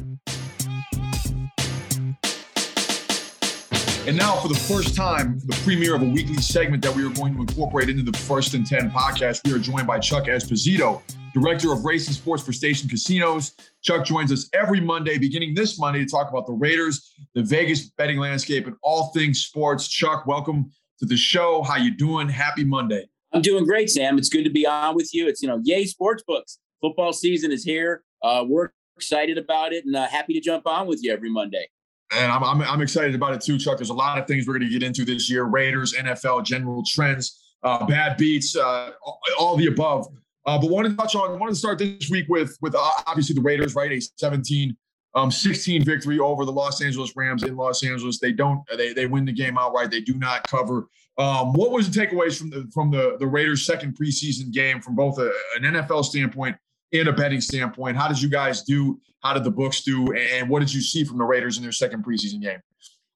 And 4.08 4.16
now, 4.16 4.36
for 4.36 4.48
the 4.48 4.54
first 4.54 4.96
time, 4.96 5.38
the 5.40 5.60
premiere 5.64 5.94
of 5.94 6.00
a 6.00 6.06
weekly 6.06 6.36
segment 6.36 6.82
that 6.82 6.96
we 6.96 7.04
are 7.04 7.10
going 7.10 7.34
to 7.34 7.42
incorporate 7.42 7.90
into 7.90 8.02
the 8.02 8.16
First 8.16 8.54
and 8.54 8.66
10 8.66 8.90
podcast, 8.90 9.46
we 9.46 9.52
are 9.52 9.58
joined 9.58 9.86
by 9.86 9.98
Chuck 9.98 10.24
Esposito, 10.24 11.02
Director 11.40 11.72
of 11.72 11.84
Racing 11.84 12.14
Sports 12.14 12.42
for 12.42 12.52
Station 12.52 12.88
Casinos. 12.88 13.54
Chuck 13.82 14.04
joins 14.04 14.32
us 14.32 14.48
every 14.52 14.80
Monday, 14.80 15.18
beginning 15.18 15.54
this 15.54 15.78
Monday, 15.78 16.04
to 16.04 16.10
talk 16.10 16.30
about 16.30 16.46
the 16.46 16.52
Raiders, 16.52 17.14
the 17.34 17.42
Vegas 17.42 17.90
betting 17.90 18.18
landscape, 18.18 18.66
and 18.66 18.76
all 18.82 19.08
things 19.08 19.44
sports. 19.44 19.88
Chuck, 19.88 20.26
welcome 20.26 20.70
to 20.98 21.06
the 21.06 21.16
show. 21.16 21.62
How 21.62 21.76
you 21.76 21.96
doing? 21.96 22.28
Happy 22.28 22.64
Monday. 22.64 23.08
I'm 23.32 23.42
doing 23.42 23.64
great, 23.64 23.90
Sam. 23.90 24.18
It's 24.18 24.28
good 24.28 24.44
to 24.44 24.50
be 24.50 24.66
on 24.66 24.94
with 24.94 25.14
you. 25.14 25.28
It's, 25.28 25.42
you 25.42 25.48
know, 25.48 25.60
yay, 25.62 25.84
sports 25.84 26.22
books. 26.26 26.58
Football 26.80 27.12
season 27.12 27.52
is 27.52 27.64
here. 27.64 28.02
Uh, 28.22 28.44
we're 28.46 28.70
excited 28.96 29.38
about 29.38 29.72
it 29.72 29.84
and 29.84 29.94
uh, 29.94 30.06
happy 30.08 30.32
to 30.32 30.40
jump 30.40 30.66
on 30.66 30.86
with 30.86 31.02
you 31.02 31.12
every 31.12 31.30
Monday. 31.30 31.68
And 32.12 32.32
I'm, 32.32 32.42
I'm, 32.42 32.62
I'm, 32.62 32.80
excited 32.80 33.14
about 33.14 33.34
it 33.34 33.42
too, 33.42 33.58
Chuck. 33.58 33.76
There's 33.76 33.90
a 33.90 33.94
lot 33.94 34.18
of 34.18 34.26
things 34.26 34.46
we're 34.46 34.58
going 34.58 34.70
to 34.70 34.72
get 34.72 34.82
into 34.82 35.04
this 35.04 35.30
year 35.30 35.44
Raiders, 35.44 35.92
NFL, 35.92 36.44
general 36.44 36.82
trends, 36.86 37.54
uh, 37.62 37.84
bad 37.84 38.16
beats, 38.16 38.56
uh, 38.56 38.92
all, 39.04 39.20
all, 39.38 39.56
the 39.56 39.66
above. 39.66 40.08
Uh, 40.46 40.58
but 40.58 40.70
wanted 40.70 40.90
to 40.90 40.96
touch 40.96 41.14
on, 41.14 41.38
wanted 41.38 41.52
to 41.52 41.58
start 41.58 41.78
this 41.78 42.08
week 42.10 42.26
with, 42.28 42.56
with 42.62 42.74
uh, 42.74 42.90
obviously 43.06 43.34
the 43.34 43.40
Raiders, 43.40 43.74
right? 43.74 43.92
A 43.92 44.00
17 44.16 44.76
um, 45.14 45.30
16 45.30 45.84
victory 45.84 46.18
over 46.18 46.44
the 46.44 46.52
Los 46.52 46.82
Angeles 46.82 47.14
Rams 47.16 47.42
in 47.42 47.56
Los 47.56 47.82
Angeles. 47.82 48.18
They 48.18 48.32
don't, 48.32 48.62
they, 48.76 48.92
they 48.92 49.06
win 49.06 49.24
the 49.24 49.32
game 49.32 49.58
outright. 49.58 49.90
They 49.90 50.00
do 50.00 50.14
not 50.14 50.46
cover. 50.48 50.88
Um, 51.18 51.52
what 51.52 51.72
was 51.72 51.90
the 51.90 52.00
takeaways 52.00 52.38
from 52.38 52.50
the, 52.50 52.70
from 52.72 52.90
the, 52.90 53.16
the 53.18 53.26
Raiders' 53.26 53.66
second 53.66 53.96
preseason 53.98 54.52
game 54.52 54.80
from 54.80 54.94
both 54.94 55.18
a, 55.18 55.32
an 55.56 55.62
NFL 55.64 56.04
standpoint 56.04 56.56
and 56.92 57.08
a 57.08 57.12
betting 57.12 57.40
standpoint? 57.40 57.96
How 57.96 58.08
did 58.08 58.20
you 58.22 58.28
guys 58.28 58.62
do? 58.62 59.00
How 59.22 59.34
did 59.34 59.42
the 59.42 59.50
books 59.50 59.82
do? 59.82 60.12
And 60.14 60.48
what 60.48 60.60
did 60.60 60.72
you 60.72 60.80
see 60.80 61.02
from 61.02 61.18
the 61.18 61.24
Raiders 61.24 61.56
in 61.56 61.64
their 61.64 61.72
second 61.72 62.04
preseason 62.04 62.40
game? 62.40 62.60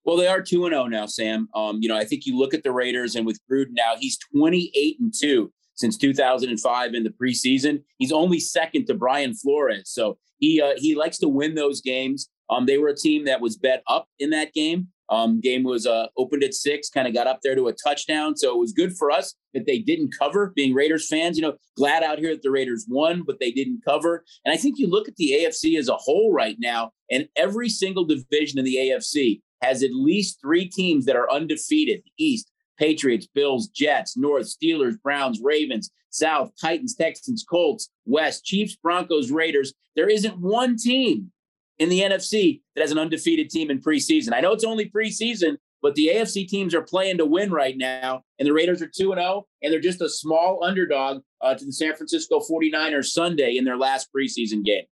Well, 0.05 0.17
they 0.17 0.26
are 0.26 0.43
two 0.43 0.64
and 0.64 0.73
zero 0.73 0.85
oh 0.85 0.88
now, 0.88 1.07
Sam. 1.07 1.49
Um, 1.55 1.79
you 1.81 1.88
know, 1.88 1.97
I 1.97 2.05
think 2.05 2.26
you 2.26 2.37
look 2.37 2.55
at 2.55 2.64
the 2.64 2.73
Raiders, 2.73 3.14
and 3.14 3.25
with 3.25 3.38
Gruden 3.49 3.71
now, 3.71 3.95
he's 3.97 4.19
twenty 4.19 4.73
eight 4.75 4.99
and 4.99 5.14
two 5.17 5.52
since 5.83 5.97
2005 5.97 6.95
in 6.95 7.03
the 7.03 7.11
preseason. 7.11 7.83
He's 7.99 8.12
only 8.12 8.39
second 8.39 8.87
to 8.87 8.95
Brian 8.95 9.35
Flores, 9.35 9.91
so 9.91 10.17
he 10.39 10.61
uh, 10.62 10.75
he 10.77 10.95
likes 10.95 11.19
to 11.19 11.29
win 11.29 11.57
those 11.57 11.81
games. 11.81 12.31
Um, 12.49 12.67
they 12.67 12.79
were 12.79 12.89
a 12.89 12.97
team 12.97 13.25
that 13.25 13.41
was 13.41 13.57
bet 13.57 13.83
up 13.89 14.07
in 14.21 14.31
that 14.31 14.53
game. 14.53 14.89
Um, 15.09 15.41
game 15.41 15.65
was 15.65 15.87
uh, 15.87 16.07
opened 16.17 16.45
at 16.45 16.55
six, 16.55 16.89
kind 16.89 17.09
of 17.09 17.12
got 17.12 17.27
up 17.27 17.41
there 17.43 17.57
to 17.57 17.69
a 17.69 17.73
touchdown. 17.73 18.37
So 18.37 18.55
it 18.55 18.59
was 18.59 18.73
good 18.73 18.97
for 18.97 19.11
us 19.11 19.35
that 19.55 19.67
they 19.67 19.79
didn't 19.79 20.15
cover. 20.17 20.53
Being 20.55 20.73
Raiders 20.73 21.09
fans, 21.09 21.37
you 21.37 21.43
know, 21.43 21.55
glad 21.77 22.03
out 22.03 22.19
here 22.19 22.33
that 22.33 22.43
the 22.43 22.51
Raiders 22.51 22.87
won, 22.89 23.25
but 23.27 23.41
they 23.41 23.51
didn't 23.51 23.83
cover. 23.85 24.25
And 24.45 24.55
I 24.55 24.57
think 24.57 24.79
you 24.79 24.89
look 24.89 25.09
at 25.09 25.17
the 25.17 25.33
AFC 25.33 25.77
as 25.79 25.89
a 25.89 25.97
whole 25.97 26.33
right 26.33 26.57
now, 26.61 26.93
and 27.11 27.29
every 27.37 27.69
single 27.69 28.05
division 28.05 28.59
in 28.59 28.65
the 28.65 28.77
AFC 28.77 29.41
has 29.62 29.83
at 29.83 29.93
least 29.93 30.41
three 30.41 30.69
teams 30.69 31.05
that 31.07 31.17
are 31.17 31.31
undefeated. 31.31 32.03
East, 32.19 32.51
Patriots, 32.83 33.29
Bills, 33.33 33.69
Jets, 33.69 34.17
North, 34.17 34.47
Steelers, 34.47 35.01
Browns, 35.01 35.41
Ravens, 35.41 35.93
South, 36.11 36.51
Titans, 36.61 36.97
Texans, 36.97 37.45
Colts, 37.49 37.89
West, 38.07 38.45
Chiefs, 38.45 38.75
Broncos, 38.75 39.31
Raiders. 39.31 39.73
There 39.95 40.09
isn't 40.09 40.41
one 40.41 40.77
team 40.77 41.31
in 41.79 41.89
the 41.89 42.01
NFC 42.01 42.61
that 42.75 42.81
has 42.81 42.91
an 42.91 42.99
undefeated 42.99 43.51
team 43.51 43.71
in 43.71 43.81
preseason. 43.81 44.33
I 44.33 44.41
know 44.41 44.53
it's 44.53 44.65
only 44.65 44.91
preseason, 44.91 45.59
but 45.81 45.95
the 45.95 46.09
AFC 46.09 46.49
teams 46.49 46.75
are 46.75 46.83
playing 46.83 47.19
to 47.19 47.25
win 47.25 47.53
right 47.53 47.77
now, 47.77 48.23
and 48.41 48.49
the 48.49 48.53
Raiders 48.53 48.83
are 48.83 48.89
2 48.89 49.15
0, 49.15 49.47
and 49.62 49.73
they're 49.73 49.81
just 49.81 50.01
a 50.01 50.09
small 50.09 50.65
underdog 50.65 51.23
uh, 51.41 51.55
to 51.55 51.65
the 51.65 51.73
San 51.73 51.95
Francisco 51.95 52.41
49ers 52.41 53.07
Sunday 53.07 53.57
in 53.57 53.65
their 53.65 53.77
last 53.77 54.09
preseason 54.12 54.65
game. 54.65 54.85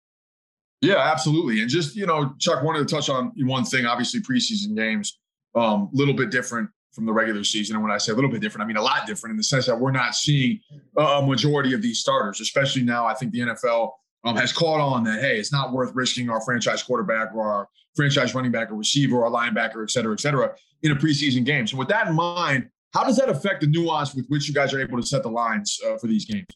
Yeah, 0.80 0.99
absolutely. 0.99 1.61
And 1.61 1.68
just, 1.68 1.97
you 1.97 2.06
know, 2.06 2.35
Chuck, 2.38 2.62
wanted 2.62 2.87
to 2.87 2.94
touch 2.94 3.11
on 3.11 3.32
one 3.38 3.64
thing. 3.64 3.85
Obviously, 3.85 4.20
preseason 4.20 4.76
games, 4.76 5.18
a 5.56 5.59
um, 5.59 5.90
little 5.92 6.14
bit 6.14 6.30
different 6.30 6.70
from 7.00 7.07
the 7.07 7.12
regular 7.14 7.42
season. 7.42 7.76
And 7.76 7.83
when 7.83 7.90
I 7.90 7.97
say 7.97 8.12
a 8.12 8.14
little 8.14 8.30
bit 8.30 8.42
different, 8.42 8.62
I 8.62 8.69
mean 8.69 8.76
a 8.76 8.83
lot 8.83 9.07
different 9.07 9.33
in 9.33 9.37
the 9.38 9.42
sense 9.42 9.64
that 9.64 9.80
we're 9.80 9.90
not 9.90 10.14
seeing 10.14 10.61
a 10.99 11.23
majority 11.23 11.72
of 11.72 11.81
these 11.81 11.98
starters, 11.98 12.42
especially 12.42 12.83
now. 12.83 13.07
I 13.07 13.14
think 13.14 13.33
the 13.33 13.40
NFL 13.40 13.92
um, 14.24 14.37
has 14.37 14.53
caught 14.53 14.81
on 14.81 15.03
that, 15.05 15.20
hey, 15.20 15.38
it's 15.38 15.51
not 15.51 15.72
worth 15.72 15.92
risking 15.94 16.29
our 16.29 16.42
franchise 16.42 16.83
quarterback 16.83 17.35
or 17.35 17.51
our 17.51 17.68
franchise 17.96 18.35
running 18.35 18.53
back 18.53 18.70
or 18.70 18.74
receiver 18.74 19.24
or 19.24 19.31
linebacker, 19.31 19.83
et 19.83 19.90
cetera, 19.90 20.12
et 20.12 20.20
cetera, 20.20 20.55
in 20.83 20.92
a 20.92 20.94
preseason 20.94 21.42
game. 21.42 21.66
So, 21.66 21.79
with 21.79 21.88
that 21.88 22.07
in 22.07 22.14
mind, 22.14 22.68
how 22.92 23.03
does 23.03 23.16
that 23.16 23.31
affect 23.31 23.62
the 23.62 23.66
nuance 23.66 24.14
with 24.14 24.27
which 24.29 24.46
you 24.46 24.53
guys 24.53 24.74
are 24.74 24.81
able 24.81 25.01
to 25.01 25.07
set 25.07 25.22
the 25.22 25.31
lines 25.31 25.81
uh, 25.87 25.96
for 25.96 26.07
these 26.07 26.27
games? 26.27 26.48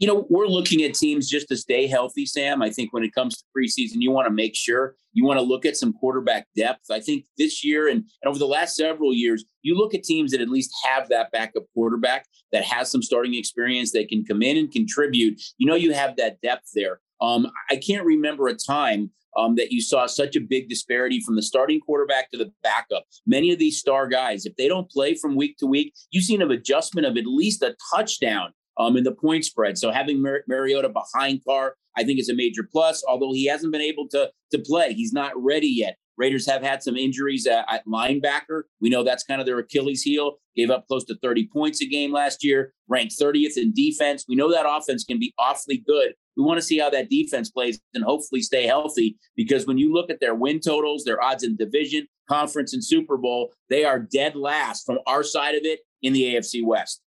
You 0.00 0.06
know, 0.06 0.26
we're 0.30 0.46
looking 0.46 0.82
at 0.82 0.94
teams 0.94 1.28
just 1.28 1.46
to 1.48 1.56
stay 1.56 1.86
healthy, 1.86 2.24
Sam. 2.24 2.62
I 2.62 2.70
think 2.70 2.92
when 2.92 3.04
it 3.04 3.14
comes 3.14 3.36
to 3.36 3.44
preseason, 3.56 3.96
you 3.96 4.10
want 4.10 4.26
to 4.26 4.32
make 4.32 4.56
sure 4.56 4.96
you 5.12 5.26
want 5.26 5.38
to 5.38 5.44
look 5.44 5.66
at 5.66 5.76
some 5.76 5.92
quarterback 5.92 6.46
depth. 6.56 6.90
I 6.90 7.00
think 7.00 7.26
this 7.36 7.62
year 7.62 7.86
and, 7.86 7.98
and 8.22 8.30
over 8.30 8.38
the 8.38 8.46
last 8.46 8.76
several 8.76 9.12
years, 9.12 9.44
you 9.60 9.76
look 9.76 9.94
at 9.94 10.02
teams 10.02 10.32
that 10.32 10.40
at 10.40 10.48
least 10.48 10.72
have 10.84 11.10
that 11.10 11.30
backup 11.32 11.64
quarterback 11.74 12.26
that 12.50 12.64
has 12.64 12.90
some 12.90 13.02
starting 13.02 13.34
experience 13.34 13.92
that 13.92 14.08
can 14.08 14.24
come 14.24 14.42
in 14.42 14.56
and 14.56 14.72
contribute. 14.72 15.38
You 15.58 15.66
know, 15.66 15.74
you 15.74 15.92
have 15.92 16.16
that 16.16 16.40
depth 16.40 16.70
there. 16.74 17.00
Um, 17.20 17.50
I 17.70 17.76
can't 17.76 18.06
remember 18.06 18.48
a 18.48 18.54
time 18.54 19.10
um, 19.36 19.54
that 19.56 19.70
you 19.70 19.82
saw 19.82 20.06
such 20.06 20.34
a 20.34 20.40
big 20.40 20.70
disparity 20.70 21.20
from 21.20 21.36
the 21.36 21.42
starting 21.42 21.78
quarterback 21.78 22.30
to 22.30 22.38
the 22.38 22.50
backup. 22.62 23.04
Many 23.26 23.52
of 23.52 23.58
these 23.58 23.78
star 23.78 24.08
guys, 24.08 24.46
if 24.46 24.56
they 24.56 24.66
don't 24.66 24.90
play 24.90 25.14
from 25.14 25.36
week 25.36 25.58
to 25.58 25.66
week, 25.66 25.92
you've 26.10 26.24
seen 26.24 26.40
an 26.40 26.50
adjustment 26.50 27.06
of 27.06 27.18
at 27.18 27.26
least 27.26 27.62
a 27.62 27.76
touchdown 27.94 28.54
um, 28.80 28.96
in 28.96 29.04
the 29.04 29.14
point 29.14 29.44
spread. 29.44 29.78
So 29.78 29.90
having 29.90 30.22
Mar- 30.22 30.44
Mariota 30.48 30.88
behind 30.88 31.44
Carr, 31.44 31.74
I 31.96 32.04
think 32.04 32.18
is 32.18 32.28
a 32.28 32.34
major 32.34 32.62
plus. 32.62 33.04
Although 33.06 33.32
he 33.32 33.46
hasn't 33.46 33.72
been 33.72 33.80
able 33.80 34.08
to 34.08 34.30
to 34.52 34.58
play, 34.58 34.94
he's 34.94 35.12
not 35.12 35.32
ready 35.36 35.68
yet. 35.68 35.96
Raiders 36.16 36.46
have 36.46 36.62
had 36.62 36.82
some 36.82 36.96
injuries 36.96 37.46
at, 37.46 37.64
at 37.70 37.86
linebacker. 37.86 38.64
We 38.80 38.90
know 38.90 39.02
that's 39.02 39.24
kind 39.24 39.40
of 39.40 39.46
their 39.46 39.58
Achilles 39.58 40.02
heel. 40.02 40.36
Gave 40.54 40.70
up 40.70 40.86
close 40.86 41.04
to 41.04 41.16
30 41.22 41.48
points 41.50 41.80
a 41.80 41.86
game 41.86 42.12
last 42.12 42.44
year, 42.44 42.74
ranked 42.88 43.14
30th 43.18 43.56
in 43.56 43.72
defense. 43.72 44.26
We 44.28 44.36
know 44.36 44.50
that 44.50 44.66
offense 44.68 45.04
can 45.04 45.18
be 45.18 45.32
awfully 45.38 45.82
good. 45.86 46.12
We 46.36 46.42
want 46.42 46.58
to 46.58 46.66
see 46.66 46.78
how 46.78 46.90
that 46.90 47.08
defense 47.08 47.50
plays 47.50 47.80
and 47.94 48.04
hopefully 48.04 48.42
stay 48.42 48.66
healthy 48.66 49.16
because 49.34 49.66
when 49.66 49.78
you 49.78 49.92
look 49.92 50.10
at 50.10 50.20
their 50.20 50.34
win 50.34 50.60
totals, 50.60 51.04
their 51.04 51.22
odds 51.22 51.42
in 51.42 51.56
division, 51.56 52.06
conference, 52.28 52.74
and 52.74 52.84
Super 52.84 53.16
Bowl, 53.16 53.52
they 53.70 53.84
are 53.84 53.98
dead 53.98 54.36
last 54.36 54.84
from 54.84 54.98
our 55.06 55.22
side 55.22 55.54
of 55.54 55.62
it 55.64 55.80
in 56.02 56.12
the 56.12 56.34
AFC 56.34 56.64
West. 56.64 57.02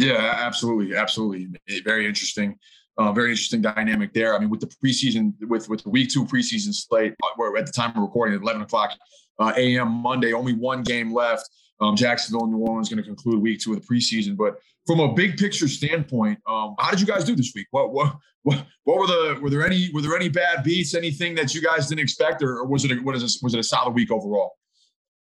Yeah, 0.00 0.34
absolutely, 0.38 0.96
absolutely. 0.96 1.48
Very 1.84 2.06
interesting. 2.06 2.58
Uh, 2.96 3.12
very 3.12 3.30
interesting 3.30 3.60
dynamic 3.60 4.12
there. 4.14 4.34
I 4.34 4.38
mean, 4.38 4.50
with 4.50 4.60
the 4.60 4.66
preseason, 4.66 5.34
with 5.46 5.68
with 5.68 5.82
the 5.82 5.90
week 5.90 6.10
two 6.10 6.24
preseason 6.24 6.74
slate, 6.74 7.14
uh, 7.22 7.28
where 7.36 7.56
at 7.56 7.66
the 7.66 7.72
time 7.72 7.90
of 7.90 8.02
recording 8.02 8.34
at 8.34 8.42
11 8.42 8.62
o'clock 8.62 8.92
uh, 9.38 9.52
a.m. 9.56 9.88
Monday, 9.88 10.32
only 10.32 10.54
one 10.54 10.82
game 10.82 11.12
left. 11.12 11.48
Um, 11.80 11.96
Jacksonville 11.96 12.46
New 12.46 12.58
Orleans 12.58 12.88
going 12.88 13.02
to 13.02 13.06
conclude 13.06 13.40
week 13.40 13.60
two 13.60 13.72
of 13.72 13.80
the 13.80 13.86
preseason. 13.86 14.36
But 14.36 14.56
from 14.86 15.00
a 15.00 15.12
big 15.12 15.38
picture 15.38 15.68
standpoint, 15.68 16.38
um, 16.46 16.74
how 16.78 16.90
did 16.90 17.00
you 17.00 17.06
guys 17.06 17.24
do 17.24 17.34
this 17.34 17.52
week? 17.54 17.66
What, 17.70 17.92
what 17.92 18.16
what 18.42 18.64
what 18.84 18.98
were 18.98 19.06
the 19.06 19.38
were 19.40 19.50
there 19.50 19.64
any 19.66 19.90
were 19.92 20.00
there 20.00 20.16
any 20.16 20.30
bad 20.30 20.64
beats? 20.64 20.94
Anything 20.94 21.34
that 21.34 21.54
you 21.54 21.60
guys 21.60 21.88
didn't 21.88 22.02
expect, 22.02 22.42
or, 22.42 22.58
or 22.58 22.66
was 22.66 22.84
it 22.84 22.92
a, 22.92 22.94
what 22.96 23.14
is 23.16 23.22
this, 23.22 23.40
was 23.42 23.54
it 23.54 23.60
a 23.60 23.64
solid 23.64 23.94
week 23.94 24.10
overall? 24.10 24.52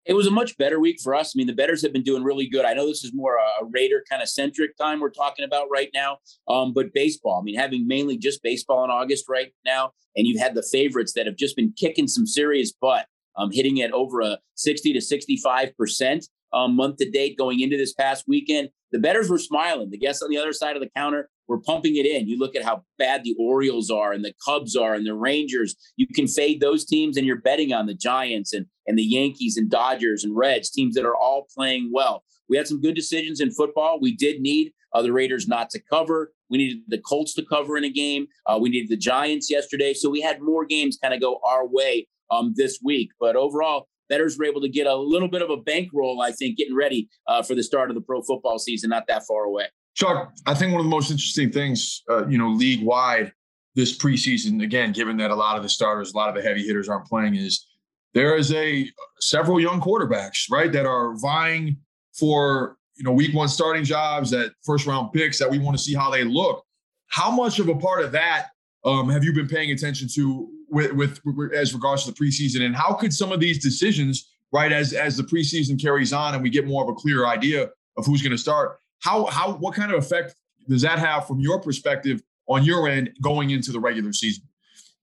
It 0.07 0.13
was 0.13 0.25
a 0.25 0.31
much 0.31 0.57
better 0.57 0.79
week 0.79 1.01
for 1.03 1.13
us. 1.13 1.35
I 1.35 1.37
mean, 1.37 1.47
the 1.47 1.53
bettors 1.53 1.81
have 1.81 1.91
been 1.91 2.01
doing 2.01 2.23
really 2.23 2.47
good. 2.47 2.63
I 2.63 2.73
know 2.73 2.87
this 2.87 3.03
is 3.03 3.13
more 3.13 3.35
a, 3.35 3.65
Raider 3.65 4.01
kind 4.09 4.21
of 4.21 4.29
centric 4.29 4.77
time 4.77 5.01
we're 5.01 5.09
talking 5.09 5.43
about 5.43 5.67
right 5.69 5.89
now, 5.93 6.19
um, 6.47 6.73
but 6.73 6.93
baseball. 6.93 7.41
I 7.41 7.43
mean, 7.43 7.55
having 7.57 7.85
mainly 7.85 8.17
just 8.17 8.41
baseball 8.41 8.85
in 8.85 8.89
August 8.89 9.25
right 9.27 9.51
now, 9.65 9.91
and 10.15 10.25
you've 10.25 10.39
had 10.39 10.55
the 10.55 10.63
favorites 10.63 11.11
that 11.13 11.25
have 11.25 11.35
just 11.35 11.57
been 11.57 11.73
kicking 11.77 12.07
some 12.07 12.25
serious 12.25 12.71
butt, 12.71 13.07
um, 13.35 13.51
hitting 13.51 13.81
at 13.81 13.91
over 13.91 14.21
a 14.21 14.37
sixty 14.55 14.93
to 14.93 15.01
sixty-five 15.01 15.75
percent 15.75 16.29
um, 16.53 16.77
month 16.77 16.97
to 16.97 17.09
date 17.09 17.37
going 17.37 17.59
into 17.59 17.75
this 17.75 17.93
past 17.93 18.23
weekend. 18.27 18.69
The 18.93 18.99
bettors 18.99 19.29
were 19.29 19.37
smiling. 19.37 19.89
The 19.89 19.97
guests 19.97 20.23
on 20.23 20.29
the 20.29 20.37
other 20.37 20.53
side 20.53 20.77
of 20.77 20.81
the 20.81 20.89
counter 20.95 21.29
were 21.47 21.59
pumping 21.61 21.95
it 21.95 22.05
in. 22.05 22.27
You 22.27 22.37
look 22.37 22.55
at 22.55 22.63
how 22.63 22.83
bad 22.97 23.23
the 23.23 23.35
Orioles 23.39 23.89
are 23.89 24.11
and 24.11 24.23
the 24.23 24.33
Cubs 24.43 24.75
are 24.75 24.93
and 24.93 25.05
the 25.05 25.13
Rangers. 25.13 25.75
You 25.95 26.07
can 26.07 26.27
fade 26.27 26.61
those 26.61 26.85
teams 26.85 27.17
and 27.17 27.25
you're 27.25 27.41
betting 27.41 27.73
on 27.73 27.85
the 27.85 27.93
Giants 27.93 28.53
and 28.53 28.65
and 28.87 28.97
the 28.97 29.03
Yankees 29.03 29.57
and 29.57 29.69
Dodgers 29.69 30.23
and 30.23 30.35
Reds, 30.35 30.69
teams 30.69 30.95
that 30.95 31.05
are 31.05 31.15
all 31.15 31.45
playing 31.53 31.91
well. 31.93 32.23
We 32.49 32.55
had 32.55 32.67
some 32.67 32.81
good 32.81 32.95
decisions 32.95 33.41
in 33.41 33.51
football. 33.51 33.99
We 33.99 34.15
did 34.15 34.39
need 34.39 34.71
uh, 34.93 35.01
the 35.01 35.11
Raiders 35.11 35.47
not 35.47 35.69
to 35.71 35.81
cover. 35.91 36.31
We 36.49 36.57
needed 36.57 36.83
the 36.87 36.99
Colts 36.99 37.33
to 37.35 37.45
cover 37.45 37.77
in 37.77 37.83
a 37.83 37.89
game. 37.89 38.27
Uh, 38.45 38.57
we 38.61 38.69
needed 38.69 38.89
the 38.89 38.97
Giants 38.97 39.51
yesterday. 39.51 39.93
So 39.93 40.09
we 40.09 40.21
had 40.21 40.41
more 40.41 40.65
games 40.65 40.97
kind 41.01 41.13
of 41.13 41.19
go 41.19 41.39
our 41.45 41.67
way 41.67 42.07
um, 42.31 42.53
this 42.55 42.79
week. 42.83 43.09
But 43.19 43.35
overall, 43.35 43.87
bettors 44.09 44.37
were 44.37 44.45
able 44.45 44.61
to 44.61 44.69
get 44.69 44.87
a 44.87 44.95
little 44.95 45.27
bit 45.27 45.41
of 45.41 45.49
a 45.49 45.57
bankroll, 45.57 46.21
I 46.21 46.31
think, 46.31 46.57
getting 46.57 46.75
ready 46.75 47.09
uh, 47.27 47.43
for 47.43 47.55
the 47.55 47.63
start 47.63 47.89
of 47.89 47.95
the 47.95 48.01
pro 48.01 48.21
football 48.21 48.59
season, 48.59 48.89
not 48.89 49.07
that 49.07 49.23
far 49.27 49.43
away. 49.43 49.65
Chuck, 49.97 50.31
I 50.45 50.53
think 50.53 50.73
one 50.73 50.79
of 50.79 50.85
the 50.85 50.91
most 50.91 51.09
interesting 51.09 51.51
things, 51.51 52.03
uh, 52.07 52.27
you 52.27 52.37
know, 52.37 52.49
league 52.49 52.83
wide 52.83 53.33
this 53.73 53.97
preseason, 53.97 54.63
again, 54.63 54.91
given 54.91 55.17
that 55.17 55.31
a 55.31 55.35
lot 55.35 55.57
of 55.57 55.63
the 55.63 55.69
starters, 55.69 56.13
a 56.13 56.17
lot 56.17 56.29
of 56.29 56.35
the 56.35 56.47
heavy 56.47 56.63
hitters 56.63 56.87
aren't 56.87 57.07
playing, 57.07 57.33
is 57.33 57.65
there 58.13 58.35
is 58.35 58.53
a 58.53 58.87
several 59.19 59.59
young 59.59 59.81
quarterbacks, 59.81 60.51
right, 60.51 60.71
that 60.71 60.85
are 60.85 61.17
vying 61.17 61.77
for 62.13 62.77
you 62.95 63.03
know 63.03 63.11
week 63.11 63.33
one 63.33 63.47
starting 63.47 63.83
jobs, 63.83 64.29
that 64.29 64.51
first 64.63 64.85
round 64.85 65.11
picks 65.13 65.39
that 65.39 65.49
we 65.49 65.57
want 65.57 65.75
to 65.75 65.83
see 65.83 65.95
how 65.95 66.11
they 66.11 66.23
look. 66.23 66.63
How 67.07 67.31
much 67.31 67.57
of 67.57 67.67
a 67.67 67.75
part 67.75 68.03
of 68.03 68.11
that 68.11 68.49
um, 68.85 69.09
have 69.09 69.23
you 69.23 69.33
been 69.33 69.47
paying 69.47 69.71
attention 69.71 70.07
to 70.13 70.47
with, 70.69 70.91
with, 70.91 71.19
with 71.25 71.53
as 71.53 71.73
regards 71.73 72.03
to 72.03 72.11
the 72.11 72.17
preseason, 72.17 72.63
and 72.63 72.75
how 72.75 72.93
could 72.93 73.11
some 73.11 73.31
of 73.31 73.39
these 73.39 73.57
decisions 73.63 74.29
right? 74.51 74.71
As 74.71 74.93
as 74.93 75.17
the 75.17 75.23
preseason 75.23 75.81
carries 75.81 76.13
on 76.13 76.35
and 76.35 76.43
we 76.43 76.49
get 76.49 76.67
more 76.67 76.83
of 76.83 76.89
a 76.89 76.93
clear 76.93 77.25
idea 77.25 77.69
of 77.97 78.05
who's 78.05 78.21
going 78.21 78.31
to 78.31 78.37
start, 78.37 78.79
how 78.99 79.25
how 79.25 79.53
what 79.53 79.75
kind 79.75 79.91
of 79.91 79.97
effect 79.97 80.35
does 80.67 80.81
that 80.81 80.99
have 80.99 81.27
from 81.27 81.39
your 81.39 81.61
perspective 81.61 82.21
on 82.47 82.63
your 82.63 82.87
end 82.87 83.11
going 83.21 83.49
into 83.49 83.71
the 83.71 83.79
regular 83.79 84.13
season? 84.13 84.43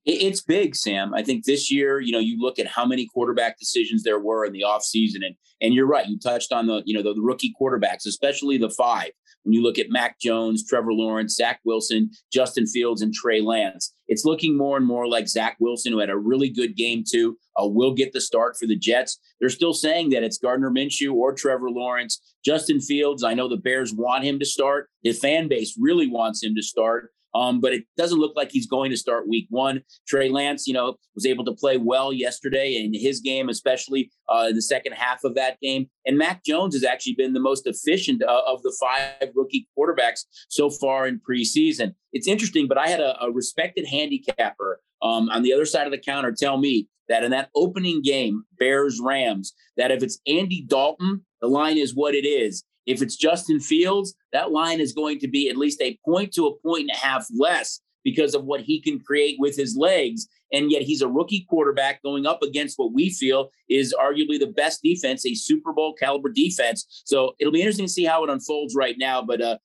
It's 0.07 0.43
big, 0.43 0.77
Sam. 0.77 1.15
I 1.15 1.23
think 1.23 1.47
this 1.47 1.71
year, 1.73 1.99
you 1.99 2.13
know, 2.13 2.19
you 2.19 2.39
look 2.39 2.59
at 2.59 2.67
how 2.67 2.85
many 2.85 3.07
quarterback 3.07 3.59
decisions 3.59 4.03
there 4.03 4.19
were 4.19 4.45
in 4.45 4.53
the 4.53 4.63
offseason, 4.67 5.25
and 5.25 5.35
and 5.63 5.73
you're 5.73 5.87
right. 5.87 6.07
You 6.07 6.19
touched 6.19 6.53
on 6.53 6.67
the, 6.67 6.83
you 6.85 6.95
know, 6.95 7.03
the, 7.03 7.15
the 7.15 7.23
rookie 7.23 7.55
quarterbacks, 7.59 8.07
especially 8.07 8.59
the 8.59 8.69
five. 8.69 9.13
When 9.45 9.53
you 9.53 9.63
look 9.63 9.79
at 9.79 9.91
Mac 9.91 10.19
Jones, 10.19 10.67
Trevor 10.67 10.93
Lawrence, 10.93 11.37
Zach 11.37 11.61
Wilson, 11.65 12.11
Justin 12.33 12.67
Fields, 12.67 13.03
and 13.03 13.13
Trey 13.15 13.41
Lance, 13.41 13.95
it's 14.09 14.25
looking 14.25 14.57
more 14.57 14.77
and 14.77 14.87
more 14.87 15.07
like 15.07 15.29
Zach 15.29 15.57
Wilson, 15.61 15.93
who 15.93 15.99
had 15.99 16.11
a 16.11 16.17
really 16.17 16.49
good 16.49 16.77
game 16.77 17.05
too, 17.09 17.39
uh, 17.61 17.67
will 17.67 17.95
get 17.95 18.13
the 18.13 18.21
start 18.21 18.57
for 18.59 18.67
the 18.67 18.77
Jets. 18.77 19.19
They're 19.41 19.49
still 19.49 19.75
saying 19.75 20.11
that 20.11 20.23
it's 20.23 20.39
Gardner 20.39 20.71
Minshew 20.71 21.13
or 21.13 21.33
Trevor 21.33 21.71
Lawrence. 21.71 22.21
Justin 22.45 22.81
Fields, 22.81 23.23
I 23.23 23.35
know 23.35 23.49
the 23.49 23.57
Bears 23.57 23.95
want 23.95 24.25
him 24.25 24.39
to 24.39 24.45
start. 24.45 24.89
His 25.03 25.19
fan 25.19 25.49
base 25.49 25.77
really 25.79 26.07
wants 26.07 26.43
him 26.43 26.55
to 26.55 26.63
start. 26.63 27.11
Um, 27.35 27.61
but 27.61 27.73
it 27.73 27.85
doesn't 27.97 28.19
look 28.19 28.35
like 28.37 28.51
he's 28.51 28.67
going 28.67 28.91
to 28.91 28.97
start 28.97 29.29
week 29.29 29.47
one. 29.51 29.83
Trey 30.07 30.29
Lance, 30.29 30.67
you 30.67 30.75
know, 30.75 30.97
was 31.15 31.27
able 31.27 31.45
to 31.45 31.53
play 31.53 31.77
well 31.77 32.13
yesterday 32.13 32.77
in 32.77 32.93
his 32.95 33.21
game, 33.21 33.49
especially 33.49 34.11
uh, 34.29 34.47
in 34.51 34.55
the 34.55 34.63
second 34.63 34.93
half 34.93 35.25
of 35.25 35.35
that 35.35 35.59
game. 35.61 35.89
And 36.07 36.17
Mac 36.17 36.45
Jones 36.45 36.75
has 36.75 36.85
actually 36.85 37.15
been 37.15 37.33
the 37.33 37.41
most 37.41 37.67
efficient 37.67 38.23
uh, 38.23 38.43
of 38.47 38.63
the 38.63 38.77
five 38.81 39.31
rookie 39.35 39.69
quarterbacks 39.77 40.25
so 40.49 40.71
far 40.71 41.07
in 41.07 41.21
preseason. 41.29 41.95
It's 42.13 42.29
interesting, 42.29 42.69
but 42.69 42.79
I 42.79 42.89
had 42.89 43.01
a, 43.01 43.21
a 43.23 43.33
respected 43.33 43.87
handicapper 43.87 44.81
um, 45.03 45.29
on 45.29 45.43
the 45.43 45.53
other 45.53 45.67
side 45.67 45.87
of 45.87 45.93
the 45.93 45.99
counter 45.99 46.33
tell 46.33 46.57
me 46.57 46.89
that 47.09 47.25
in 47.25 47.31
that 47.33 47.51
opening 47.55 48.01
game, 48.03 48.45
Bears 48.59 49.01
Rams, 49.03 49.55
that 49.77 49.91
if 49.91 50.03
it's 50.03 50.19
Andy 50.27 50.65
Dalton, 50.67 51.25
the 51.41 51.49
line 51.49 51.77
is 51.77 51.95
what 51.95 52.15
it 52.15 52.27
is. 52.27 52.65
If 52.87 53.03
it's 53.03 53.17
Justin 53.17 53.61
Fields, 53.61 54.15
that 54.33 54.53
line 54.53 54.81
is 54.81 54.93
going 54.93 55.19
to 55.21 55.29
be 55.29 55.49
at 55.49 55.57
least 55.57 55.81
a 55.81 55.99
point 56.05 56.33
to 56.35 56.47
a 56.47 56.57
point 56.59 56.83
and 56.83 56.91
a 56.91 56.99
half 56.99 57.27
less 57.37 57.81
because 58.05 58.35
of 58.35 58.45
what 58.45 58.61
he 58.61 58.81
can 58.81 59.01
create 59.01 59.37
with 59.39 59.57
his 59.57 59.77
legs. 59.77 60.29
And 60.53 60.71
yet 60.71 60.83
he's 60.83 61.03
a 61.03 61.09
rookie 61.09 61.47
quarterback 61.49 62.03
going 62.03 62.27
up 62.27 62.43
against 62.43 62.79
what 62.79 62.93
we 62.93 63.11
feel 63.11 63.51
is 63.69 63.95
arguably 63.99 64.39
the 64.39 64.53
best 64.55 64.83
defense, 64.83 65.27
a 65.27 65.35
Super 65.35 65.73
Bowl 65.73 65.95
caliber 65.95 66.29
defense. 66.29 67.03
So 67.05 67.35
it'll 67.41 67.53
be 67.53 67.61
interesting 67.61 67.87
to 67.87 67.93
see 67.93 68.05
how 68.05 68.23
it 68.23 68.31
unfolds 68.31 68.75
right 68.77 68.97
now. 68.99 69.23
But 69.23 69.41
uh, 69.41 69.59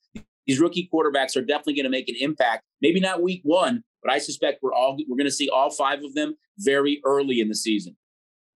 these 0.47 0.59
rookie 0.59 0.89
quarterbacks 0.91 1.35
are 1.35 1.45
definitely 1.45 1.75
going 1.75 1.83
to 1.83 1.89
make 1.91 2.09
an 2.09 2.15
impact. 2.19 2.63
Maybe 2.81 2.99
not 2.99 3.21
week 3.21 3.41
one, 3.43 3.83
but 4.01 4.11
I 4.11 4.17
suspect 4.17 4.59
we're 4.63 4.73
all 4.73 4.97
we're 5.07 5.17
going 5.17 5.25
to 5.25 5.31
see 5.31 5.49
all 5.49 5.69
five 5.69 6.03
of 6.03 6.15
them 6.15 6.35
very 6.57 7.01
early 7.05 7.39
in 7.39 7.49
the 7.49 7.55
season. 7.55 7.95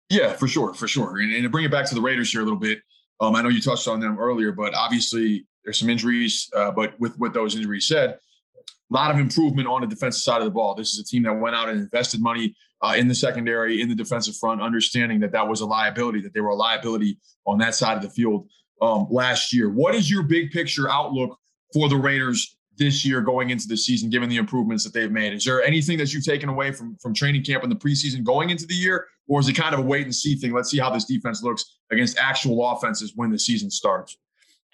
Yeah, 0.08 0.34
for 0.34 0.46
sure, 0.46 0.74
for 0.74 0.86
sure. 0.86 1.18
And, 1.18 1.32
and 1.32 1.42
to 1.44 1.48
bring 1.48 1.64
it 1.64 1.70
back 1.70 1.86
to 1.86 1.94
the 1.94 2.00
Raiders 2.00 2.30
here 2.30 2.42
a 2.42 2.44
little 2.44 2.58
bit, 2.58 2.80
um, 3.20 3.34
I 3.34 3.42
know 3.42 3.48
you 3.48 3.60
touched 3.60 3.88
on 3.88 4.00
them 4.00 4.18
earlier, 4.18 4.52
but 4.52 4.74
obviously 4.74 5.46
there's 5.64 5.78
some 5.78 5.90
injuries. 5.90 6.48
Uh, 6.54 6.70
but 6.70 6.98
with 6.98 7.18
with 7.18 7.34
those 7.34 7.56
injuries 7.56 7.86
said, 7.86 8.10
a 8.10 8.94
lot 8.94 9.10
of 9.10 9.18
improvement 9.18 9.68
on 9.68 9.82
the 9.82 9.86
defensive 9.86 10.22
side 10.22 10.38
of 10.38 10.44
the 10.44 10.50
ball. 10.50 10.74
This 10.74 10.94
is 10.94 11.00
a 11.00 11.04
team 11.04 11.22
that 11.24 11.34
went 11.34 11.54
out 11.54 11.68
and 11.68 11.78
invested 11.78 12.20
money 12.20 12.54
uh, 12.82 12.94
in 12.96 13.08
the 13.08 13.14
secondary, 13.14 13.80
in 13.80 13.88
the 13.88 13.94
defensive 13.94 14.36
front, 14.36 14.62
understanding 14.62 15.20
that 15.20 15.32
that 15.32 15.46
was 15.46 15.60
a 15.60 15.66
liability, 15.66 16.20
that 16.22 16.34
they 16.34 16.40
were 16.40 16.50
a 16.50 16.54
liability 16.54 17.18
on 17.46 17.58
that 17.58 17.74
side 17.74 17.96
of 17.96 18.02
the 18.02 18.10
field 18.10 18.48
um, 18.80 19.06
last 19.10 19.52
year. 19.52 19.70
What 19.70 19.94
is 19.94 20.10
your 20.10 20.22
big 20.22 20.50
picture 20.50 20.90
outlook 20.90 21.38
for 21.72 21.88
the 21.88 21.96
Raiders 21.96 22.56
this 22.80 23.04
year 23.04 23.20
going 23.20 23.50
into 23.50 23.68
the 23.68 23.76
season, 23.76 24.10
given 24.10 24.28
the 24.28 24.38
improvements 24.38 24.82
that 24.82 24.92
they've 24.92 25.12
made? 25.12 25.34
Is 25.34 25.44
there 25.44 25.62
anything 25.62 25.98
that 25.98 26.12
you've 26.12 26.24
taken 26.24 26.48
away 26.48 26.72
from 26.72 26.96
from 26.96 27.14
training 27.14 27.44
camp 27.44 27.62
in 27.62 27.70
the 27.70 27.76
preseason 27.76 28.24
going 28.24 28.50
into 28.50 28.66
the 28.66 28.74
year, 28.74 29.06
or 29.28 29.38
is 29.38 29.48
it 29.48 29.52
kind 29.52 29.74
of 29.74 29.80
a 29.80 29.82
wait 29.82 30.04
and 30.04 30.14
see 30.14 30.34
thing? 30.34 30.52
Let's 30.52 30.70
see 30.70 30.78
how 30.78 30.90
this 30.90 31.04
defense 31.04 31.44
looks 31.44 31.78
against 31.92 32.18
actual 32.18 32.68
offenses 32.68 33.12
when 33.14 33.30
the 33.30 33.38
season 33.38 33.70
starts. 33.70 34.16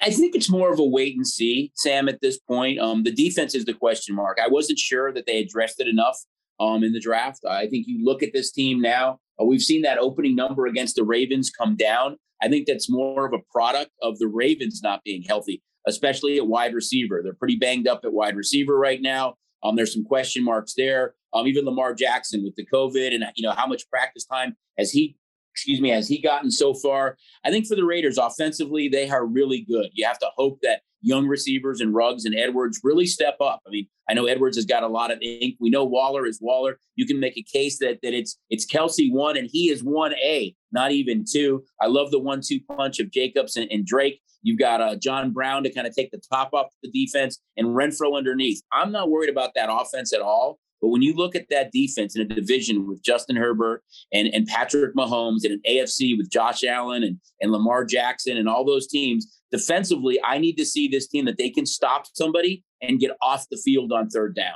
I 0.00 0.10
think 0.10 0.34
it's 0.34 0.50
more 0.50 0.72
of 0.72 0.78
a 0.78 0.84
wait 0.84 1.16
and 1.16 1.26
see, 1.26 1.72
Sam, 1.74 2.08
at 2.08 2.20
this 2.20 2.38
point. 2.38 2.78
Um, 2.78 3.02
the 3.02 3.12
defense 3.12 3.54
is 3.54 3.64
the 3.64 3.74
question 3.74 4.14
mark. 4.14 4.38
I 4.42 4.48
wasn't 4.48 4.78
sure 4.78 5.12
that 5.12 5.26
they 5.26 5.38
addressed 5.38 5.80
it 5.80 5.88
enough 5.88 6.18
um, 6.60 6.84
in 6.84 6.92
the 6.92 7.00
draft. 7.00 7.40
I 7.48 7.66
think 7.66 7.86
you 7.88 8.04
look 8.04 8.22
at 8.22 8.32
this 8.32 8.52
team 8.52 8.80
now, 8.80 9.20
uh, 9.40 9.44
we've 9.44 9.62
seen 9.62 9.82
that 9.82 9.98
opening 9.98 10.36
number 10.36 10.66
against 10.66 10.96
the 10.96 11.04
Ravens 11.04 11.50
come 11.50 11.76
down. 11.76 12.16
I 12.42 12.48
think 12.48 12.66
that's 12.66 12.90
more 12.90 13.26
of 13.26 13.32
a 13.32 13.42
product 13.50 13.90
of 14.02 14.18
the 14.18 14.28
Ravens 14.28 14.80
not 14.82 15.02
being 15.04 15.22
healthy, 15.22 15.62
especially 15.86 16.36
at 16.36 16.46
wide 16.46 16.74
receiver. 16.74 17.20
They're 17.22 17.34
pretty 17.34 17.56
banged 17.56 17.88
up 17.88 18.04
at 18.04 18.12
wide 18.12 18.36
receiver 18.36 18.78
right 18.78 19.00
now. 19.00 19.34
Um, 19.62 19.76
there's 19.76 19.92
some 19.92 20.04
question 20.04 20.44
marks 20.44 20.74
there. 20.74 21.14
Um, 21.32 21.46
even 21.46 21.64
Lamar 21.64 21.94
Jackson 21.94 22.44
with 22.44 22.54
the 22.56 22.66
COVID 22.66 23.14
and 23.14 23.24
you 23.34 23.42
know 23.42 23.52
how 23.52 23.66
much 23.66 23.88
practice 23.90 24.24
time 24.24 24.56
has 24.78 24.90
he 24.90 25.16
excuse 25.56 25.80
me, 25.80 25.88
has 25.88 26.06
he 26.06 26.20
gotten 26.20 26.50
so 26.50 26.74
far? 26.74 27.16
I 27.42 27.50
think 27.50 27.66
for 27.66 27.76
the 27.76 27.84
Raiders 27.84 28.18
offensively, 28.18 28.88
they 28.88 29.08
are 29.08 29.24
really 29.24 29.62
good. 29.62 29.88
You 29.94 30.06
have 30.06 30.18
to 30.18 30.28
hope 30.36 30.58
that 30.60 30.82
young 31.00 31.26
receivers 31.26 31.80
and 31.80 31.94
Ruggs 31.94 32.24
and 32.24 32.34
Edwards 32.34 32.80
really 32.82 33.06
step 33.06 33.36
up. 33.40 33.60
I 33.66 33.70
mean, 33.70 33.86
I 34.08 34.14
know 34.14 34.26
Edwards 34.26 34.56
has 34.56 34.66
got 34.66 34.82
a 34.82 34.88
lot 34.88 35.10
of 35.10 35.18
ink. 35.20 35.56
We 35.60 35.70
know 35.70 35.84
Waller 35.84 36.26
is 36.26 36.40
Waller. 36.40 36.78
You 36.94 37.06
can 37.06 37.20
make 37.20 37.36
a 37.36 37.42
case 37.42 37.78
that 37.78 37.98
that 38.02 38.14
it's 38.14 38.38
it's 38.50 38.66
Kelce 38.66 39.12
one 39.12 39.36
and 39.36 39.48
he 39.50 39.70
is 39.70 39.82
one 39.82 40.14
A, 40.14 40.54
not 40.72 40.92
even 40.92 41.24
two. 41.30 41.64
I 41.80 41.86
love 41.86 42.10
the 42.10 42.18
one 42.18 42.40
two 42.40 42.60
punch 42.60 43.00
of 43.00 43.10
Jacobs 43.10 43.56
and, 43.56 43.70
and 43.70 43.84
Drake. 43.84 44.20
You've 44.42 44.58
got 44.58 44.80
uh, 44.80 44.94
John 44.96 45.32
Brown 45.32 45.64
to 45.64 45.72
kind 45.72 45.86
of 45.86 45.94
take 45.94 46.12
the 46.12 46.20
top 46.32 46.50
off 46.52 46.66
the 46.82 46.90
defense 46.90 47.40
and 47.56 47.68
Renfrow 47.68 48.16
underneath. 48.16 48.62
I'm 48.72 48.92
not 48.92 49.10
worried 49.10 49.30
about 49.30 49.50
that 49.56 49.68
offense 49.72 50.12
at 50.12 50.20
all. 50.20 50.60
But 50.86 50.92
when 50.92 51.02
you 51.02 51.14
look 51.14 51.34
at 51.34 51.48
that 51.50 51.72
defense 51.72 52.14
in 52.14 52.22
a 52.22 52.24
division 52.24 52.86
with 52.86 53.02
Justin 53.02 53.34
Herbert 53.34 53.82
and, 54.12 54.28
and 54.28 54.46
Patrick 54.46 54.94
Mahomes 54.94 55.42
and 55.42 55.54
an 55.54 55.60
AFC 55.68 56.16
with 56.16 56.30
Josh 56.30 56.62
Allen 56.62 57.02
and, 57.02 57.18
and 57.40 57.50
Lamar 57.50 57.84
Jackson 57.84 58.36
and 58.36 58.48
all 58.48 58.64
those 58.64 58.86
teams, 58.86 59.42
defensively, 59.50 60.20
I 60.22 60.38
need 60.38 60.56
to 60.58 60.64
see 60.64 60.86
this 60.86 61.08
team 61.08 61.24
that 61.24 61.38
they 61.38 61.50
can 61.50 61.66
stop 61.66 62.04
somebody 62.14 62.62
and 62.80 63.00
get 63.00 63.10
off 63.20 63.48
the 63.50 63.56
field 63.56 63.90
on 63.90 64.08
third 64.10 64.36
down. 64.36 64.54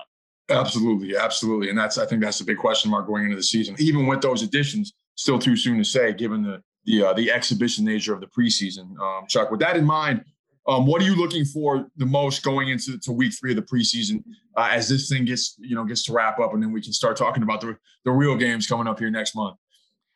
Absolutely, 0.48 1.16
absolutely, 1.16 1.68
and 1.68 1.76
that's 1.76 1.98
I 1.98 2.06
think 2.06 2.22
that's 2.22 2.40
a 2.40 2.44
big 2.44 2.58
question 2.58 2.92
mark 2.92 3.08
going 3.08 3.24
into 3.24 3.34
the 3.34 3.42
season. 3.42 3.74
Even 3.80 4.06
with 4.06 4.20
those 4.20 4.42
additions, 4.42 4.92
still 5.16 5.40
too 5.40 5.56
soon 5.56 5.78
to 5.78 5.84
say, 5.84 6.12
given 6.12 6.44
the 6.44 6.62
the 6.84 7.06
uh, 7.06 7.12
the 7.12 7.32
exhibition 7.32 7.84
nature 7.84 8.14
of 8.14 8.20
the 8.20 8.28
preseason. 8.28 8.96
Um, 9.00 9.26
Chuck, 9.26 9.50
with 9.50 9.60
that 9.60 9.76
in 9.76 9.84
mind, 9.84 10.24
um, 10.68 10.86
what 10.86 11.00
are 11.00 11.04
you 11.04 11.16
looking 11.16 11.44
for 11.44 11.86
the 11.96 12.06
most 12.06 12.42
going 12.42 12.68
into 12.68 12.98
to 12.98 13.12
week 13.12 13.32
three 13.38 13.52
of 13.52 13.56
the 13.56 13.62
preseason 13.62 14.22
uh, 14.56 14.68
as 14.70 14.88
this 14.88 15.08
thing 15.08 15.24
gets 15.24 15.56
you 15.58 15.74
know 15.74 15.84
gets 15.84 16.04
to 16.04 16.12
wrap 16.12 16.38
up 16.38 16.52
and 16.54 16.62
then 16.62 16.72
we 16.72 16.82
can 16.82 16.92
start 16.92 17.16
talking 17.16 17.42
about 17.42 17.60
the 17.60 17.76
the 18.04 18.10
real 18.10 18.36
games 18.36 18.66
coming 18.66 18.86
up 18.86 18.98
here 18.98 19.10
next 19.10 19.34
month? 19.34 19.56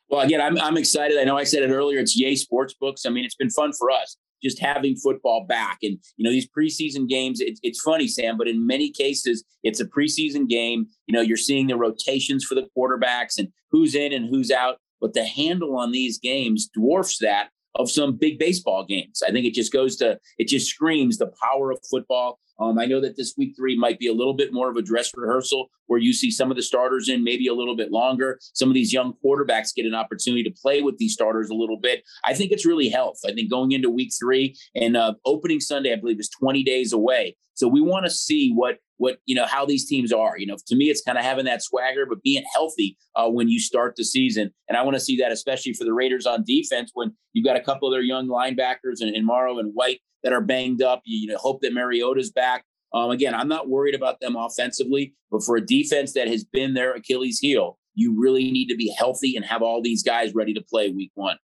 Well, 0.09 0.21
again, 0.21 0.41
I'm 0.41 0.59
I'm 0.59 0.77
excited. 0.77 1.19
I 1.19 1.25
know 1.25 1.37
I 1.37 1.45
said 1.45 1.63
it 1.63 1.71
earlier. 1.71 1.99
It's 1.99 2.17
Yay 2.17 2.37
Sports 2.37 2.75
Books. 2.75 3.07
I 3.07 3.11
mean, 3.11 3.25
it's 3.25 3.35
been 3.35 3.51
fun 3.51 3.73
for 3.73 3.91
us 3.91 4.17
just 4.45 4.61
having 4.61 4.95
football 4.95 5.47
back. 5.49 5.79
And 5.83 5.99
you 6.17 6.25
know, 6.25 6.31
these 6.31 6.47
preseason 6.47 7.09
games. 7.09 7.41
It, 7.41 7.59
it's 7.63 7.81
funny, 7.81 8.07
Sam, 8.07 8.37
but 8.37 8.47
in 8.47 8.67
many 8.67 8.91
cases, 8.91 9.43
it's 9.63 9.81
a 9.81 9.87
preseason 9.87 10.49
game. 10.49 10.87
You 11.07 11.15
know, 11.15 11.23
you're 11.23 11.37
seeing 11.37 11.67
the 11.67 11.77
rotations 11.77 12.45
for 12.45 12.55
the 12.55 12.69
quarterbacks 12.77 13.39
and 13.39 13.49
who's 13.71 13.95
in 13.95 14.13
and 14.13 14.29
who's 14.29 14.51
out. 14.51 14.77
But 15.01 15.15
the 15.15 15.25
handle 15.25 15.77
on 15.77 15.91
these 15.91 16.19
games 16.19 16.69
dwarfs 16.73 17.19
that 17.19 17.49
of 17.77 17.91
some 17.91 18.17
big 18.17 18.39
baseball 18.39 18.85
games. 18.85 19.23
I 19.27 19.31
think 19.31 19.47
it 19.47 19.55
just 19.55 19.73
goes 19.73 19.97
to 19.97 20.19
it 20.39 20.49
just 20.49 20.69
screams 20.69 21.19
the 21.19 21.33
power 21.43 21.71
of 21.71 21.79
football. 21.91 22.39
Um, 22.61 22.79
I 22.79 22.87
know 22.87 23.01
that 23.01 23.17
this 23.17 23.35
week 23.37 23.55
three 23.57 23.77
might 23.77 23.99
be 23.99 24.07
a 24.07 24.13
little 24.13 24.35
bit 24.35 24.53
more 24.53 24.71
of 24.71 24.77
a 24.77 24.83
dress 24.83 25.11
rehearsal 25.17 25.71
where 25.87 25.99
you 25.99 26.13
see 26.13 26.31
some 26.31 26.51
of 26.51 26.57
the 26.57 26.63
starters 26.63 27.09
in 27.09 27.25
maybe 27.25 27.49
a 27.49 27.55
little 27.55 27.77
bit 27.77 27.91
longer. 27.91 28.39
Some 28.53 28.69
of 28.69 28.75
these 28.75 28.93
young 28.93 29.15
quarterbacks 29.25 29.75
get 29.75 29.87
an 29.87 29.95
opportunity 29.95 30.45
to 30.45 30.51
play 30.63 30.81
with 30.81 30.97
these 30.99 31.13
starters 31.13 31.51
a 31.51 31.55
little 31.55 31.79
bit. 31.79 32.05
I 32.25 32.33
think 32.33 32.53
it's 32.53 32.65
really 32.65 32.89
health. 32.89 33.19
I 33.27 33.33
think 33.33 33.51
going 33.51 33.73
into 33.73 33.91
week 33.91 34.13
three 34.19 34.57
and 34.75 34.97
uh, 34.97 35.15
opening 35.27 35.61
Sunday, 35.61 35.93
I 35.93 35.97
believe, 35.97 36.21
is 36.21 36.29
20 36.29 36.63
days 36.63 36.93
away. 36.93 37.37
So 37.55 37.69
we 37.69 37.81
want 37.81 38.05
to 38.05 38.11
see 38.11 38.53
what 38.53 38.79
what 38.99 39.19
you 39.27 39.35
know 39.35 39.47
how 39.47 39.65
these 39.67 39.87
teams 39.87 40.13
are. 40.13 40.39
You 40.39 40.47
know, 40.47 40.57
to 40.67 40.77
me, 40.77 40.87
it's 40.87 41.03
kind 41.03 41.19
of 41.19 41.25
having 41.25 41.45
that 41.47 41.63
swagger, 41.63 42.07
but 42.07 42.23
being 42.23 42.45
healthy 42.55 42.97
uh, 43.17 43.29
when 43.29 43.49
you 43.49 43.59
start 43.59 43.95
the 43.97 44.05
season. 44.05 44.53
And 44.69 44.77
I 44.77 44.83
want 44.83 44.95
to 44.95 45.01
see 45.01 45.17
that, 45.19 45.33
especially 45.33 45.73
for 45.73 45.85
the 45.85 45.93
Raiders 45.93 46.27
on 46.27 46.45
defense, 46.45 46.91
when 46.95 47.13
you've 47.33 47.45
got 47.45 47.57
a 47.57 47.61
couple 47.61 47.89
of 47.89 47.93
their 47.95 48.03
young 48.03 48.29
linebackers 48.29 49.01
and, 49.01 49.15
and 49.15 49.27
Morrow 49.27 49.59
and 49.59 49.73
White 49.75 50.01
that 50.23 50.33
are 50.33 50.41
banged 50.41 50.83
up. 50.83 51.03
You, 51.05 51.19
you 51.19 51.27
know, 51.29 51.39
hope 51.39 51.61
that 51.63 51.73
Mariota's 51.73 52.31
back. 52.31 52.65
Um, 52.93 53.11
again, 53.11 53.35
I'm 53.35 53.49
not 53.49 53.69
worried 53.69 53.95
about 53.95 54.21
them 54.21 54.37
offensively, 54.37 55.15
but 55.31 55.43
for 55.43 55.57
a 55.57 55.61
defense 55.61 56.13
that 56.13 56.29
has 56.29 56.45
been 56.45 56.75
their 56.75 56.95
Achilles 56.95 57.41
heel, 57.41 57.79
you 57.95 58.15
really 58.17 58.51
need 58.51 58.69
to 58.69 58.77
be 58.77 58.95
healthy 58.97 59.37
and 59.37 59.45
have 59.45 59.63
all 59.63 59.83
these 59.83 60.03
guys 60.03 60.35
ready 60.35 60.55
to 60.55 60.63
play 60.63 60.91
week 60.91 61.11
one. 61.15 61.37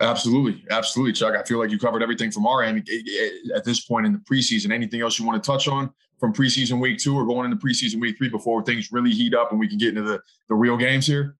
Absolutely, 0.00 0.62
absolutely, 0.70 1.12
Chuck. 1.12 1.34
I 1.34 1.42
feel 1.42 1.58
like 1.58 1.70
you 1.70 1.78
covered 1.78 2.02
everything 2.02 2.30
from 2.30 2.46
our 2.46 2.62
end 2.62 2.86
at 3.54 3.64
this 3.64 3.84
point 3.84 4.06
in 4.06 4.12
the 4.12 4.18
preseason. 4.30 4.70
Anything 4.70 5.00
else 5.00 5.18
you 5.18 5.24
want 5.24 5.42
to 5.42 5.46
touch 5.46 5.68
on 5.68 5.90
from 6.18 6.32
preseason 6.32 6.80
week 6.80 6.98
two 6.98 7.14
or 7.14 7.26
going 7.26 7.50
into 7.50 7.56
preseason 7.56 8.00
week 8.00 8.16
three 8.16 8.28
before 8.28 8.62
things 8.62 8.90
really 8.92 9.10
heat 9.10 9.34
up 9.34 9.50
and 9.50 9.60
we 9.60 9.68
can 9.68 9.78
get 9.78 9.90
into 9.90 10.02
the 10.02 10.20
the 10.48 10.54
real 10.54 10.76
games 10.76 11.06
here? 11.06 11.36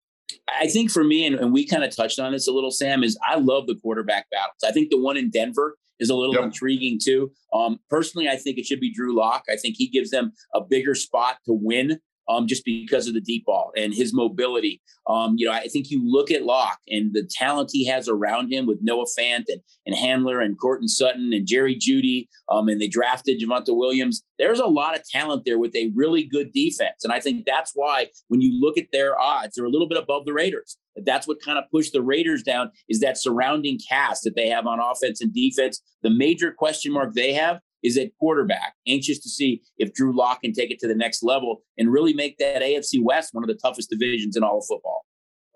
I 0.60 0.66
think 0.66 0.90
for 0.90 1.04
me, 1.04 1.26
and, 1.26 1.36
and 1.36 1.52
we 1.52 1.66
kind 1.66 1.84
of 1.84 1.94
touched 1.94 2.18
on 2.18 2.32
this 2.32 2.48
a 2.48 2.52
little, 2.52 2.70
Sam, 2.70 3.04
is 3.04 3.18
I 3.26 3.36
love 3.36 3.66
the 3.66 3.76
quarterback 3.76 4.28
battles. 4.30 4.58
I 4.64 4.72
think 4.72 4.90
the 4.90 5.00
one 5.00 5.16
in 5.16 5.30
Denver 5.30 5.76
is 5.98 6.10
a 6.10 6.14
little 6.14 6.34
yep. 6.34 6.44
intriguing 6.44 6.98
too. 7.02 7.32
Um, 7.52 7.78
personally, 7.88 8.28
I 8.28 8.36
think 8.36 8.58
it 8.58 8.66
should 8.66 8.80
be 8.80 8.92
Drew 8.92 9.16
Lock. 9.16 9.44
I 9.48 9.56
think 9.56 9.76
he 9.76 9.88
gives 9.88 10.10
them 10.10 10.32
a 10.54 10.60
bigger 10.60 10.94
spot 10.94 11.38
to 11.46 11.52
win 11.52 12.00
um, 12.28 12.46
just 12.46 12.64
because 12.64 13.06
of 13.06 13.14
the 13.14 13.20
deep 13.20 13.44
ball 13.46 13.72
and 13.76 13.94
his 13.94 14.12
mobility. 14.14 14.80
Um, 15.06 15.34
you 15.38 15.46
know, 15.46 15.52
I 15.52 15.68
think 15.68 15.90
you 15.90 16.02
look 16.04 16.30
at 16.30 16.44
Lock 16.44 16.78
and 16.88 17.14
the 17.14 17.28
talent 17.30 17.70
he 17.72 17.86
has 17.86 18.08
around 18.08 18.52
him 18.52 18.66
with 18.66 18.78
Noah 18.82 19.06
Fant 19.18 19.44
and, 19.48 19.60
and 19.86 19.94
Hamler 19.94 20.44
and 20.44 20.58
Courtland 20.58 20.90
Sutton 20.90 21.32
and 21.32 21.46
Jerry 21.46 21.76
Jeudy, 21.76 22.28
um, 22.48 22.68
and 22.68 22.80
they 22.80 22.88
drafted 22.88 23.40
Javonte 23.40 23.76
Williams. 23.76 24.22
There's 24.38 24.58
a 24.58 24.66
lot 24.66 24.96
of 24.96 25.08
talent 25.08 25.44
there 25.46 25.58
with 25.58 25.74
a 25.76 25.92
really 25.94 26.24
good 26.24 26.52
defense. 26.52 27.04
And 27.04 27.12
I 27.12 27.20
think 27.20 27.46
that's 27.46 27.72
why 27.74 28.08
when 28.28 28.40
you 28.40 28.60
look 28.60 28.76
at 28.76 28.88
their 28.92 29.18
odds, 29.18 29.54
they're 29.54 29.64
a 29.64 29.70
little 29.70 29.88
bit 29.88 29.98
above 29.98 30.24
the 30.24 30.32
Raiders. 30.32 30.76
That's 31.04 31.28
what 31.28 31.42
kind 31.42 31.58
of 31.58 31.64
pushed 31.70 31.92
the 31.92 32.02
Raiders 32.02 32.42
down 32.42 32.70
is 32.88 33.00
that 33.00 33.18
surrounding 33.18 33.78
cast 33.88 34.24
that 34.24 34.34
they 34.34 34.48
have 34.48 34.66
on 34.66 34.80
offense 34.80 35.20
and 35.20 35.32
defense. 35.32 35.82
The 36.02 36.10
major 36.10 36.52
question 36.52 36.92
mark 36.92 37.14
they 37.14 37.32
have 37.34 37.60
is 37.87 37.96
at 37.96 38.09
quarterback. 38.18 38.75
Anxious 38.87 39.18
to 39.20 39.29
see 39.29 39.62
if 39.79 39.94
Drew 39.94 40.16
Lock 40.16 40.42
can 40.42 40.53
take 40.53 40.70
it 40.70 40.79
to 40.81 40.88
the 40.88 40.94
next 40.94 41.22
level 41.22 41.62
and 41.79 41.92
really 41.92 42.12
make 42.12 42.37
that 42.38 42.62
AFC 42.62 43.03
West 43.03 43.33
one 43.33 43.44
of 43.44 43.49
the 43.49 43.55
toughest 43.55 43.90
divisions 43.90 44.37
in 44.37 44.42
all 44.42 44.59
of 44.59 44.64
football. 44.66 45.05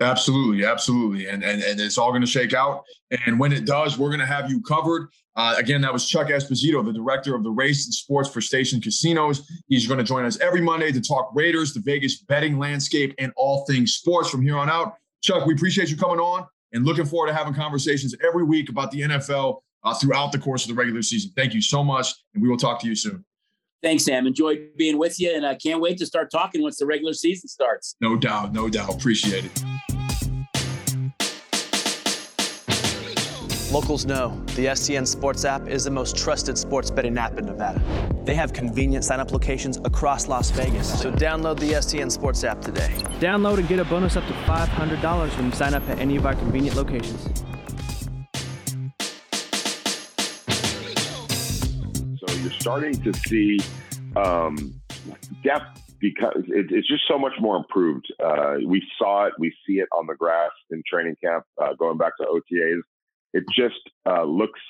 Absolutely, 0.02 0.64
absolutely, 0.64 1.26
and 1.26 1.44
and 1.44 1.62
and 1.62 1.78
it's 1.78 1.98
all 1.98 2.10
going 2.10 2.22
to 2.22 2.26
shake 2.26 2.54
out. 2.54 2.84
And 3.26 3.38
when 3.38 3.52
it 3.52 3.66
does, 3.66 3.98
we're 3.98 4.08
going 4.08 4.20
to 4.20 4.26
have 4.26 4.50
you 4.50 4.62
covered. 4.62 5.10
Uh, 5.36 5.54
again, 5.58 5.82
that 5.82 5.92
was 5.92 6.08
Chuck 6.08 6.28
Esposito, 6.28 6.84
the 6.84 6.92
director 6.92 7.34
of 7.34 7.44
the 7.44 7.50
race 7.50 7.84
and 7.84 7.92
sports 7.92 8.28
for 8.30 8.40
Station 8.40 8.80
Casinos. 8.80 9.46
He's 9.68 9.86
going 9.86 9.98
to 9.98 10.04
join 10.04 10.24
us 10.24 10.40
every 10.40 10.62
Monday 10.62 10.90
to 10.90 11.00
talk 11.02 11.30
Raiders, 11.34 11.74
the 11.74 11.80
Vegas 11.80 12.22
betting 12.22 12.58
landscape, 12.58 13.14
and 13.18 13.30
all 13.36 13.66
things 13.66 13.92
sports 13.92 14.30
from 14.30 14.40
here 14.40 14.56
on 14.56 14.70
out. 14.70 14.94
Chuck, 15.22 15.44
we 15.44 15.52
appreciate 15.52 15.90
you 15.90 15.98
coming 15.98 16.18
on 16.18 16.46
and 16.72 16.86
looking 16.86 17.04
forward 17.04 17.28
to 17.28 17.34
having 17.34 17.52
conversations 17.52 18.14
every 18.26 18.44
week 18.44 18.70
about 18.70 18.90
the 18.90 19.02
NFL 19.02 19.60
uh, 19.82 19.94
throughout 19.94 20.32
the 20.32 20.38
course 20.38 20.64
of 20.64 20.68
the 20.68 20.74
regular 20.74 21.02
season. 21.02 21.32
Thank 21.36 21.54
you 21.54 21.62
so 21.62 21.82
much, 21.82 22.12
and 22.34 22.42
we 22.42 22.48
will 22.48 22.56
talk 22.56 22.80
to 22.80 22.86
you 22.86 22.94
soon. 22.94 23.24
Thanks, 23.82 24.04
Sam. 24.04 24.26
Enjoyed 24.26 24.70
being 24.76 24.98
with 24.98 25.18
you, 25.18 25.34
and 25.34 25.46
I 25.46 25.54
can't 25.54 25.80
wait 25.80 25.96
to 25.98 26.06
start 26.06 26.30
talking 26.30 26.62
once 26.62 26.76
the 26.78 26.86
regular 26.86 27.14
season 27.14 27.48
starts. 27.48 27.96
No 28.00 28.16
doubt, 28.16 28.52
no 28.52 28.68
doubt. 28.68 28.94
Appreciate 28.94 29.46
it. 29.46 29.64
Locals 33.72 34.04
know 34.04 34.30
the 34.56 34.66
STN 34.66 35.06
Sports 35.06 35.44
app 35.44 35.68
is 35.68 35.84
the 35.84 35.92
most 35.92 36.16
trusted 36.16 36.58
sports 36.58 36.90
betting 36.90 37.16
app 37.16 37.38
in 37.38 37.46
Nevada. 37.46 37.80
They 38.24 38.34
have 38.34 38.52
convenient 38.52 39.04
sign-up 39.04 39.30
locations 39.30 39.78
across 39.84 40.26
Las 40.26 40.50
Vegas, 40.50 41.00
so 41.00 41.12
download 41.12 41.60
the 41.60 41.72
STN 41.74 42.10
Sports 42.10 42.42
app 42.42 42.60
today. 42.60 42.92
Download 43.20 43.58
and 43.58 43.68
get 43.68 43.78
a 43.78 43.84
bonus 43.84 44.16
up 44.16 44.26
to 44.26 44.32
$500 44.32 45.36
when 45.36 45.46
you 45.46 45.52
sign 45.52 45.74
up 45.74 45.88
at 45.88 46.00
any 46.00 46.16
of 46.16 46.26
our 46.26 46.34
convenient 46.34 46.76
locations. 46.76 47.44
Starting 52.58 53.00
to 53.02 53.12
see 53.12 53.58
um, 54.16 54.80
depth 55.42 55.94
because 56.00 56.44
it, 56.48 56.66
it's 56.70 56.88
just 56.88 57.02
so 57.08 57.18
much 57.18 57.34
more 57.40 57.56
improved. 57.56 58.12
Uh, 58.22 58.56
we 58.66 58.82
saw 58.98 59.26
it, 59.26 59.34
we 59.38 59.54
see 59.66 59.74
it 59.74 59.88
on 59.96 60.06
the 60.06 60.14
grass 60.14 60.50
in 60.70 60.82
training 60.86 61.16
camp, 61.22 61.44
uh, 61.62 61.74
going 61.74 61.98
back 61.98 62.16
to 62.16 62.24
OTAs 62.24 62.80
it 63.32 63.44
just 63.54 63.80
uh, 64.06 64.24
looks 64.24 64.60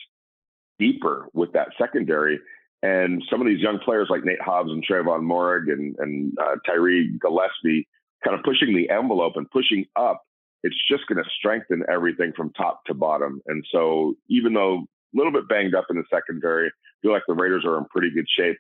deeper 0.79 1.29
with 1.33 1.53
that 1.53 1.69
secondary. 1.79 2.41
And 2.83 3.23
some 3.31 3.41
of 3.41 3.47
these 3.47 3.61
young 3.61 3.79
players 3.85 4.09
like 4.11 4.25
Nate 4.25 4.41
Hobbs 4.41 4.71
and 4.71 4.85
Tre'von 4.87 5.23
Moehrig 5.23 5.71
and, 5.71 5.95
and 5.99 6.33
uh, 6.41 6.57
Tyree 6.67 7.11
Gillespie 7.21 7.87
kind 8.25 8.39
of 8.39 8.45
pushing 8.45 8.75
the 8.75 8.91
envelope 8.91 9.35
and 9.37 9.51
pushing 9.51 9.87
up, 9.97 10.23
it's 10.63 10.77
just 10.91 11.07
going 11.07 11.23
to 11.23 11.31
strengthen 11.39 11.83
everything 11.91 12.33
from 12.37 12.53
top 12.53 12.85
to 12.87 12.95
bottom. 12.95 13.41
And 13.47 13.65
so 13.71 14.15
even 14.29 14.55
though 14.55 14.87
a 15.15 15.17
little 15.17 15.33
bit 15.33 15.49
banged 15.49 15.75
up 15.75 15.87
in 15.91 15.97
the 15.97 16.05
secondary, 16.13 16.69
I 16.69 16.71
feel 17.03 17.13
like 17.13 17.23
the 17.27 17.35
Raiders 17.35 17.65
are 17.65 17.79
in 17.79 17.85
pretty 17.87 18.11
good 18.11 18.27
shape 18.39 18.59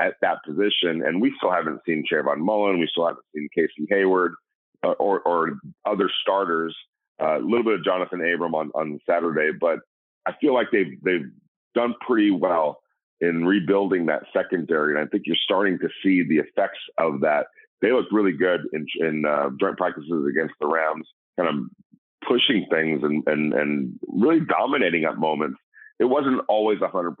at 0.00 0.14
that 0.22 0.38
position. 0.46 1.02
And 1.04 1.20
we 1.20 1.32
still 1.36 1.50
haven't 1.50 1.80
seen 1.86 2.04
Trayvon 2.10 2.38
Mullen. 2.38 2.78
We 2.78 2.88
still 2.90 3.06
haven't 3.06 3.24
seen 3.34 3.48
Casey 3.54 3.86
Hayward 3.90 4.34
uh, 4.84 4.92
or, 4.92 5.20
or 5.20 5.58
other 5.84 6.10
starters 6.22 6.76
a 7.20 7.38
little 7.38 7.64
bit 7.64 7.74
of 7.74 7.80
Johnathan 7.80 8.34
Abram 8.34 8.54
on, 8.54 8.70
on 8.74 8.98
Saturday, 9.08 9.56
but 9.58 9.80
I 10.26 10.32
feel 10.40 10.54
like 10.54 10.68
they've 10.72 10.98
they've 11.02 11.30
done 11.74 11.94
pretty 12.06 12.30
well 12.30 12.80
in 13.20 13.44
rebuilding 13.44 14.06
that 14.06 14.22
secondary, 14.32 14.94
and 14.94 15.04
I 15.04 15.08
think 15.08 15.24
you're 15.26 15.36
starting 15.44 15.78
to 15.78 15.88
see 16.02 16.24
the 16.26 16.38
effects 16.38 16.78
of 16.98 17.20
that. 17.20 17.46
They 17.82 17.92
looked 17.92 18.12
really 18.12 18.32
good 18.32 18.60
in, 18.72 18.86
in 18.98 19.24
uh, 19.24 19.50
joint 19.58 19.76
practices 19.76 20.26
against 20.28 20.54
the 20.60 20.66
Rams, 20.66 21.06
kind 21.38 21.48
of 21.48 21.54
pushing 22.26 22.66
things 22.70 23.02
and 23.02 23.22
and 23.26 23.52
and 23.52 23.98
really 24.08 24.40
dominating 24.40 25.04
at 25.04 25.18
moments. 25.18 25.58
It 26.00 26.06
wasn't 26.06 26.40
always 26.48 26.78
100%, 26.78 27.14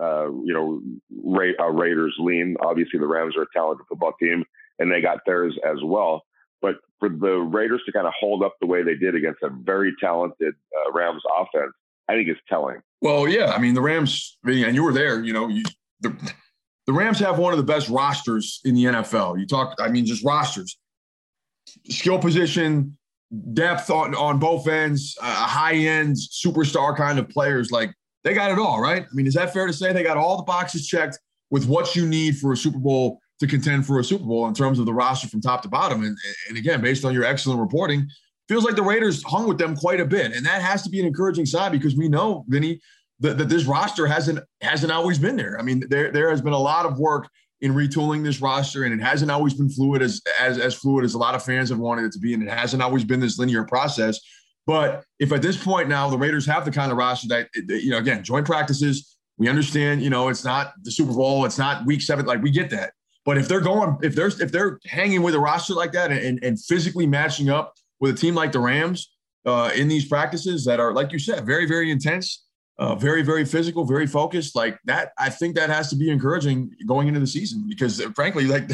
uh, 0.00 0.30
you 0.44 0.54
know, 0.54 0.80
Ra- 1.24 1.58
uh, 1.58 1.70
Raiders 1.70 2.14
lean. 2.18 2.56
Obviously, 2.62 3.00
the 3.00 3.06
Rams 3.06 3.36
are 3.36 3.42
a 3.42 3.46
talented 3.52 3.86
football 3.88 4.12
team, 4.20 4.44
and 4.78 4.90
they 4.90 5.00
got 5.00 5.18
theirs 5.26 5.58
as 5.68 5.78
well. 5.82 6.22
But 6.62 6.76
for 7.00 7.08
the 7.08 7.38
Raiders 7.38 7.82
to 7.86 7.92
kind 7.92 8.06
of 8.06 8.12
hold 8.18 8.44
up 8.44 8.54
the 8.60 8.68
way 8.68 8.84
they 8.84 8.94
did 8.94 9.16
against 9.16 9.42
a 9.42 9.50
very 9.50 9.92
talented 10.00 10.54
uh, 10.76 10.92
Rams 10.92 11.22
offense, 11.36 11.72
I 12.08 12.14
think 12.14 12.28
is 12.28 12.36
telling. 12.48 12.80
Well, 13.00 13.26
yeah, 13.26 13.52
I 13.52 13.58
mean 13.58 13.74
the 13.74 13.80
Rams, 13.80 14.38
and 14.44 14.74
you 14.76 14.84
were 14.84 14.92
there. 14.92 15.24
You 15.24 15.32
know, 15.32 15.48
you, 15.48 15.64
the 16.00 16.32
the 16.86 16.92
Rams 16.92 17.18
have 17.18 17.38
one 17.38 17.52
of 17.52 17.56
the 17.56 17.64
best 17.64 17.88
rosters 17.88 18.60
in 18.64 18.74
the 18.74 18.84
NFL. 18.84 19.40
You 19.40 19.46
talk, 19.46 19.74
I 19.80 19.88
mean, 19.88 20.04
just 20.04 20.24
rosters, 20.24 20.78
skill 21.88 22.18
position, 22.18 22.96
depth 23.54 23.90
on 23.90 24.14
on 24.14 24.38
both 24.38 24.68
ends, 24.68 25.16
uh, 25.20 25.24
high 25.24 25.76
end 25.76 26.16
superstar 26.16 26.96
kind 26.96 27.18
of 27.18 27.28
players. 27.28 27.72
Like 27.72 27.92
they 28.24 28.34
got 28.34 28.50
it 28.50 28.58
all, 28.58 28.80
right? 28.80 29.02
I 29.02 29.14
mean, 29.14 29.26
is 29.26 29.34
that 29.34 29.52
fair 29.52 29.66
to 29.66 29.72
say 29.72 29.92
they 29.92 30.02
got 30.02 30.16
all 30.16 30.36
the 30.36 30.42
boxes 30.42 30.86
checked 30.86 31.18
with 31.50 31.66
what 31.66 31.96
you 31.96 32.06
need 32.06 32.38
for 32.38 32.52
a 32.52 32.56
Super 32.56 32.78
Bowl 32.78 33.20
to 33.40 33.46
contend 33.46 33.86
for 33.86 33.98
a 33.98 34.04
Super 34.04 34.24
Bowl 34.24 34.46
in 34.46 34.54
terms 34.54 34.78
of 34.78 34.86
the 34.86 34.92
roster 34.92 35.26
from 35.26 35.40
top 35.40 35.62
to 35.62 35.68
bottom. 35.68 36.04
And, 36.04 36.16
and 36.48 36.58
again, 36.58 36.80
based 36.80 37.04
on 37.04 37.14
your 37.14 37.24
excellent 37.24 37.58
reporting, 37.58 38.06
feels 38.48 38.64
like 38.64 38.76
the 38.76 38.82
Raiders 38.82 39.22
hung 39.24 39.48
with 39.48 39.58
them 39.58 39.74
quite 39.74 40.00
a 40.00 40.04
bit. 40.04 40.32
And 40.32 40.44
that 40.44 40.60
has 40.62 40.82
to 40.82 40.90
be 40.90 41.00
an 41.00 41.06
encouraging 41.06 41.46
sign 41.46 41.72
because 41.72 41.96
we 41.96 42.08
know, 42.08 42.44
Vinny, 42.48 42.80
that, 43.20 43.38
that 43.38 43.48
this 43.48 43.64
roster 43.64 44.06
hasn't 44.06 44.40
hasn't 44.60 44.92
always 44.92 45.18
been 45.18 45.36
there. 45.36 45.58
I 45.58 45.62
mean, 45.62 45.84
there 45.88 46.10
there 46.10 46.30
has 46.30 46.40
been 46.40 46.52
a 46.52 46.58
lot 46.58 46.86
of 46.86 46.98
work 46.98 47.28
in 47.60 47.74
retooling 47.74 48.24
this 48.24 48.40
roster, 48.40 48.84
and 48.84 48.98
it 48.98 49.04
hasn't 49.04 49.30
always 49.30 49.54
been 49.54 49.68
fluid 49.68 50.02
as 50.02 50.20
as 50.40 50.58
as 50.58 50.74
fluid 50.74 51.04
as 51.04 51.14
a 51.14 51.18
lot 51.18 51.34
of 51.34 51.42
fans 51.42 51.68
have 51.68 51.78
wanted 51.78 52.04
it 52.06 52.12
to 52.12 52.18
be, 52.18 52.34
and 52.34 52.42
it 52.42 52.50
hasn't 52.50 52.82
always 52.82 53.04
been 53.04 53.20
this 53.20 53.38
linear 53.38 53.64
process. 53.64 54.18
But 54.70 55.02
if 55.18 55.32
at 55.32 55.42
this 55.42 55.60
point 55.60 55.88
now 55.88 56.08
the 56.08 56.16
Raiders 56.16 56.46
have 56.46 56.64
the 56.64 56.70
kind 56.70 56.92
of 56.92 56.96
roster 56.96 57.26
that 57.26 57.48
you 57.56 57.90
know, 57.90 57.98
again, 57.98 58.22
joint 58.22 58.46
practices, 58.46 59.16
we 59.36 59.48
understand, 59.48 60.00
you 60.00 60.10
know, 60.10 60.28
it's 60.28 60.44
not 60.44 60.74
the 60.84 60.92
Super 60.92 61.12
Bowl, 61.12 61.44
it's 61.44 61.58
not 61.58 61.84
Week 61.86 62.00
Seven, 62.00 62.24
like 62.24 62.40
we 62.40 62.52
get 62.52 62.70
that. 62.70 62.92
But 63.24 63.36
if 63.36 63.48
they're 63.48 63.60
going, 63.60 63.98
if 64.00 64.14
they're 64.14 64.28
if 64.28 64.52
they're 64.52 64.78
hanging 64.86 65.22
with 65.22 65.34
a 65.34 65.40
roster 65.40 65.74
like 65.74 65.90
that 65.94 66.12
and, 66.12 66.38
and 66.44 66.56
physically 66.56 67.04
matching 67.04 67.50
up 67.50 67.74
with 67.98 68.14
a 68.14 68.16
team 68.16 68.36
like 68.36 68.52
the 68.52 68.60
Rams 68.60 69.12
uh, 69.44 69.72
in 69.74 69.88
these 69.88 70.04
practices 70.04 70.64
that 70.66 70.78
are, 70.78 70.94
like 70.94 71.10
you 71.10 71.18
said, 71.18 71.44
very 71.44 71.66
very 71.66 71.90
intense, 71.90 72.44
uh, 72.78 72.94
very 72.94 73.22
very 73.22 73.44
physical, 73.44 73.84
very 73.84 74.06
focused, 74.06 74.54
like 74.54 74.78
that, 74.84 75.10
I 75.18 75.30
think 75.30 75.56
that 75.56 75.68
has 75.68 75.90
to 75.90 75.96
be 75.96 76.10
encouraging 76.10 76.70
going 76.86 77.08
into 77.08 77.18
the 77.18 77.26
season 77.26 77.66
because, 77.68 78.00
frankly, 78.14 78.44
like 78.44 78.70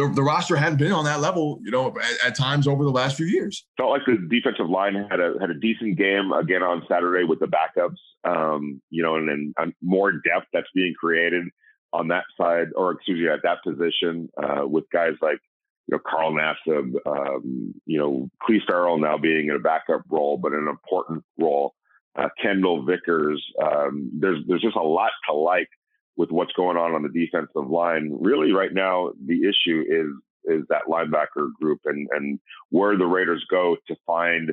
the, 0.00 0.14
the 0.14 0.22
roster 0.22 0.56
hadn't 0.56 0.78
been 0.78 0.92
on 0.92 1.04
that 1.04 1.20
level, 1.20 1.58
you 1.62 1.70
know, 1.70 1.88
at, 1.88 2.26
at, 2.26 2.34
times 2.36 2.66
over 2.66 2.84
the 2.84 2.90
last 2.90 3.16
few 3.16 3.26
years. 3.26 3.66
Felt 3.76 3.90
like 3.90 4.02
the 4.06 4.16
defensive 4.28 4.68
line 4.68 4.94
had 5.10 5.20
a 5.20 5.34
had 5.40 5.50
a 5.50 5.54
decent 5.54 5.98
game 5.98 6.32
again 6.32 6.62
on 6.62 6.82
Saturday 6.88 7.24
with 7.24 7.40
the 7.40 7.46
backups, 7.46 7.98
um, 8.24 8.80
you 8.90 9.02
know, 9.02 9.16
and 9.16 9.28
then 9.28 9.54
um, 9.58 9.74
more 9.82 10.12
depth 10.12 10.46
that's 10.52 10.68
being 10.74 10.94
created 10.98 11.44
on 11.92 12.08
that 12.08 12.24
side, 12.40 12.68
or 12.76 12.92
excuse 12.92 13.20
me, 13.20 13.28
at 13.28 13.42
that 13.42 13.62
position 13.62 14.28
uh, 14.42 14.66
with 14.66 14.84
guys 14.92 15.14
like 15.20 15.38
you 15.86 15.96
know 15.96 16.00
Carl 16.08 16.32
Nassib, 16.32 16.94
um, 17.06 17.74
you 17.86 17.98
know 17.98 18.30
Clelin 18.48 18.60
Ferrell 18.66 18.98
now 18.98 19.18
being 19.18 19.48
in 19.48 19.56
a 19.56 19.60
backup 19.60 20.02
role, 20.08 20.38
but 20.38 20.52
an 20.52 20.68
important 20.68 21.24
role. 21.38 21.74
Uh, 22.18 22.28
Kendall 22.42 22.84
Vickers. 22.84 23.44
Um, 23.62 24.10
there's 24.18 24.38
there's 24.48 24.62
just 24.62 24.76
a 24.76 24.82
lot 24.82 25.12
to 25.28 25.34
like 25.34 25.68
with 26.16 26.30
what's 26.30 26.52
going 26.52 26.76
on 26.76 26.94
on 26.94 27.02
the 27.02 27.08
defensive 27.08 27.70
line. 27.70 28.16
Really, 28.20 28.52
right 28.52 28.72
now 28.72 29.12
the 29.26 29.48
issue 29.48 29.84
is 29.88 30.06
is 30.44 30.64
that 30.68 30.82
linebacker 30.88 31.52
group 31.60 31.80
and 31.84 32.08
and 32.12 32.38
where 32.70 32.96
the 32.96 33.06
Raiders 33.06 33.44
go 33.50 33.76
to 33.88 33.96
find 34.06 34.50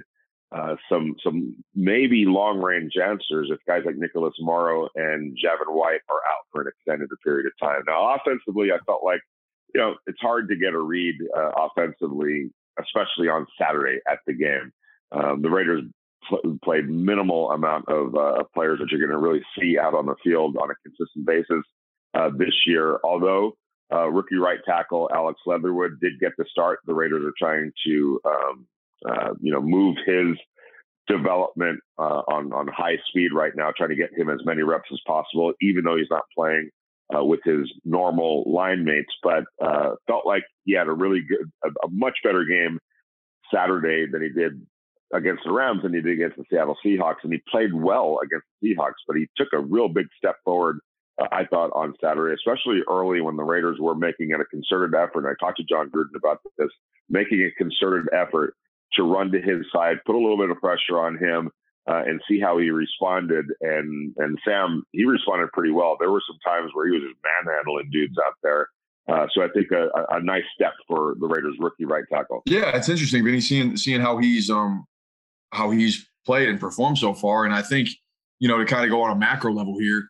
uh, 0.56 0.76
some 0.90 1.16
some 1.24 1.56
maybe 1.76 2.26
long 2.26 2.62
range 2.62 2.94
answers 3.02 3.50
if 3.52 3.60
guys 3.68 3.84
like 3.86 3.98
Nicholas 3.98 4.34
Morrow 4.40 4.88
and 4.96 5.38
Javin 5.38 5.74
White 5.74 6.02
are 6.10 6.22
out 6.30 6.46
for 6.52 6.62
an 6.62 6.68
extended 6.68 7.10
period 7.24 7.48
of 7.48 7.52
time. 7.62 7.82
Now, 7.86 8.16
offensively, 8.16 8.72
I 8.72 8.78
felt 8.86 9.04
like 9.04 9.22
you 9.76 9.82
know 9.82 9.96
it's 10.06 10.22
hard 10.22 10.48
to 10.50 10.56
get 10.56 10.74
a 10.74 10.80
read 10.80 11.16
uh, 11.36 11.52
offensively, 11.58 12.50
especially 12.80 13.28
on 13.28 13.46
Saturday 13.60 14.00
at 14.10 14.20
the 14.26 14.34
game. 14.34 14.72
Um, 15.12 15.42
the 15.42 15.50
Raiders 15.50 15.84
pl- 16.28 16.58
played 16.64 16.90
minimal 16.90 17.52
amount 17.52 17.86
of 17.90 18.16
uh, 18.16 18.44
players 18.54 18.80
that 18.80 18.88
you're 18.90 19.00
going 19.00 19.12
to 19.12 19.18
really 19.18 19.44
see 19.60 19.78
out 19.78 19.94
on 19.94 20.06
the 20.06 20.16
field 20.24 20.58
on 20.58 20.70
a 20.70 20.76
consistent 20.84 21.26
basis 21.26 21.64
uh, 22.14 22.30
this 22.38 22.54
year. 22.66 23.00
Although 23.04 23.54
uh, 23.94 24.08
rookie 24.10 24.36
right 24.36 24.60
tackle 24.66 25.10
Alex 25.14 25.40
Leatherwood 25.46 26.00
did 26.02 26.20
get 26.20 26.32
the 26.38 26.46
start, 26.52 26.80
the 26.86 26.94
Raiders 26.94 27.24
are 27.26 27.34
trying 27.38 27.72
to 27.86 28.22
um, 28.26 28.68
uh, 29.08 29.34
you 29.40 29.52
know, 29.52 29.62
move 29.62 29.96
his 30.06 30.38
development 31.08 31.80
uh, 31.98 32.22
on 32.28 32.52
on 32.52 32.68
high 32.68 32.98
speed 33.10 33.32
right 33.34 33.54
now, 33.56 33.72
trying 33.76 33.90
to 33.90 33.96
get 33.96 34.14
him 34.18 34.30
as 34.30 34.40
many 34.46 34.64
reps 34.64 34.90
as 34.92 35.00
possible, 35.06 35.54
even 35.62 35.84
though 35.84 35.96
he's 35.96 36.10
not 36.10 36.24
playing 36.36 36.70
uh, 37.16 37.24
with 37.24 37.40
his 37.44 37.72
normal 37.86 38.44
line 38.52 38.84
mates, 38.84 39.14
but 39.24 39.44
uh, 39.64 39.92
felt 40.08 40.26
like 40.26 40.44
he 40.66 40.74
had 40.74 40.88
a 40.88 40.92
really 40.92 41.22
good, 41.22 41.50
a, 41.64 41.70
a, 41.86 41.90
much 41.90 42.18
better 42.24 42.44
game 42.44 42.80
Saturday 43.54 44.06
than 44.12 44.22
he 44.22 44.30
did 44.30 44.66
against 45.14 45.44
the 45.46 45.52
Rams 45.52 45.84
than 45.84 45.94
he 45.94 46.02
did 46.02 46.14
against 46.14 46.38
the 46.38 46.44
Seattle 46.50 46.78
Seahawks. 46.86 47.24
And 47.24 47.34
he 47.34 47.42
played 47.50 47.74
well 47.74 48.20
against 48.24 48.46
the 48.62 48.76
Seahawks, 48.76 49.02
but 49.08 49.16
he 49.16 49.28
took 49.38 49.50
a 49.54 49.60
real 49.60 49.88
big 49.88 50.08
step 50.18 50.36
forward, 50.44 50.80
uh, 51.22 51.28
I 51.32 51.46
thought, 51.46 51.72
on 51.74 51.94
Saturday, 52.02 52.36
especially 52.36 52.82
early 52.90 53.22
when 53.22 53.38
the 53.38 53.44
Raiders 53.44 53.78
were 53.80 53.96
making 53.96 54.32
it 54.32 54.42
a 54.42 54.46
concerted 54.46 54.96
effort. 54.96 55.26
And 55.26 55.28
I 55.28 55.34
talked 55.40 55.58
to 55.58 55.64
Jon 55.64 55.90
Gruden 55.90 56.16
about 56.18 56.42
this, 56.58 56.70
making 57.10 57.42
a 57.42 57.52
concerted 57.58 58.08
effort 58.14 58.56
to 58.94 59.04
run 59.04 59.32
to 59.32 59.42
his 59.42 59.66
side, 59.74 59.98
put 60.06 60.16
a 60.16 60.20
little 60.20 60.38
bit 60.38 60.50
of 60.50 60.58
pressure 60.58 61.00
on 61.00 61.18
him. 61.18 61.52
Uh, 61.90 62.04
and 62.06 62.22
see 62.28 62.38
how 62.38 62.58
he 62.58 62.70
responded. 62.70 63.46
And 63.62 64.14
and 64.18 64.38
Sam, 64.46 64.84
he 64.92 65.06
responded 65.06 65.54
pretty 65.54 65.72
well. 65.72 65.96
There 65.98 66.12
were 66.12 66.22
some 66.28 66.38
times 66.46 66.72
where 66.74 66.86
he 66.86 66.92
was 66.92 67.02
just 67.02 67.16
manhandling 67.24 67.90
dudes 67.94 68.18
out 68.28 68.34
there. 68.44 68.68
Uh, 69.08 69.26
so 69.34 69.42
I 69.42 69.48
think 69.54 69.72
a, 69.72 69.88
a, 70.10 70.22
nice 70.22 70.44
step 70.54 70.74
for 70.86 71.16
the 71.18 71.28
Raiders 71.28 71.56
rookie 71.60 71.86
right 71.86 72.04
tackle. 72.12 72.42
Yeah, 72.46 72.76
it's 72.76 72.90
interesting, 72.90 73.24
Vinny, 73.24 73.40
seeing 73.40 73.78
seeing 73.78 74.02
how 74.02 74.18
he's 74.18 74.50
um 74.50 74.86
how 75.52 75.72
he's 75.72 76.08
played 76.26 76.50
and 76.50 76.60
performed 76.60 76.98
so 76.98 77.14
far. 77.14 77.46
And 77.46 77.54
I 77.54 77.62
think, 77.62 77.90
you 78.40 78.48
know, 78.48 78.58
to 78.58 78.66
kind 78.66 78.84
of 78.84 78.90
go 78.92 79.02
on 79.02 79.12
a 79.12 79.16
macro 79.16 79.52
level 79.52 79.80
here, 79.80 80.10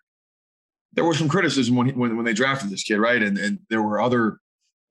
there 0.93 1.05
was 1.05 1.17
some 1.17 1.29
criticism 1.29 1.75
when, 1.75 1.89
when, 1.97 2.15
when 2.15 2.25
they 2.25 2.33
drafted 2.33 2.69
this 2.69 2.83
kid, 2.83 2.97
right? 2.97 3.21
And, 3.21 3.37
and 3.37 3.59
there 3.69 3.81
were 3.81 4.01
other 4.01 4.39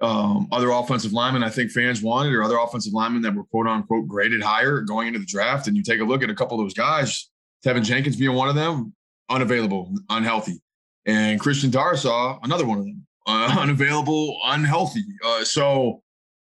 um, 0.00 0.48
other 0.52 0.70
offensive 0.70 1.12
linemen 1.12 1.42
I 1.42 1.48
think 1.48 1.70
fans 1.70 2.02
wanted, 2.02 2.35
or 2.35 2.42
other 2.42 2.59
offensive 2.59 2.92
linemen 2.92 3.22
that 3.22 3.35
were 3.35 3.44
quote 3.44 3.66
unquote 3.66 4.06
graded 4.06 4.42
higher 4.42 4.80
going 4.82 5.09
into 5.09 5.18
the 5.18 5.26
draft. 5.26 5.68
And 5.68 5.76
you 5.76 5.82
take 5.82 6.00
a 6.00 6.04
look 6.04 6.22
at 6.22 6.30
a 6.30 6.35
couple 6.35 6.61
of 6.61 6.64
those 6.64 6.74
guys, 6.74 7.30
Teven 7.64 7.85
Jenkins 7.85 8.16
being 8.16 8.35
one 8.35 8.48
of 8.48 8.54
them, 8.54 8.94
unavailable, 9.30 9.94
unhealthy, 10.11 10.61
and 11.06 11.40
Christian 11.40 11.70
Darrisaw, 11.70 12.38
another 12.42 12.66
one 12.66 12.78
of 12.78 12.85
them, 12.85 13.06
uh, 13.26 13.56
unavailable, 13.59 14.38
unhealthy. 14.44 15.04
Uh, 15.24 15.44
so 15.44 16.02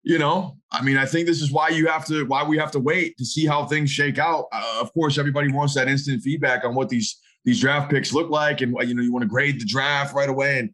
you 0.07 0.17
know, 0.17 0.55
I 0.71 0.81
mean, 0.81 0.97
I 0.97 1.05
think 1.05 1.27
this 1.27 1.41
is 1.41 1.51
why 1.51 1.67
you 1.67 1.87
have 1.87 2.05
to, 2.05 2.23
why 2.25 2.41
we 2.41 2.57
have 2.57 2.71
to 2.71 2.79
wait 2.79 3.17
to 3.17 3.25
see 3.25 3.45
how 3.45 3.65
things 3.65 3.89
shake 3.91 4.17
out. 4.17 4.45
Uh, 4.53 4.79
of 4.79 4.93
course, 4.93 5.17
everybody 5.17 5.51
wants 5.51 5.73
that 5.73 5.89
instant 5.89 6.23
feedback 6.23 6.63
on 6.63 6.75
what 6.75 6.87
these 6.87 7.19
these 7.43 7.59
draft 7.59 7.91
picks 7.91 8.13
look 8.13 8.29
like, 8.29 8.61
and 8.61 8.73
you 8.87 8.95
know, 8.95 9.01
you 9.01 9.11
want 9.11 9.23
to 9.23 9.27
grade 9.27 9.59
the 9.59 9.65
draft 9.65 10.15
right 10.15 10.29
away. 10.29 10.59
And 10.59 10.69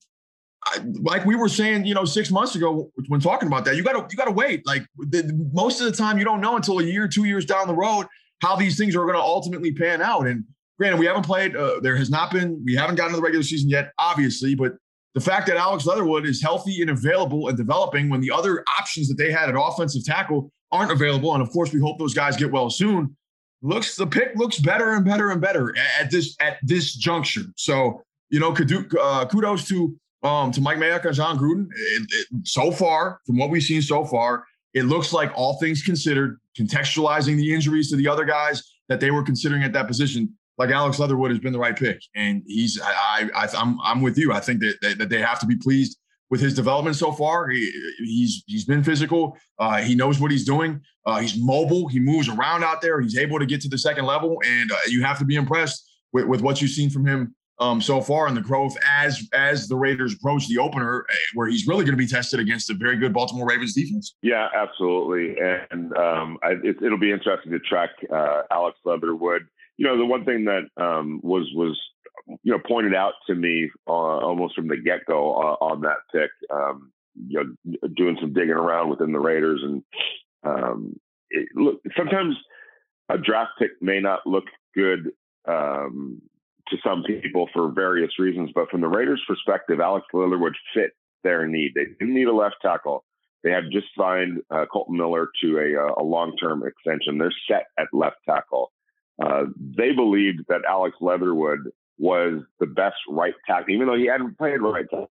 I, 0.65 0.80
like 1.02 1.26
we 1.26 1.36
were 1.36 1.50
saying, 1.50 1.86
you 1.86 1.96
know, 1.96 2.06
six 2.06 2.30
months 2.30 2.56
ago 2.56 2.91
when 3.08 3.19
talking 3.22 3.48
about 3.48 3.65
that, 3.65 3.76
you 3.76 3.84
got 3.84 3.93
to 3.93 4.06
you 4.12 4.17
got 4.17 4.26
to 4.26 4.32
wait. 4.32 4.67
Like 4.67 4.86
the, 4.98 5.50
most 5.52 5.82
of 5.82 5.88
the 5.88 5.98
time, 5.98 6.19
you 6.19 6.26
don't 6.26 6.39
know 6.39 6.56
until 6.56 6.78
a 6.78 6.84
year, 6.84 7.08
two 7.08 7.24
years 7.24 7.43
down 7.43 7.65
the 7.65 7.76
road 7.76 8.06
how 8.43 8.56
these 8.56 8.78
things 8.78 8.96
are 8.96 9.04
going 9.06 9.15
to 9.15 9.22
ultimately 9.22 9.74
pan 9.74 10.00
out. 10.04 10.28
And 10.28 10.43
granted, 10.78 11.00
we 11.00 11.08
haven't 11.08 11.26
played. 11.26 11.56
Uh, 11.56 11.80
there 11.82 11.96
has 11.96 12.12
not 12.12 12.32
been. 12.32 12.62
We 12.63 12.76
haven't 12.76 12.98
gotten 12.98 13.13
to 13.13 13.17
the 13.17 13.24
regular 13.24 13.43
season 13.43 13.69
yet, 13.69 13.93
obviously, 13.98 14.54
but 14.54 14.74
the 15.13 15.21
fact 15.21 15.47
that 15.47 15.58
Alex 15.58 15.86
Leatherwood 15.86 16.26
is 16.26 16.41
healthy 16.41 16.82
and 16.82 16.89
available 16.89 17.47
and 17.47 17.58
developing 17.58 18.10
when 18.10 18.21
the 18.21 18.32
other 18.32 18.63
options 18.80 19.08
that 19.10 19.15
they 19.15 19.32
had 19.32 19.49
at 19.49 19.56
offensive 19.58 20.04
tackle 20.04 20.52
aren't 20.71 20.91
available, 20.91 21.34
and 21.34 21.41
of 21.41 21.49
course 21.52 21.71
we 21.71 21.80
hope 21.80 21.99
those 21.99 22.13
guys 22.13 22.36
get 22.36 22.52
well 22.52 22.69
soon. 22.69 23.15
Looks 23.62 23.95
the 23.95 24.08
pick 24.08 24.36
looks 24.36 24.60
better 24.60 24.93
and 24.93 25.06
better 25.06 25.30
and 25.30 25.39
better 25.39 25.73
at 25.99 26.12
this 26.12 26.36
at 26.39 26.58
this 26.63 26.93
juncture. 26.95 27.43
So 27.56 28.02
you 28.30 28.39
know, 28.39 28.56
uh, 28.99 29.26
kudos 29.28 29.67
to 29.67 29.95
um, 30.23 30.52
to 30.52 30.62
Mike 30.62 30.78
Mayock 30.78 31.06
and 31.06 31.15
Jon 31.15 31.38
Gruden. 31.38 31.67
It, 31.71 32.08
it, 32.10 32.28
so 32.47 32.71
far, 32.71 33.19
from 33.26 33.38
what 33.38 33.49
we've 33.49 33.63
seen 33.63 33.82
so 33.82 34.06
far, 34.06 34.45
it 34.73 34.84
looks 34.84 35.13
like 35.13 35.32
all 35.36 35.60
things 35.60 35.84
considered, 35.84 36.39
contextualizing 36.58 37.36
the 37.38 37.54
injuries 37.54 37.89
to 37.91 37.95
the 37.95 38.08
other 38.08 38.26
guys 38.26 38.63
that 38.89 38.99
they 38.99 39.12
were 39.12 39.23
considering 39.23 39.63
at 39.63 39.73
that 39.73 39.88
position, 39.88 40.34
like 40.57 40.69
Alex 40.69 40.99
Leatherwood 40.99 41.31
has 41.31 41.39
been 41.39 41.53
the 41.53 41.59
right 41.59 41.75
pick, 41.75 41.99
and 42.15 42.43
he's 42.45 42.79
I, 42.81 43.29
I 43.35 43.47
I'm, 43.57 43.79
I'm 43.81 44.01
with 44.01 44.17
you. 44.17 44.33
I 44.33 44.39
think 44.39 44.61
that, 44.61 44.75
that, 44.81 44.97
that 44.99 45.09
they 45.09 45.19
have 45.19 45.39
to 45.39 45.45
be 45.45 45.55
pleased 45.55 45.97
with 46.29 46.41
his 46.41 46.53
development 46.53 46.95
so 46.95 47.11
far. 47.11 47.47
He, 47.49 47.71
he's 47.99 48.43
he's 48.47 48.65
been 48.65 48.83
physical. 48.83 49.37
Uh, 49.59 49.81
he 49.81 49.95
knows 49.95 50.19
what 50.19 50.31
he's 50.31 50.45
doing. 50.45 50.81
Uh, 51.05 51.19
he's 51.19 51.37
mobile. 51.37 51.87
He 51.87 51.99
moves 51.99 52.29
around 52.29 52.63
out 52.63 52.81
there. 52.81 53.01
He's 53.01 53.17
able 53.17 53.39
to 53.39 53.45
get 53.45 53.61
to 53.61 53.69
the 53.69 53.77
second 53.77 54.05
level, 54.05 54.41
and 54.45 54.71
uh, 54.71 54.77
you 54.87 55.03
have 55.03 55.19
to 55.19 55.25
be 55.25 55.35
impressed 55.35 55.89
with, 56.11 56.25
with 56.25 56.41
what 56.41 56.61
you've 56.61 56.71
seen 56.71 56.89
from 56.89 57.05
him 57.05 57.35
um, 57.59 57.81
so 57.81 58.01
far 58.01 58.27
and 58.27 58.35
the 58.35 58.41
growth 58.41 58.75
as 58.87 59.27
as 59.33 59.67
the 59.67 59.75
Raiders 59.75 60.15
approach 60.15 60.47
the 60.47 60.57
opener, 60.57 61.05
eh, 61.09 61.15
where 61.33 61.47
he's 61.47 61.67
really 61.67 61.85
going 61.85 61.93
to 61.93 61.97
be 61.97 62.07
tested 62.07 62.39
against 62.39 62.69
a 62.69 62.73
very 62.73 62.97
good 62.97 63.13
Baltimore 63.13 63.47
Ravens 63.47 63.73
defense. 63.73 64.15
Yeah, 64.21 64.49
absolutely, 64.55 65.35
and 65.71 65.95
um, 65.95 66.37
I, 66.43 66.55
it, 66.63 66.81
will 66.81 66.97
be 66.97 67.11
interesting 67.11 67.51
to 67.51 67.59
track 67.59 67.91
uh, 68.11 68.41
Alex 68.51 68.79
Leatherwood 68.85 69.43
you 69.77 69.88
know, 69.88 69.97
the 69.97 70.05
one 70.05 70.25
thing 70.25 70.45
that 70.45 70.69
um, 70.81 71.19
was 71.23 71.49
was 71.55 71.79
you 72.43 72.51
know 72.51 72.59
pointed 72.67 72.95
out 72.95 73.13
to 73.27 73.36
me 73.36 73.69
uh, 73.88 73.91
almost 73.91 74.55
from 74.55 74.67
the 74.67 74.77
get 74.77 75.05
go 75.07 75.33
uh, 75.33 75.55
on 75.63 75.81
that 75.81 75.97
pick, 76.12 76.29
um, 76.53 76.91
you 77.27 77.43
know, 77.43 77.89
doing 77.95 78.17
some 78.21 78.33
digging 78.33 78.51
around 78.51 78.89
within 78.89 79.12
the 79.12 79.19
Raiders, 79.19 79.62
and 79.63 79.83
um, 80.43 80.95
it, 81.29 81.47
look, 81.55 81.81
sometimes 81.97 82.36
a 83.09 83.17
draft 83.17 83.51
pick 83.59 83.71
may 83.81 83.99
not 83.99 84.25
look 84.25 84.45
good 84.75 85.12
um, 85.47 86.21
to 86.69 86.77
some 86.86 87.03
people 87.03 87.49
for 87.53 87.71
various 87.71 88.17
reasons, 88.19 88.49
but 88.55 88.69
from 88.69 88.81
the 88.81 88.88
Raiders' 88.88 89.23
perspective, 89.27 89.79
Alex 89.79 90.05
Leatherwood 90.13 90.55
fit 90.73 90.91
their 91.23 91.47
need. 91.47 91.73
They 91.75 91.86
didn't 91.99 92.13
need 92.13 92.27
a 92.27 92.36
left 92.36 92.55
tackle. 92.62 93.03
They 93.43 93.51
had 93.51 93.65
just 93.71 93.88
signed 93.97 94.39
uh, 94.49 94.65
Kolton 94.71 94.95
Miller 94.95 95.27
to 95.41 95.57
a, 95.57 95.86
uh, 95.86 96.01
a 96.01 96.03
long-term 96.03 96.63
extension. 96.65 97.17
They're 97.17 97.33
set 97.49 97.65
at 97.77 97.88
left 97.91 98.17
tackle. 98.27 98.71
Uh, 99.21 99.45
they 99.58 99.91
believed 99.91 100.41
that 100.47 100.62
Alex 100.67 100.95
Leatherwood 101.02 101.60
was 101.97 102.41
the 102.60 102.65
best 102.65 102.95
right 103.10 103.34
tackle, 103.47 103.73
even 103.73 103.88
though 103.88 103.97
he 103.97 104.08
hadn't 104.08 104.38
played 104.38 104.62
right 104.62 104.86
tackle. 104.89 105.12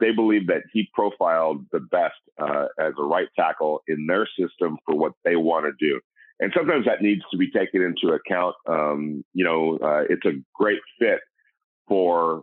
They 0.00 0.10
believed 0.10 0.48
that 0.48 0.62
he 0.72 0.88
profiled 0.94 1.66
the 1.70 1.80
best 1.80 2.14
uh, 2.40 2.66
as 2.78 2.92
a 2.98 3.04
right 3.04 3.28
tackle 3.36 3.82
in 3.86 4.06
their 4.06 4.26
system 4.38 4.78
for 4.84 4.96
what 4.96 5.12
they 5.24 5.36
want 5.36 5.66
to 5.66 5.72
do. 5.78 6.00
And 6.40 6.52
sometimes 6.56 6.86
that 6.86 7.02
needs 7.02 7.22
to 7.30 7.36
be 7.36 7.50
taken 7.50 7.82
into 7.82 8.14
account. 8.14 8.56
Um, 8.68 9.24
you 9.32 9.44
know, 9.44 9.78
uh, 9.80 10.02
it's 10.08 10.24
a 10.24 10.42
great 10.54 10.80
fit 10.98 11.20
for 11.86 12.42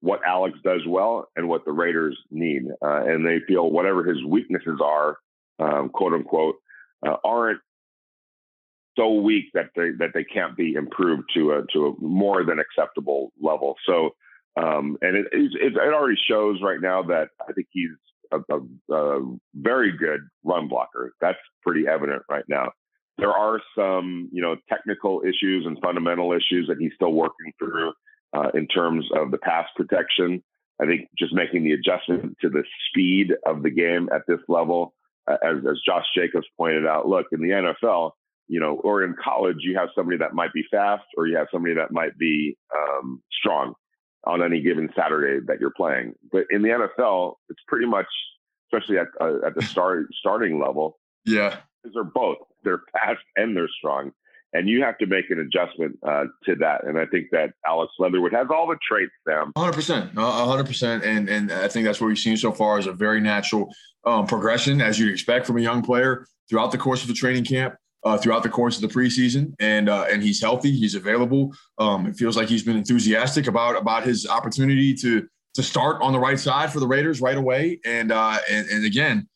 what 0.00 0.20
Alex 0.26 0.58
does 0.64 0.80
well 0.86 1.28
and 1.36 1.48
what 1.48 1.64
the 1.64 1.72
Raiders 1.72 2.16
need. 2.30 2.62
Uh, 2.82 3.04
and 3.04 3.26
they 3.26 3.40
feel 3.46 3.70
whatever 3.70 4.04
his 4.04 4.22
weaknesses 4.24 4.80
are, 4.82 5.18
um, 5.58 5.90
quote 5.90 6.14
unquote, 6.14 6.56
uh, 7.06 7.16
aren't 7.24 7.60
so 8.96 9.14
weak 9.14 9.46
that 9.54 9.70
they 9.76 9.90
that 9.98 10.10
they 10.14 10.24
can't 10.24 10.56
be 10.56 10.74
improved 10.74 11.24
to 11.34 11.52
a 11.52 11.62
to 11.72 11.86
a 11.86 12.04
more 12.04 12.44
than 12.44 12.58
acceptable 12.58 13.32
level. 13.40 13.76
So, 13.86 14.10
um, 14.56 14.96
and 15.02 15.16
it, 15.16 15.26
it, 15.32 15.52
it 15.76 15.76
already 15.76 16.18
shows 16.28 16.60
right 16.62 16.80
now 16.80 17.02
that 17.04 17.28
I 17.46 17.52
think 17.52 17.68
he's 17.70 17.90
a, 18.32 18.38
a, 18.50 18.94
a, 18.94 19.36
very 19.54 19.96
good 19.96 20.20
run 20.44 20.68
blocker. 20.68 21.12
That's 21.20 21.38
pretty 21.62 21.86
evident 21.88 22.22
right 22.28 22.44
now. 22.48 22.72
There 23.18 23.32
are 23.32 23.60
some 23.76 24.28
you 24.32 24.42
know 24.42 24.56
technical 24.68 25.22
issues 25.22 25.66
and 25.66 25.78
fundamental 25.82 26.32
issues 26.32 26.66
that 26.68 26.78
he's 26.78 26.92
still 26.94 27.12
working 27.12 27.52
through 27.58 27.92
uh, 28.32 28.50
in 28.54 28.66
terms 28.66 29.06
of 29.16 29.30
the 29.30 29.38
pass 29.38 29.66
protection. 29.76 30.42
I 30.80 30.86
think 30.86 31.08
just 31.16 31.32
making 31.32 31.64
the 31.64 31.72
adjustment 31.72 32.36
to 32.42 32.48
the 32.48 32.64
speed 32.88 33.32
of 33.46 33.62
the 33.62 33.70
game 33.70 34.08
at 34.12 34.22
this 34.26 34.40
level, 34.48 34.92
uh, 35.28 35.36
as, 35.44 35.58
as 35.58 35.80
Josh 35.86 36.04
Jacobs 36.16 36.46
pointed 36.56 36.84
out, 36.84 37.06
look 37.06 37.26
in 37.30 37.40
the 37.40 37.50
NFL 37.50 38.10
you 38.48 38.60
know, 38.60 38.80
or 38.84 39.02
in 39.02 39.14
college, 39.22 39.56
you 39.60 39.76
have 39.78 39.88
somebody 39.94 40.18
that 40.18 40.34
might 40.34 40.52
be 40.52 40.64
fast 40.70 41.04
or 41.16 41.26
you 41.26 41.36
have 41.36 41.46
somebody 41.52 41.74
that 41.74 41.92
might 41.92 42.16
be 42.18 42.56
um, 42.74 43.22
strong 43.32 43.74
on 44.26 44.42
any 44.42 44.60
given 44.60 44.88
Saturday 44.96 45.44
that 45.46 45.60
you're 45.60 45.72
playing. 45.76 46.14
But 46.32 46.44
in 46.50 46.62
the 46.62 46.68
NFL, 46.68 47.34
it's 47.48 47.60
pretty 47.68 47.86
much, 47.86 48.06
especially 48.72 48.98
at 48.98 49.08
uh, 49.20 49.46
at 49.46 49.54
the 49.54 49.62
start 49.70 50.06
starting 50.18 50.60
level. 50.60 50.98
Yeah, 51.24 51.56
they're 51.92 52.04
both. 52.04 52.38
They're 52.62 52.82
fast 52.92 53.20
and 53.36 53.56
they're 53.56 53.68
strong, 53.78 54.12
and 54.52 54.68
you 54.68 54.82
have 54.82 54.98
to 54.98 55.06
make 55.06 55.30
an 55.30 55.38
adjustment 55.38 55.98
uh, 56.06 56.24
to 56.44 56.54
that. 56.56 56.84
And 56.86 56.98
I 56.98 57.06
think 57.06 57.26
that 57.32 57.52
Alex 57.66 57.92
Leatherwood 57.98 58.32
has 58.32 58.48
all 58.50 58.66
the 58.66 58.78
traits. 58.86 59.12
Sam, 59.26 59.52
hundred 59.56 59.74
percent, 59.74 60.14
hundred 60.14 60.66
percent, 60.66 61.04
and 61.04 61.28
and 61.28 61.50
I 61.50 61.68
think 61.68 61.86
that's 61.86 62.00
what 62.00 62.08
we've 62.08 62.18
seen 62.18 62.36
so 62.36 62.52
far 62.52 62.78
is 62.78 62.86
a 62.86 62.92
very 62.92 63.20
natural 63.20 63.72
um, 64.04 64.26
progression 64.26 64.82
as 64.82 64.98
you'd 64.98 65.12
expect 65.12 65.46
from 65.46 65.56
a 65.56 65.62
young 65.62 65.82
player 65.82 66.26
throughout 66.48 66.72
the 66.72 66.78
course 66.78 67.00
of 67.00 67.08
the 67.08 67.14
training 67.14 67.44
camp 67.44 67.74
uh, 68.04 68.18
throughout 68.18 68.42
the 68.42 68.48
course 68.48 68.76
of 68.76 68.82
the 68.82 68.94
preseason, 68.94 69.54
and 69.60 69.88
uh, 69.88 70.06
and 70.10 70.22
he's 70.22 70.40
healthy. 70.40 70.70
He's 70.70 70.94
available. 70.94 71.54
Um, 71.78 72.06
it 72.06 72.16
feels 72.16 72.36
like 72.36 72.48
he's 72.48 72.62
been 72.62 72.76
enthusiastic 72.76 73.46
about 73.46 73.76
about 73.76 74.04
his 74.04 74.26
opportunity 74.26 74.94
to 74.94 75.26
to 75.54 75.62
start 75.62 76.02
on 76.02 76.12
the 76.12 76.18
right 76.18 76.38
side 76.38 76.72
for 76.72 76.80
the 76.80 76.86
Raiders 76.86 77.20
right 77.20 77.36
away. 77.36 77.80
And 77.84 78.12
uh, 78.12 78.38
and, 78.50 78.68
and 78.68 78.84
again, 78.84 79.28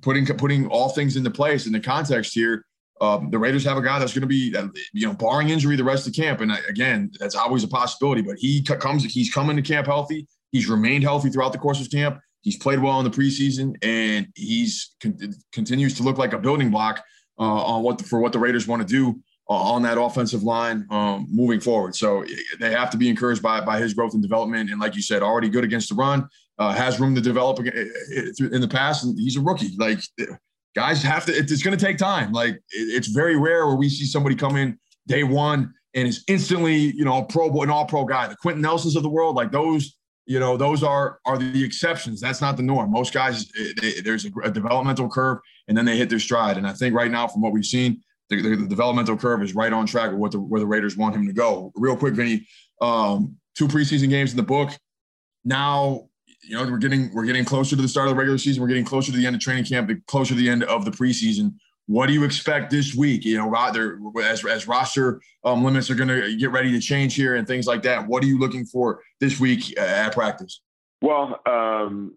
putting 0.00 0.26
putting 0.26 0.66
all 0.68 0.88
things 0.88 1.16
into 1.16 1.30
place 1.30 1.66
in 1.66 1.72
the 1.72 1.80
context 1.80 2.34
here. 2.34 2.64
Um, 3.02 3.30
the 3.30 3.38
Raiders 3.38 3.64
have 3.64 3.78
a 3.78 3.82
guy 3.82 3.98
that's 3.98 4.12
going 4.12 4.20
to 4.20 4.26
be, 4.26 4.54
uh, 4.54 4.68
you 4.92 5.06
know, 5.06 5.14
barring 5.14 5.48
injury 5.48 5.74
the 5.74 5.82
rest 5.82 6.06
of 6.06 6.12
camp. 6.12 6.42
And 6.42 6.52
uh, 6.52 6.56
again, 6.68 7.10
that's 7.18 7.34
always 7.34 7.64
a 7.64 7.68
possibility. 7.68 8.20
But 8.20 8.36
he 8.36 8.62
comes, 8.62 9.04
he's 9.04 9.32
coming 9.32 9.56
to 9.56 9.62
camp 9.62 9.86
healthy. 9.86 10.26
He's 10.52 10.68
remained 10.68 11.04
healthy 11.04 11.30
throughout 11.30 11.52
the 11.52 11.58
course 11.58 11.80
of 11.80 11.90
camp. 11.90 12.20
He's 12.42 12.58
played 12.58 12.78
well 12.78 12.98
in 13.00 13.04
the 13.04 13.10
preseason, 13.10 13.74
and 13.82 14.26
he's 14.34 14.96
con- 15.02 15.16
continues 15.52 15.94
to 15.94 16.02
look 16.02 16.18
like 16.18 16.34
a 16.34 16.38
building 16.38 16.70
block 16.70 17.02
on 17.44 17.82
what 17.82 18.00
for 18.02 18.20
what 18.20 18.32
the 18.32 18.38
Raiders 18.38 18.66
want 18.66 18.86
to 18.86 18.88
do 18.88 19.20
on 19.48 19.82
that 19.82 19.98
offensive 19.98 20.44
line 20.44 20.86
um, 20.90 21.26
moving 21.28 21.58
forward. 21.58 21.96
So 21.96 22.24
they 22.60 22.70
have 22.70 22.88
to 22.90 22.96
be 22.96 23.08
encouraged 23.08 23.42
by 23.42 23.60
by 23.60 23.80
his 23.80 23.94
growth 23.94 24.14
and 24.14 24.22
development. 24.22 24.70
And 24.70 24.80
like 24.80 24.94
you 24.94 25.02
said, 25.02 25.22
already 25.22 25.48
good 25.48 25.64
against 25.64 25.88
the 25.88 25.96
run, 25.96 26.28
uh, 26.58 26.72
has 26.72 27.00
room 27.00 27.14
to 27.16 27.20
develop 27.20 27.58
in 27.58 28.60
the 28.60 28.68
past, 28.70 29.04
and 29.04 29.18
he's 29.18 29.36
a 29.36 29.40
rookie. 29.40 29.74
Like 29.76 30.00
guys 30.76 31.02
have 31.02 31.26
to. 31.26 31.32
It's 31.32 31.62
going 31.62 31.76
to 31.76 31.84
take 31.84 31.98
time. 31.98 32.32
Like 32.32 32.60
it's 32.70 33.08
very 33.08 33.36
rare 33.36 33.66
where 33.66 33.76
we 33.76 33.88
see 33.88 34.04
somebody 34.04 34.36
come 34.36 34.56
in 34.56 34.78
day 35.08 35.24
one 35.24 35.72
and 35.94 36.06
is 36.06 36.22
instantly, 36.28 36.76
you 36.76 37.04
know, 37.04 37.18
a 37.18 37.24
pro 37.24 37.50
an 37.62 37.70
all 37.70 37.86
pro 37.86 38.04
guy. 38.04 38.28
The 38.28 38.36
Quenton 38.36 38.62
Nelsons 38.62 38.96
of 38.96 39.02
the 39.02 39.08
world, 39.08 39.34
like 39.34 39.50
those 39.50 39.96
you 40.30 40.38
know 40.38 40.56
those 40.56 40.84
are 40.84 41.18
are 41.26 41.36
the 41.36 41.64
exceptions. 41.64 42.20
That's 42.20 42.40
not 42.40 42.56
the 42.56 42.62
norm. 42.62 42.92
Most 42.92 43.12
guys 43.12 43.50
eh, 43.58 43.72
they, 43.80 44.00
there's 44.00 44.24
a, 44.24 44.30
a, 44.44 44.50
developmental 44.50 45.08
curve 45.08 45.38
and 45.66 45.76
then 45.76 45.84
they 45.84 45.96
hit 45.96 46.08
their 46.08 46.20
stride. 46.20 46.56
And 46.56 46.68
i 46.68 46.72
think 46.72 46.94
right 46.94 47.10
now 47.10 47.26
from 47.26 47.42
what 47.42 47.50
we've 47.52 47.66
seen 47.66 48.00
the, 48.28 48.40
the, 48.40 48.54
the 48.54 48.68
developmental 48.68 49.16
curve 49.16 49.42
is 49.42 49.56
right 49.56 49.72
on 49.72 49.86
track 49.86 50.12
with 50.12 50.20
what 50.20 50.30
the, 50.30 50.38
where 50.38 50.60
the 50.60 50.68
raiders 50.68 50.96
want 50.96 51.16
him 51.16 51.26
to 51.26 51.32
go. 51.32 51.72
Real 51.74 51.96
quick 51.96 52.14
vinny 52.14 52.46
um, 52.80 53.38
two 53.56 53.66
preseason 53.66 54.08
games 54.08 54.30
in 54.30 54.36
the 54.36 54.44
book. 54.44 54.70
Now 55.44 56.08
you 56.44 56.56
know 56.56 56.70
we're 56.70 56.78
getting 56.78 57.12
we're 57.12 57.26
getting 57.26 57.44
closer 57.44 57.74
to 57.74 57.82
the 57.82 57.88
start 57.88 58.06
of 58.06 58.14
the 58.14 58.18
regular 58.18 58.38
season. 58.38 58.62
We're 58.62 58.68
getting 58.68 58.84
closer 58.84 59.10
to 59.10 59.18
the 59.18 59.26
end 59.26 59.34
of 59.34 59.42
training 59.42 59.64
camp 59.64 59.90
closer 60.06 60.34
to 60.34 60.40
the 60.40 60.48
end 60.48 60.62
of 60.62 60.84
the 60.84 60.92
preseason 60.92 61.54
what 61.90 62.06
do 62.06 62.12
you 62.12 62.22
expect 62.22 62.70
this 62.70 62.94
week? 62.94 63.24
You 63.24 63.36
know, 63.36 63.52
as 64.22 64.44
as 64.44 64.68
roster 64.68 65.20
um, 65.42 65.64
limits 65.64 65.90
are 65.90 65.96
going 65.96 66.08
to 66.08 66.36
get 66.36 66.52
ready 66.52 66.70
to 66.70 66.78
change 66.78 67.16
here 67.16 67.34
and 67.34 67.48
things 67.48 67.66
like 67.66 67.82
that. 67.82 68.06
What 68.06 68.22
are 68.22 68.28
you 68.28 68.38
looking 68.38 68.64
for 68.64 69.02
this 69.18 69.40
week 69.40 69.74
uh, 69.76 69.80
at 69.80 70.12
practice? 70.12 70.60
Well, 71.02 71.40
um, 71.46 72.14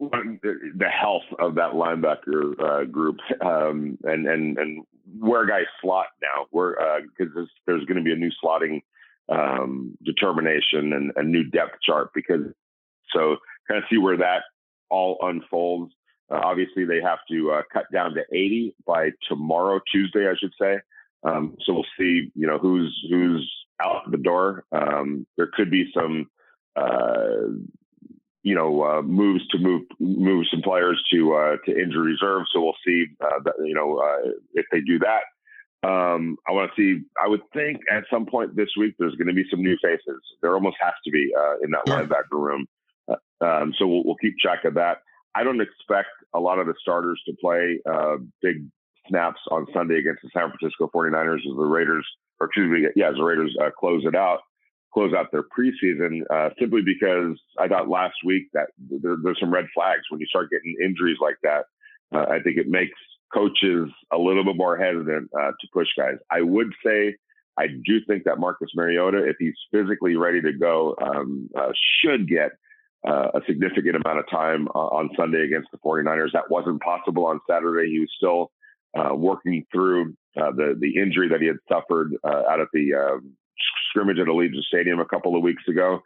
the 0.00 0.88
health 0.88 1.24
of 1.38 1.54
that 1.56 1.72
linebacker 1.72 2.58
uh, 2.58 2.84
group 2.86 3.18
um, 3.44 3.98
and 4.04 4.26
and 4.26 4.56
and 4.56 4.84
where 5.18 5.44
guys 5.44 5.66
slot 5.82 6.06
now, 6.22 6.46
because 6.50 7.36
uh, 7.36 7.44
there's 7.66 7.84
going 7.84 7.98
to 7.98 8.02
be 8.02 8.12
a 8.12 8.16
new 8.16 8.30
slotting 8.42 8.80
um, 9.28 9.98
determination 10.02 10.94
and 10.94 11.12
a 11.16 11.22
new 11.22 11.44
depth 11.44 11.76
chart 11.84 12.08
because 12.14 12.46
so 13.12 13.36
kind 13.68 13.76
of 13.76 13.84
see 13.90 13.98
where 13.98 14.16
that 14.16 14.44
all 14.88 15.18
unfolds. 15.20 15.92
Uh, 16.30 16.40
obviously, 16.44 16.84
they 16.84 17.00
have 17.00 17.18
to 17.30 17.52
uh, 17.52 17.62
cut 17.72 17.86
down 17.92 18.14
to 18.14 18.22
80 18.32 18.76
by 18.86 19.10
tomorrow, 19.28 19.80
Tuesday, 19.92 20.28
I 20.28 20.34
should 20.38 20.52
say. 20.60 20.78
Um, 21.22 21.56
so 21.66 21.74
we'll 21.74 21.84
see, 21.98 22.30
you 22.34 22.46
know, 22.46 22.58
who's 22.58 22.96
who's 23.10 23.50
out 23.82 24.10
the 24.10 24.16
door. 24.16 24.64
Um, 24.72 25.26
there 25.36 25.50
could 25.52 25.70
be 25.70 25.90
some, 25.94 26.30
uh, 26.76 27.50
you 28.42 28.54
know, 28.54 28.82
uh, 28.82 29.02
moves 29.02 29.46
to 29.48 29.58
move 29.58 29.82
move 29.98 30.46
some 30.50 30.62
players 30.62 31.02
to 31.12 31.34
uh, 31.34 31.56
to 31.66 31.78
injury 31.78 32.12
reserve. 32.12 32.44
So 32.52 32.62
we'll 32.62 32.76
see, 32.86 33.06
uh, 33.20 33.40
that, 33.44 33.54
you 33.64 33.74
know, 33.74 34.02
if 34.54 34.66
they 34.72 34.80
do 34.80 34.98
that. 35.00 35.22
Um, 35.82 36.36
I 36.46 36.52
want 36.52 36.70
to 36.74 36.80
see. 36.80 37.04
I 37.22 37.26
would 37.26 37.42
think 37.52 37.80
at 37.90 38.04
some 38.10 38.26
point 38.26 38.54
this 38.54 38.68
week 38.78 38.94
there's 38.98 39.14
going 39.16 39.28
to 39.28 39.34
be 39.34 39.44
some 39.50 39.62
new 39.62 39.76
faces. 39.82 40.22
There 40.42 40.54
almost 40.54 40.76
has 40.80 40.92
to 41.04 41.10
be 41.10 41.32
in 41.62 41.70
that 41.70 41.86
linebacker 41.86 42.32
room. 42.32 42.66
Um, 43.42 43.72
so 43.78 43.86
we'll, 43.86 44.04
we'll 44.04 44.16
keep 44.16 44.38
track 44.38 44.64
of 44.64 44.74
that. 44.74 44.98
I 45.34 45.44
don't 45.44 45.60
expect 45.60 46.08
a 46.34 46.40
lot 46.40 46.58
of 46.58 46.66
the 46.66 46.74
starters 46.80 47.20
to 47.26 47.34
play 47.40 47.80
uh, 47.90 48.16
big 48.42 48.66
snaps 49.08 49.40
on 49.50 49.66
Sunday 49.72 49.98
against 49.98 50.22
the 50.22 50.30
San 50.32 50.50
Francisco 50.50 50.90
49ers 50.94 51.36
as 51.36 51.56
the 51.56 51.64
Raiders, 51.64 52.06
or 52.40 52.46
excuse 52.46 52.70
me, 52.70 52.88
yeah, 52.96 53.10
as 53.10 53.16
the 53.16 53.22
Raiders 53.22 53.56
uh, 53.62 53.70
close 53.78 54.04
it 54.04 54.14
out, 54.14 54.40
close 54.92 55.12
out 55.14 55.30
their 55.32 55.44
preseason, 55.44 56.22
uh, 56.30 56.50
simply 56.58 56.82
because 56.82 57.38
I 57.58 57.68
thought 57.68 57.88
last 57.88 58.16
week 58.24 58.48
that 58.54 58.68
there, 58.78 59.16
there's 59.22 59.40
some 59.40 59.52
red 59.52 59.66
flags 59.74 60.02
when 60.10 60.20
you 60.20 60.26
start 60.26 60.50
getting 60.50 60.74
injuries 60.82 61.18
like 61.20 61.36
that. 61.42 61.64
Uh, 62.12 62.26
I 62.28 62.40
think 62.40 62.56
it 62.56 62.68
makes 62.68 62.98
coaches 63.32 63.88
a 64.12 64.18
little 64.18 64.44
bit 64.44 64.56
more 64.56 64.76
hesitant 64.76 65.30
uh, 65.38 65.50
to 65.50 65.68
push 65.72 65.88
guys. 65.96 66.16
I 66.30 66.42
would 66.42 66.72
say 66.84 67.16
I 67.56 67.66
do 67.68 68.00
think 68.06 68.24
that 68.24 68.38
Marcus 68.38 68.70
Mariota, 68.74 69.18
if 69.28 69.36
he's 69.38 69.54
physically 69.70 70.16
ready 70.16 70.40
to 70.42 70.52
go, 70.52 70.96
um, 71.00 71.48
uh, 71.56 71.70
should 72.02 72.28
get 72.28 72.52
uh, 73.06 73.28
a 73.34 73.40
significant 73.46 73.96
amount 73.96 74.18
of 74.18 74.28
time 74.30 74.68
uh, 74.74 74.78
on 74.78 75.10
Sunday 75.16 75.44
against 75.44 75.68
the 75.72 75.78
49ers. 75.78 76.32
That 76.32 76.50
wasn't 76.50 76.82
possible 76.82 77.26
on 77.26 77.40
Saturday. 77.48 77.90
He 77.90 78.00
was 78.00 78.10
still 78.16 78.50
uh, 78.98 79.14
working 79.14 79.64
through 79.72 80.14
uh, 80.36 80.50
the 80.52 80.76
the 80.78 81.00
injury 81.00 81.28
that 81.28 81.40
he 81.40 81.46
had 81.46 81.56
suffered 81.68 82.14
uh, 82.24 82.42
out 82.50 82.60
at 82.60 82.68
the 82.72 82.94
um, 82.94 83.32
scrimmage 83.88 84.18
at 84.18 84.26
Allegiant 84.26 84.62
Stadium 84.68 85.00
a 85.00 85.06
couple 85.06 85.36
of 85.36 85.42
weeks 85.42 85.62
ago. 85.68 86.00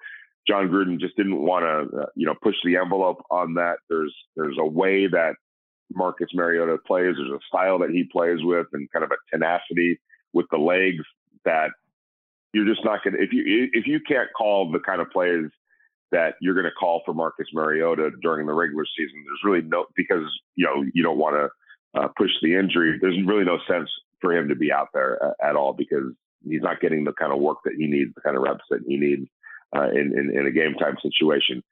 Jon 0.47 0.69
Gruden 0.69 1.01
just 1.01 1.17
didn't 1.17 1.41
want 1.41 1.65
to, 1.65 2.03
uh, 2.03 2.07
you 2.15 2.27
know, 2.27 2.35
push 2.43 2.57
the 2.65 2.77
envelope 2.77 3.23
on 3.31 3.55
that. 3.55 3.79
There's 3.89 4.15
there's 4.37 4.57
a 4.59 4.67
way 4.67 5.07
that 5.07 5.35
Marcus 5.93 6.29
Mariota 6.35 6.77
plays. 6.87 7.15
There's 7.17 7.31
a 7.31 7.41
style 7.49 7.79
that 7.79 7.91
he 7.91 8.05
plays 8.05 8.39
with, 8.43 8.67
and 8.73 8.91
kind 8.93 9.05
of 9.05 9.11
a 9.11 9.17
tenacity 9.31 9.99
with 10.33 10.47
the 10.51 10.59
legs 10.59 11.05
that 11.45 11.71
you're 12.53 12.67
just 12.67 12.85
not 12.85 13.03
going 13.03 13.17
to. 13.17 13.23
If 13.23 13.33
you 13.33 13.69
if 13.73 13.87
you 13.87 14.01
can't 14.07 14.29
call 14.37 14.71
the 14.71 14.81
kind 14.81 15.01
of 15.01 15.11
plays 15.11 15.47
that 16.15 16.35
you're 16.41 16.55
going 16.55 16.65
to 16.65 16.71
call 16.71 17.03
for 17.05 17.13
Marcus 17.13 17.49
Mariota 17.53 18.11
during 18.23 18.47
the 18.47 18.53
regular 18.53 18.85
season. 18.97 19.25
There's 19.25 19.41
really 19.45 19.67
no 19.67 19.87
because 19.97 20.23
you 20.55 20.65
know 20.65 20.85
you 20.95 21.03
don't 21.03 21.19
want 21.19 21.35
to 21.35 22.01
uh, 22.01 22.09
push 22.17 22.31
the 22.41 22.55
injury. 22.55 22.99
There's 23.01 23.19
really 23.27 23.45
no 23.45 23.59
sense 23.69 23.91
for 24.21 24.33
him 24.33 24.49
to 24.49 24.55
be 24.55 24.71
out 24.71 24.89
there 24.95 25.19
uh, 25.23 25.33
at 25.43 25.57
all 25.57 25.73
because 25.73 26.15
he's 26.49 26.63
not 26.63 26.81
getting 26.81 27.03
the 27.03 27.13
kind 27.13 27.33
of 27.33 27.41
work 27.41 27.59
that 27.65 27.75
he 27.77 27.89
needs, 27.89 28.15
the 28.15 28.21
kind 28.21 28.37
of 28.37 28.45
reps 28.45 28.65
that 28.71 28.81
he 28.87 28.97
needs 28.97 29.27
uh, 29.77 29.91
in, 29.91 30.17
in, 30.17 30.39
in 30.39 30.47
a 30.47 30.53
game 30.53 30.75
time 30.75 30.97
situation. 31.03 31.65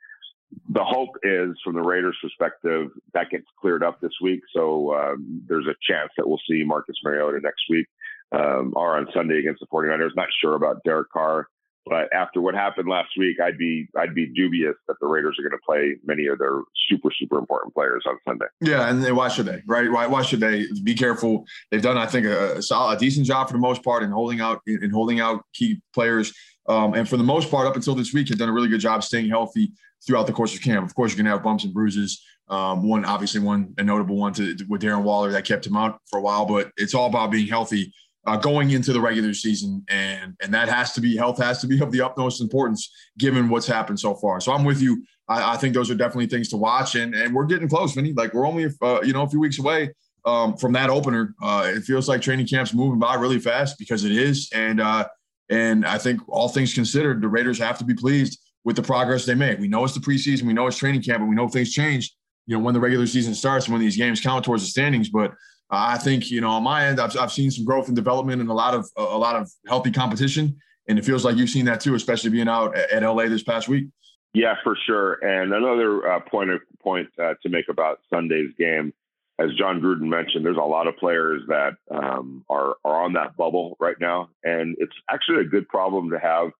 The 0.68 0.84
hope 0.84 1.16
is, 1.22 1.56
from 1.64 1.74
the 1.74 1.80
Raiders' 1.80 2.18
perspective, 2.20 2.90
that 3.14 3.30
gets 3.30 3.46
cleared 3.60 3.84
up 3.84 4.00
this 4.00 4.12
week. 4.20 4.40
So 4.54 4.94
um, 4.94 5.42
there's 5.46 5.66
a 5.66 5.78
chance 5.88 6.10
that 6.16 6.28
we'll 6.28 6.40
see 6.50 6.64
Marcus 6.64 6.96
Mariota 7.04 7.40
next 7.42 7.62
week 7.70 7.86
um, 8.32 8.72
or 8.76 8.98
on 8.98 9.06
Sunday 9.14 9.38
against 9.38 9.60
the 9.60 9.66
49ers. 9.66 10.10
Not 10.16 10.28
sure 10.42 10.56
about 10.56 10.82
Derek 10.84 11.10
Carr. 11.10 11.46
But 11.84 12.12
after 12.12 12.40
what 12.40 12.54
happened 12.54 12.88
last 12.88 13.10
week, 13.18 13.40
I'd 13.40 13.58
be 13.58 13.88
I'd 13.96 14.14
be 14.14 14.26
dubious 14.26 14.74
that 14.86 14.96
the 15.00 15.06
Raiders 15.06 15.36
are 15.38 15.42
going 15.42 15.58
to 15.58 15.66
play 15.66 15.96
many 16.04 16.26
of 16.26 16.38
their 16.38 16.60
super 16.88 17.10
super 17.18 17.38
important 17.38 17.74
players 17.74 18.04
on 18.06 18.18
Sunday. 18.26 18.46
Yeah, 18.60 18.88
and 18.88 19.16
why 19.16 19.28
should 19.28 19.46
they? 19.46 19.62
Right? 19.66 19.90
Why, 19.90 20.06
why 20.06 20.22
should 20.22 20.40
they? 20.40 20.66
Be 20.84 20.94
careful. 20.94 21.44
They've 21.70 21.82
done, 21.82 21.98
I 21.98 22.06
think, 22.06 22.26
a, 22.26 22.58
a, 22.58 22.62
solid, 22.62 22.96
a 22.96 23.00
decent 23.00 23.26
job 23.26 23.48
for 23.48 23.54
the 23.54 23.58
most 23.58 23.82
part 23.82 24.04
in 24.04 24.10
holding 24.10 24.40
out 24.40 24.60
in 24.66 24.90
holding 24.90 25.20
out 25.20 25.44
key 25.54 25.80
players. 25.92 26.32
Um, 26.68 26.94
and 26.94 27.08
for 27.08 27.16
the 27.16 27.24
most 27.24 27.50
part, 27.50 27.66
up 27.66 27.74
until 27.74 27.96
this 27.96 28.12
week, 28.14 28.28
have 28.28 28.38
done 28.38 28.48
a 28.48 28.52
really 28.52 28.68
good 28.68 28.80
job 28.80 29.02
staying 29.02 29.28
healthy 29.28 29.72
throughout 30.06 30.28
the 30.28 30.32
course 30.32 30.54
of 30.54 30.62
camp. 30.62 30.86
Of 30.86 30.94
course, 30.94 31.12
you're 31.12 31.16
going 31.16 31.26
to 31.26 31.32
have 31.32 31.42
bumps 31.42 31.64
and 31.64 31.74
bruises. 31.74 32.22
Um, 32.48 32.88
one, 32.88 33.04
obviously, 33.04 33.40
one 33.40 33.74
a 33.78 33.82
notable 33.82 34.16
one 34.16 34.32
to, 34.34 34.56
with 34.68 34.82
Darren 34.82 35.02
Waller 35.02 35.32
that 35.32 35.44
kept 35.44 35.66
him 35.66 35.76
out 35.76 35.98
for 36.08 36.18
a 36.18 36.22
while, 36.22 36.44
but 36.44 36.70
it's 36.76 36.94
all 36.94 37.06
about 37.06 37.32
being 37.32 37.48
healthy 37.48 37.92
uh, 38.26 38.36
going 38.36 38.70
into 38.70 38.92
the 38.92 39.00
regular 39.00 39.34
season, 39.34 39.84
and 39.88 40.36
and 40.40 40.54
that 40.54 40.68
has 40.68 40.92
to 40.92 41.00
be 41.00 41.16
health 41.16 41.38
has 41.38 41.60
to 41.60 41.66
be 41.66 41.80
of 41.80 41.90
the 41.90 42.00
utmost 42.00 42.40
importance 42.40 42.90
given 43.18 43.48
what's 43.48 43.66
happened 43.66 43.98
so 43.98 44.14
far. 44.14 44.40
So 44.40 44.52
I'm 44.52 44.64
with 44.64 44.80
you. 44.80 45.04
I, 45.28 45.54
I 45.54 45.56
think 45.56 45.74
those 45.74 45.90
are 45.90 45.94
definitely 45.94 46.26
things 46.26 46.48
to 46.50 46.56
watch, 46.56 46.94
and 46.94 47.14
and 47.14 47.34
we're 47.34 47.46
getting 47.46 47.68
close, 47.68 47.94
Vinny. 47.94 48.12
Like 48.12 48.32
we're 48.32 48.46
only 48.46 48.68
uh, 48.80 49.00
you 49.02 49.12
know 49.12 49.22
a 49.22 49.28
few 49.28 49.40
weeks 49.40 49.58
away 49.58 49.90
um, 50.24 50.56
from 50.56 50.72
that 50.72 50.88
opener. 50.88 51.34
Uh, 51.42 51.72
it 51.74 51.82
feels 51.82 52.08
like 52.08 52.20
training 52.20 52.46
camp's 52.46 52.74
moving 52.74 53.00
by 53.00 53.14
really 53.14 53.40
fast 53.40 53.76
because 53.78 54.04
it 54.04 54.12
is, 54.12 54.48
and 54.54 54.80
uh, 54.80 55.06
and 55.50 55.84
I 55.84 55.98
think 55.98 56.20
all 56.28 56.48
things 56.48 56.72
considered, 56.74 57.20
the 57.20 57.28
Raiders 57.28 57.58
have 57.58 57.78
to 57.78 57.84
be 57.84 57.94
pleased 57.94 58.40
with 58.64 58.76
the 58.76 58.82
progress 58.82 59.24
they 59.24 59.34
make. 59.34 59.58
We 59.58 59.66
know 59.66 59.84
it's 59.84 59.94
the 59.94 60.00
preseason, 60.00 60.42
we 60.42 60.52
know 60.52 60.68
it's 60.68 60.78
training 60.78 61.02
camp, 61.02 61.20
and 61.20 61.28
we 61.28 61.34
know 61.34 61.48
things 61.48 61.72
change. 61.72 62.14
You 62.46 62.56
know 62.56 62.62
when 62.62 62.74
the 62.74 62.80
regular 62.80 63.06
season 63.06 63.34
starts, 63.34 63.66
and 63.66 63.72
when 63.72 63.82
these 63.82 63.96
games 63.96 64.20
count 64.20 64.44
towards 64.44 64.62
the 64.62 64.68
standings, 64.68 65.08
but 65.08 65.32
I 65.72 65.96
think 65.96 66.30
you 66.30 66.42
know 66.42 66.50
on 66.50 66.62
my 66.62 66.86
end, 66.86 67.00
I've, 67.00 67.16
I've 67.16 67.32
seen 67.32 67.50
some 67.50 67.64
growth 67.64 67.88
and 67.88 67.96
development 67.96 68.42
and 68.42 68.50
a 68.50 68.54
lot 68.54 68.74
of 68.74 68.88
a 68.96 69.18
lot 69.18 69.36
of 69.36 69.50
healthy 69.66 69.90
competition, 69.90 70.56
and 70.86 70.98
it 70.98 71.04
feels 71.04 71.24
like 71.24 71.36
you've 71.36 71.50
seen 71.50 71.64
that 71.64 71.80
too, 71.80 71.94
especially 71.94 72.30
being 72.30 72.48
out 72.48 72.76
at, 72.76 73.02
LA 73.02 73.26
this 73.28 73.42
past 73.42 73.68
week. 73.68 73.86
Yeah, 74.34 74.54
for 74.62 74.76
sure. 74.86 75.14
And 75.24 75.52
another 75.52 76.06
uh, 76.12 76.20
point 76.20 76.50
of 76.50 76.60
point 76.82 77.08
uh, 77.18 77.34
to 77.42 77.48
make 77.48 77.68
about 77.70 78.00
Sunday's 78.12 78.50
game, 78.58 78.92
as 79.38 79.48
Jon 79.58 79.80
Gruden 79.80 80.08
mentioned, 80.08 80.44
there's 80.44 80.58
a 80.58 80.60
lot 80.60 80.86
of 80.86 80.96
players 80.98 81.42
that 81.48 81.72
um, 81.90 82.44
are 82.50 82.76
are 82.84 83.02
on 83.02 83.14
that 83.14 83.34
bubble 83.36 83.76
right 83.80 83.96
now, 83.98 84.28
and 84.44 84.76
it's 84.78 84.94
actually 85.10 85.40
a 85.40 85.48
good 85.48 85.66
problem 85.68 86.10
to 86.10 86.18
have. 86.18 86.50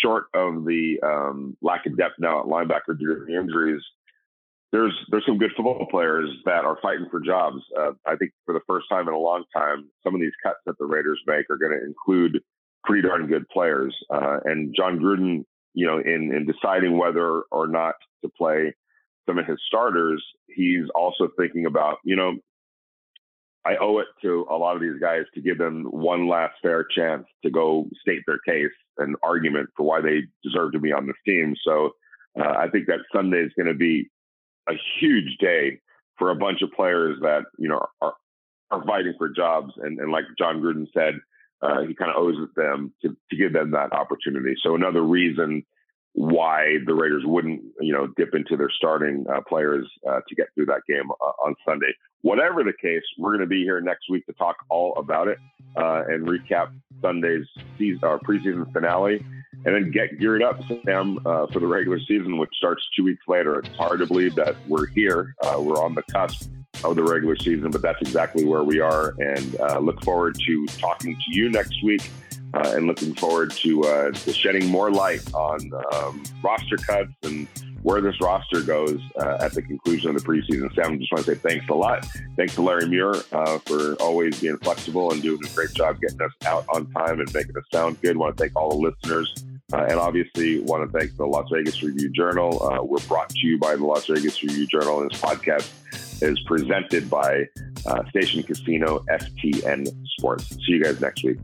Short 0.00 0.24
of 0.32 0.64
the 0.64 0.98
um, 1.02 1.54
lack 1.60 1.84
of 1.84 1.98
depth 1.98 2.14
now 2.18 2.40
at 2.40 2.46
linebacker 2.46 2.98
due 2.98 3.26
to 3.26 3.38
injuries, 3.38 3.82
there's 4.72 4.94
there's 5.10 5.26
some 5.26 5.38
good 5.38 5.52
football 5.56 5.86
players 5.90 6.30
that 6.46 6.64
are 6.64 6.78
fighting 6.80 7.06
for 7.10 7.20
jobs. 7.20 7.58
Uh, 7.78 7.92
I 8.06 8.16
think 8.16 8.32
for 8.46 8.54
the 8.54 8.60
first 8.66 8.86
time 8.90 9.06
in 9.06 9.14
a 9.14 9.18
long 9.18 9.44
time, 9.54 9.88
some 10.02 10.14
of 10.14 10.20
these 10.20 10.32
cuts 10.42 10.58
that 10.66 10.78
the 10.78 10.86
Raiders 10.86 11.20
make 11.26 11.48
are 11.50 11.58
going 11.58 11.78
to 11.78 11.84
include 11.84 12.40
pretty 12.84 13.06
darn 13.06 13.26
good 13.26 13.48
players. 13.50 13.94
Uh, 14.10 14.38
and 14.44 14.74
Jon 14.74 14.98
Gruden, 14.98 15.44
you 15.74 15.86
know, 15.86 15.98
in 15.98 16.34
in 16.34 16.46
deciding 16.46 16.96
whether 16.96 17.42
or 17.52 17.66
not 17.68 17.94
to 18.24 18.30
play 18.36 18.74
some 19.28 19.38
of 19.38 19.46
his 19.46 19.58
starters, 19.66 20.24
he's 20.48 20.86
also 20.94 21.28
thinking 21.38 21.66
about, 21.66 21.98
you 22.02 22.16
know, 22.16 22.38
I 23.64 23.76
owe 23.76 23.98
it 23.98 24.08
to 24.22 24.46
a 24.50 24.56
lot 24.56 24.74
of 24.74 24.82
these 24.82 25.00
guys 25.00 25.22
to 25.34 25.40
give 25.40 25.58
them 25.58 25.84
one 25.90 26.28
last 26.28 26.54
fair 26.62 26.84
chance 26.84 27.26
to 27.44 27.50
go 27.50 27.88
state 28.00 28.22
their 28.26 28.40
case 28.46 28.72
and 28.98 29.16
argument 29.22 29.68
for 29.76 29.84
why 29.86 30.00
they 30.00 30.22
deserve 30.42 30.72
to 30.72 30.80
be 30.80 30.92
on 30.92 31.06
this 31.06 31.16
team. 31.24 31.54
So 31.64 31.90
uh, 32.40 32.54
I 32.58 32.68
think 32.68 32.86
that 32.86 33.00
Sunday 33.14 33.42
is 33.42 33.52
going 33.56 33.68
to 33.68 33.74
be 33.74 34.10
a 34.68 34.74
huge 35.00 35.36
day 35.38 35.80
for 36.18 36.30
a 36.30 36.36
bunch 36.36 36.62
of 36.62 36.70
players 36.72 37.18
that 37.22 37.44
you 37.58 37.68
know 37.68 37.84
are 38.00 38.14
are 38.70 38.84
fighting 38.84 39.14
for 39.18 39.28
jobs. 39.28 39.72
And, 39.76 40.00
and 40.00 40.10
like 40.10 40.24
Jon 40.38 40.60
Gruden 40.60 40.86
said, 40.94 41.20
uh, 41.60 41.82
he 41.82 41.94
kind 41.94 42.10
of 42.10 42.16
owes 42.16 42.36
it 42.38 42.54
them 42.56 42.92
to, 43.02 43.16
to 43.30 43.36
give 43.36 43.52
them 43.52 43.70
that 43.72 43.92
opportunity. 43.92 44.54
So 44.62 44.74
another 44.74 45.02
reason 45.02 45.64
why 46.14 46.76
the 46.86 46.94
Raiders 46.94 47.22
wouldn't, 47.24 47.62
you 47.80 47.92
know, 47.92 48.06
dip 48.16 48.34
into 48.34 48.56
their 48.56 48.70
starting 48.70 49.24
uh, 49.32 49.40
players 49.48 49.88
uh, 50.08 50.20
to 50.28 50.34
get 50.34 50.48
through 50.54 50.66
that 50.66 50.82
game 50.88 51.10
uh, 51.10 51.44
on 51.44 51.54
Sunday. 51.66 51.92
Whatever 52.22 52.62
the 52.62 52.72
case, 52.80 53.02
we're 53.18 53.30
going 53.30 53.40
to 53.40 53.46
be 53.46 53.62
here 53.62 53.80
next 53.80 54.10
week 54.10 54.26
to 54.26 54.32
talk 54.34 54.56
all 54.68 54.94
about 54.96 55.28
it 55.28 55.38
uh, 55.76 56.02
and 56.08 56.26
recap 56.26 56.72
Sunday's 57.00 57.46
season, 57.78 58.04
our 58.04 58.18
preseason 58.18 58.70
finale, 58.72 59.24
and 59.64 59.74
then 59.74 59.90
get 59.90 60.18
geared 60.18 60.42
up, 60.42 60.60
Sam, 60.84 61.18
uh, 61.24 61.46
for 61.46 61.60
the 61.60 61.66
regular 61.66 62.00
season, 62.00 62.38
which 62.38 62.54
starts 62.54 62.82
two 62.96 63.04
weeks 63.04 63.22
later. 63.28 63.58
It's 63.60 63.76
hard 63.76 64.00
to 64.00 64.06
believe 64.06 64.34
that 64.36 64.56
we're 64.68 64.86
here. 64.86 65.34
Uh, 65.42 65.60
we're 65.60 65.82
on 65.82 65.94
the 65.94 66.02
cusp 66.10 66.50
of 66.84 66.96
the 66.96 67.02
regular 67.02 67.36
season, 67.36 67.70
but 67.70 67.82
that's 67.82 68.00
exactly 68.00 68.44
where 68.44 68.64
we 68.64 68.80
are. 68.80 69.14
And 69.18 69.56
look 69.84 70.02
forward 70.02 70.36
to 70.46 70.66
talking 70.66 71.14
to 71.14 71.38
you 71.38 71.50
next 71.50 71.82
week 71.82 72.10
uh, 72.54 72.72
and 72.74 72.86
looking 72.86 73.14
forward 73.14 73.50
to, 73.50 73.82
uh, 73.84 74.10
to, 74.10 74.32
shedding 74.32 74.66
more 74.68 74.90
light 74.90 75.22
on 75.34 75.70
um, 75.94 76.22
roster 76.42 76.76
cuts 76.76 77.10
and 77.22 77.48
where 77.82 78.00
this 78.00 78.20
roster 78.20 78.60
goes 78.60 79.00
uh, 79.20 79.38
at 79.40 79.52
the 79.54 79.62
conclusion 79.62 80.14
of 80.14 80.22
the 80.22 80.28
preseason. 80.28 80.72
Sam, 80.74 80.92
I 80.92 80.96
just 80.96 81.12
want 81.12 81.24
to 81.24 81.34
say 81.34 81.38
thanks 81.38 81.68
a 81.68 81.74
lot. 81.74 82.06
Thanks 82.36 82.54
to 82.54 82.62
Larry 82.62 82.88
Muir 82.88 83.14
uh, 83.32 83.58
for 83.58 83.94
always 83.94 84.40
being 84.40 84.58
flexible 84.58 85.10
and 85.12 85.22
doing 85.22 85.40
a 85.44 85.54
great 85.54 85.72
job 85.72 86.00
getting 86.00 86.20
us 86.20 86.32
out 86.46 86.64
on 86.72 86.90
time 86.92 87.20
and 87.20 87.34
making 87.34 87.56
us 87.56 87.64
sound 87.72 88.00
good. 88.02 88.16
I 88.16 88.18
want 88.18 88.36
to 88.36 88.42
thank 88.42 88.54
all 88.54 88.70
the 88.70 88.90
listeners. 88.90 89.34
Uh, 89.72 89.86
and 89.88 89.98
obviously, 89.98 90.60
want 90.60 90.90
to 90.90 90.98
thank 90.98 91.16
the 91.16 91.26
Las 91.26 91.48
Vegas 91.50 91.82
Review 91.82 92.10
Journal. 92.10 92.62
Uh, 92.62 92.82
we're 92.82 92.98
brought 93.08 93.30
to 93.30 93.46
you 93.46 93.58
by 93.58 93.74
the 93.76 93.84
Las 93.84 94.06
Vegas 94.06 94.42
Review 94.42 94.66
Journal, 94.66 95.00
and 95.00 95.10
this 95.10 95.20
podcast 95.20 96.22
is 96.22 96.38
presented 96.46 97.08
by 97.08 97.48
Station 98.10 98.42
Casino 98.42 99.00
STN 99.10 99.88
Sports. 100.18 100.48
See 100.50 100.72
you 100.72 100.84
guys 100.84 101.00
next 101.00 101.24
week. 101.24 101.38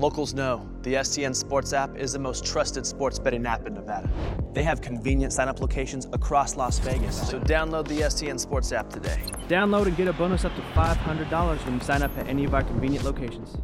Locals 0.00 0.32
know 0.32 0.66
the 0.80 0.94
STN 0.94 1.36
Sports 1.36 1.74
app 1.74 1.94
is 1.94 2.14
the 2.14 2.18
most 2.18 2.46
trusted 2.46 2.86
sports 2.86 3.18
betting 3.18 3.44
app 3.44 3.66
in 3.66 3.74
Nevada. 3.74 4.10
They 4.54 4.62
have 4.62 4.80
convenient 4.80 5.30
sign-up 5.30 5.60
locations 5.60 6.06
across 6.14 6.56
Las 6.56 6.78
Vegas, 6.78 7.28
so 7.28 7.38
download 7.40 7.86
the 7.86 8.00
STN 8.00 8.40
Sports 8.40 8.72
app 8.72 8.88
today. 8.88 9.22
Download 9.46 9.86
and 9.86 9.94
get 9.98 10.08
a 10.08 10.14
bonus 10.14 10.46
up 10.46 10.56
to 10.56 10.62
$500 10.62 11.64
when 11.66 11.74
you 11.74 11.80
sign 11.80 12.02
up 12.02 12.16
at 12.16 12.26
any 12.28 12.44
of 12.44 12.54
our 12.54 12.62
convenient 12.62 13.04
locations. 13.04 13.58